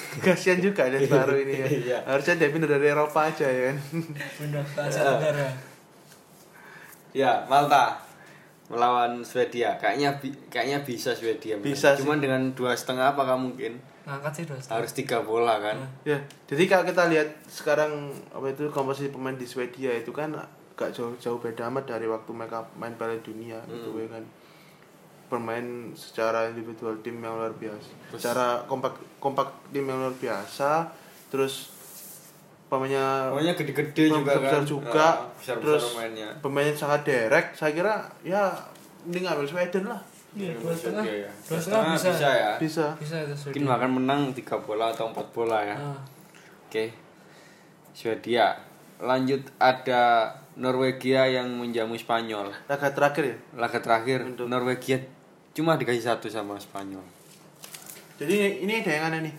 Kasihan 0.25 0.59
juga 0.59 0.87
dari 0.87 1.05
Faro 1.05 1.35
ini 1.35 1.55
ya. 1.55 1.67
Iya. 1.85 1.99
Harusnya 2.05 2.35
dia 2.37 2.49
pindah 2.49 2.69
dari 2.69 2.87
Eropa 2.87 3.21
aja 3.25 3.45
ya 3.45 3.63
kan. 3.69 3.77
pindah 4.39 4.63
ke 4.65 4.79
Asia 4.81 5.03
Tenggara 5.03 5.49
Ya, 7.11 7.43
Malta 7.45 7.97
melawan 8.69 9.25
Swedia. 9.25 9.75
Kayaknya 9.77 10.13
bi- 10.15 10.37
kayaknya 10.47 10.79
bisa 10.83 11.11
Swedia. 11.11 11.57
Bisa 11.57 11.93
sih. 11.93 12.05
Cuman 12.05 12.21
dengan 12.21 12.53
dua 12.53 12.73
setengah 12.73 13.13
apakah 13.13 13.35
mungkin? 13.35 13.81
ngangkat 14.05 14.33
sih 14.35 14.45
dua 14.45 14.57
setengah 14.57 14.77
Harus 14.79 14.93
tiga 14.95 15.19
bola 15.21 15.55
kan? 15.59 15.77
ya, 16.03 16.17
jadi 16.49 16.65
kalau 16.65 16.81
kita 16.83 17.13
lihat 17.13 17.29
sekarang 17.45 17.93
apa 18.33 18.49
itu 18.49 18.65
komposisi 18.69 19.13
pemain 19.13 19.37
di 19.37 19.45
Swedia 19.45 19.93
itu 19.93 20.09
kan 20.11 20.33
gak 20.73 20.97
jauh-jauh 20.97 21.37
beda 21.37 21.69
amat 21.69 21.85
dari 21.87 22.09
waktu 22.09 22.33
mereka 22.33 22.65
main 22.75 22.97
Piala 22.97 23.21
Dunia 23.21 23.61
gitu 23.69 23.93
ya 23.95 24.09
kan. 24.09 24.25
Bermain 25.29 25.65
secara 25.93 26.49
individual 26.49 26.97
tim 26.99 27.19
yang 27.19 27.35
luar 27.35 27.53
biasa. 27.53 27.89
Secara 28.11 28.47
kompak 28.65 28.93
kompak 29.19 29.45
tim 29.69 29.85
yang 29.85 29.99
luar 29.99 30.15
biasa. 30.15 30.89
Terus 31.29 31.69
pemainnya 32.67 33.29
Pokoknya 33.29 33.55
gede-gede 33.55 34.05
juga 34.11 34.33
besar 34.35 34.53
kan? 34.55 34.65
juga 34.65 34.93
Ah, 34.99 35.15
besar-besar 35.35 35.57
terus 35.63 35.85
pemainnya. 35.91 36.29
pemainnya 36.39 36.75
sangat 36.75 37.01
direct 37.03 37.49
saya 37.55 37.73
kira 37.73 37.95
ya 38.23 38.53
mending 39.03 39.25
ngambil 39.25 39.47
Sweden 39.47 39.85
lah 39.87 40.01
Iya, 40.31 40.53
dua 40.55 40.69
Swedia 40.71 40.77
setengah. 40.77 41.05
ya. 41.09 41.31
Dua 41.43 41.57
setengah 41.59 41.85
bisa. 41.89 42.11
ya. 42.29 42.51
bisa 42.59 42.85
bisa 42.95 43.17
itu 43.19 43.33
Mungkin 43.49 43.65
akan 43.67 43.91
menang 43.97 44.21
tiga 44.31 44.57
bola 44.59 44.93
atau 44.93 45.09
empat 45.09 45.25
bola 45.31 45.59
ya. 45.63 45.73
Ah, 45.75 45.97
Oke. 46.65 46.93
Swedia. 47.93 48.53
Lanjut 48.99 49.41
ada 49.57 50.29
Norwegia 50.55 51.25
yang 51.27 51.49
menjamu 51.51 51.95
Spanyol. 51.95 52.51
laga 52.67 52.91
terakhir 52.91 53.25
ya 53.25 53.37
Laga 53.57 53.79
terakhir 53.79 54.27
Untuk- 54.27 54.47
Norwegia 54.47 55.01
cuma 55.59 55.75
dikasih 55.75 56.05
satu 56.05 56.27
sama 56.29 56.55
Spanyol. 56.57 57.03
jadi 58.15 58.61
ini 58.61 58.79
ada 58.79 58.91
yang 58.93 59.05
aneh 59.09 59.21
nih 59.25 59.35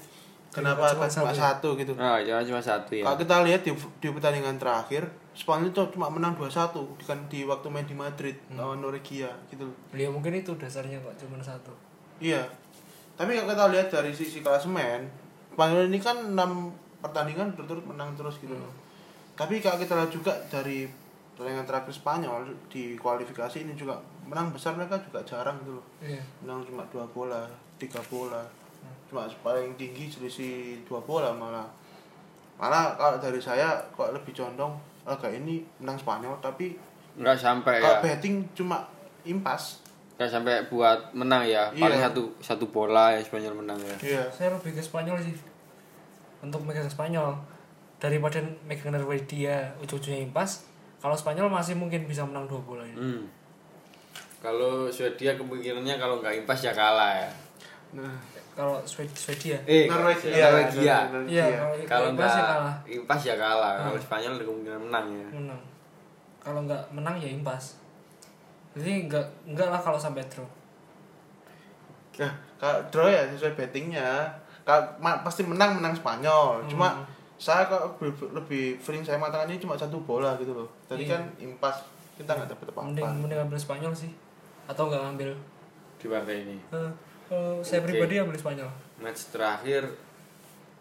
kenapa 0.50 0.92
Cuma 0.92 1.08
cuma 1.08 1.32
satu 1.32 1.70
ya? 1.74 1.80
gitu 1.80 1.92
Ah, 1.96 2.20
cuma 2.20 2.42
cuma 2.44 2.62
satu 2.62 2.92
ya. 2.92 3.04
kalau 3.04 3.18
kita 3.18 3.36
lihat 3.42 3.62
di, 3.62 3.72
di 3.72 4.08
pertandingan 4.10 4.56
terakhir 4.56 5.08
Spanyol 5.32 5.72
itu 5.72 5.80
cuma 5.96 6.10
menang 6.10 6.36
2-1 6.36 6.76
kan 7.00 7.20
di 7.28 7.44
waktu 7.44 7.68
main 7.70 7.86
di 7.86 7.96
Madrid 7.96 8.36
Hmm. 8.46 8.60
lawan 8.60 8.80
Norwegia 8.80 9.32
gitu 9.48 9.64
loh. 9.64 9.76
ya 9.94 10.10
mungkin 10.10 10.36
itu 10.36 10.52
dasarnya 10.54 11.00
kok 11.00 11.16
cuma 11.18 11.40
satu 11.40 11.72
iya 12.20 12.44
tapi 13.16 13.36
kalau 13.36 13.48
kita 13.48 13.66
lihat 13.70 13.88
dari 13.90 14.12
sisi 14.12 14.40
klasemen 14.40 15.08
Spanyol 15.50 15.88
ini 15.88 16.00
kan 16.00 16.18
6 16.30 16.36
pertandingan 17.00 17.52
berturut 17.54 17.86
menang 17.86 18.12
terus 18.14 18.36
gitu 18.38 18.52
Hmm. 18.52 18.60
loh 18.62 18.74
tapi 19.34 19.64
kalau 19.64 19.80
kita 19.80 19.96
lihat 19.96 20.12
juga 20.12 20.36
dari 20.50 20.84
pertandingan 21.32 21.64
terakhir 21.64 21.94
Spanyol 21.94 22.42
di 22.68 22.96
kualifikasi 22.96 23.58
ini 23.62 23.72
juga 23.74 23.96
menang 24.30 24.48
besar 24.50 24.74
mereka 24.74 24.96
juga 25.02 25.20
jarang 25.24 25.58
gitu 25.60 25.74
loh 25.74 25.86
iya 26.00 26.22
menang 26.40 26.62
cuma 26.64 26.86
dua 26.88 27.06
bola 27.08 27.42
tiga 27.76 27.98
bola 28.06 28.46
cuma 29.06 29.26
paling 29.42 29.74
tinggi 29.74 30.06
selisih 30.08 30.54
dua 30.84 31.02
bola 31.02 31.34
malah 31.34 31.66
malah 32.56 32.94
kalau 32.94 33.18
dari 33.18 33.40
saya 33.40 33.66
kok 33.90 34.12
lebih 34.12 34.32
condong 34.32 34.78
agak 35.04 35.34
ini 35.34 35.60
menang 35.80 35.98
Spanyol 35.98 36.38
tapi 36.38 36.78
Enggak 37.16 37.36
sampai 37.36 37.82
kalau 37.82 38.00
ya. 38.00 38.04
betting 38.06 38.36
cuma 38.54 38.86
impas 39.24 39.82
Enggak 40.14 40.30
sampai 40.30 40.54
buat 40.66 41.00
menang 41.12 41.42
ya. 41.42 41.72
Iya. 41.72 41.82
Paling 41.82 42.00
satu 42.02 42.22
satu 42.40 42.66
bola 42.68 43.12
ya 43.12 43.20
Spanyol 43.20 43.56
menang 43.58 43.80
ya. 43.80 43.96
iya 44.00 44.24
saya 44.30 44.54
lebih 44.54 44.72
ke 44.72 44.82
Spanyol 44.82 45.18
sih 45.18 45.34
untuk 46.40 46.62
megang 46.62 46.86
Spanyol 46.86 47.34
daripada 47.98 48.38
megang 48.64 48.94
Norwegia 48.94 49.74
ujung-ujungnya 49.80 50.22
impas 50.22 50.70
kalau 51.00 51.16
Spanyol 51.16 51.50
masih 51.50 51.74
mungkin 51.74 52.06
bisa 52.06 52.22
menang 52.22 52.46
dua 52.46 52.60
bola 52.60 52.84
ini 52.84 52.96
Hmm. 52.96 53.24
Kalau 54.40 54.88
Swedia 54.88 55.36
kemungkinannya 55.36 55.96
kalau 55.96 56.20
nggak 56.20 56.36
impas 56.38 56.60
ya 56.60 56.72
kalah 56.72 57.12
ya. 57.18 57.32
Nah, 57.94 58.16
Kalau 58.52 58.76
Swed- 58.84 59.12
Swedia. 59.14 59.56
Eh, 59.64 59.88
Norwegia. 59.88 60.52
Norwegia. 60.52 60.98
Iya, 61.26 61.46
kalau 61.56 61.76
Kalau 61.86 62.06
impas 62.10 62.28
ya 62.28 62.36
nggak 62.36 62.50
kalah. 62.54 62.76
impas 62.86 63.22
ya 63.22 63.36
kalah. 63.36 63.72
Hmm. 63.74 63.84
Kalau 63.86 64.00
Spanyol 64.02 64.32
ada 64.34 64.46
kemungkinan 64.46 64.80
menang 64.82 65.06
ya. 65.10 65.28
Menang. 65.34 65.62
Kalau 66.38 66.60
nggak 66.62 66.84
menang 66.90 67.16
ya 67.18 67.30
impas. 67.30 67.64
Jadi 68.74 69.08
nggak 69.08 69.26
nggak 69.50 69.68
lah 69.70 69.80
kalau 69.80 69.96
sampai 69.96 70.24
draw. 70.26 70.44
Nah, 72.18 72.32
kalau 72.58 72.80
draw 72.90 73.08
ya 73.08 73.24
sesuai 73.30 73.56
bettingnya. 73.56 74.28
Kalau 74.62 74.84
pasti 75.22 75.42
menang 75.42 75.80
menang 75.80 75.96
Spanyol. 75.96 76.68
Cuma 76.68 76.92
Hmm. 76.94 77.06
saya 77.36 77.64
kok 77.66 77.96
lebih, 77.98 78.12
lebih 78.34 78.64
sering 78.78 79.02
saya 79.02 79.16
matakan 79.16 79.48
ini 79.48 79.58
cuma 79.58 79.74
satu 79.74 80.00
bola 80.00 80.36
gitu 80.36 80.52
loh. 80.54 80.68
Tadi 80.86 81.04
Iya. 81.04 81.16
kan 81.16 81.22
impas 81.40 81.80
kita 82.14 82.28
nggak 82.30 82.50
dapat 82.50 82.66
Mending 82.78 83.00
apa-apa. 83.02 83.22
mending 83.24 83.40
ambil 83.42 83.56
Spanyol 83.58 83.94
sih. 83.94 84.12
Atau 84.70 84.94
nggak 84.94 85.02
ngambil. 85.02 85.34
Di 85.98 86.06
partai 86.06 86.36
ini. 86.46 86.58
Eh, 86.70 86.92
kalau 87.26 87.58
saya 87.66 87.82
Oke. 87.82 87.90
pribadi 87.90 88.22
ambil 88.22 88.38
Spanyol. 88.38 88.70
Match 89.02 89.34
terakhir 89.34 89.90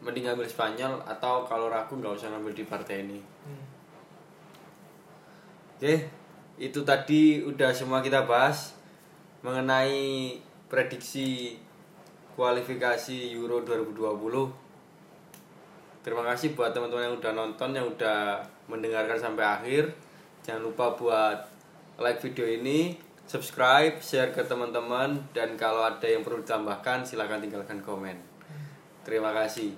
mending 0.04 0.28
ngambil 0.28 0.46
Spanyol 0.46 1.00
atau 1.08 1.42
kalau 1.48 1.72
ragu 1.72 1.96
nggak 1.96 2.14
usah 2.20 2.28
ngambil 2.30 2.52
di 2.52 2.64
partai 2.68 2.96
ini. 3.02 3.18
Hmm. 3.18 3.64
Oke, 5.78 5.94
itu 6.60 6.80
tadi 6.84 7.42
udah 7.42 7.70
semua 7.72 8.04
kita 8.04 8.26
bahas 8.28 8.76
mengenai 9.46 10.36
prediksi 10.68 11.56
kualifikasi 12.34 13.34
Euro 13.34 13.62
2020. 13.62 14.50
Terima 16.02 16.22
kasih 16.22 16.54
buat 16.54 16.70
teman-teman 16.70 17.10
yang 17.10 17.16
udah 17.18 17.32
nonton, 17.34 17.70
yang 17.74 17.86
udah 17.86 18.42
mendengarkan 18.70 19.18
sampai 19.18 19.44
akhir. 19.44 19.90
Jangan 20.46 20.62
lupa 20.66 20.94
buat 20.94 21.38
like 21.98 22.22
video 22.22 22.46
ini, 22.46 22.94
subscribe, 23.28 24.00
share 24.00 24.32
ke 24.32 24.40
teman-teman, 24.40 25.20
dan 25.36 25.54
kalau 25.60 25.84
ada 25.84 26.08
yang 26.08 26.24
perlu 26.24 26.40
ditambahkan 26.40 27.04
silahkan 27.04 27.38
tinggalkan 27.38 27.78
komen. 27.84 28.16
Terima 29.04 29.36
kasih. 29.36 29.76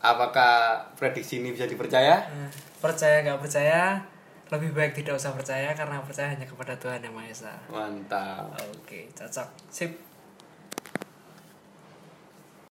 Apakah 0.00 0.88
prediksi 0.96 1.44
ini 1.44 1.52
bisa 1.52 1.68
dipercaya? 1.68 2.24
Eh, 2.28 2.50
percaya 2.80 3.20
nggak 3.24 3.40
percaya, 3.40 4.00
lebih 4.48 4.72
baik 4.72 4.92
tidak 4.96 5.16
usah 5.16 5.32
percaya 5.36 5.72
karena 5.76 6.00
percaya 6.00 6.32
hanya 6.32 6.44
kepada 6.48 6.76
Tuhan 6.76 7.00
yang 7.04 7.12
Maha 7.12 7.28
Esa. 7.28 7.54
Mantap. 7.68 8.56
Oke, 8.72 9.08
cocok. 9.12 9.48
Sip. 9.68 9.92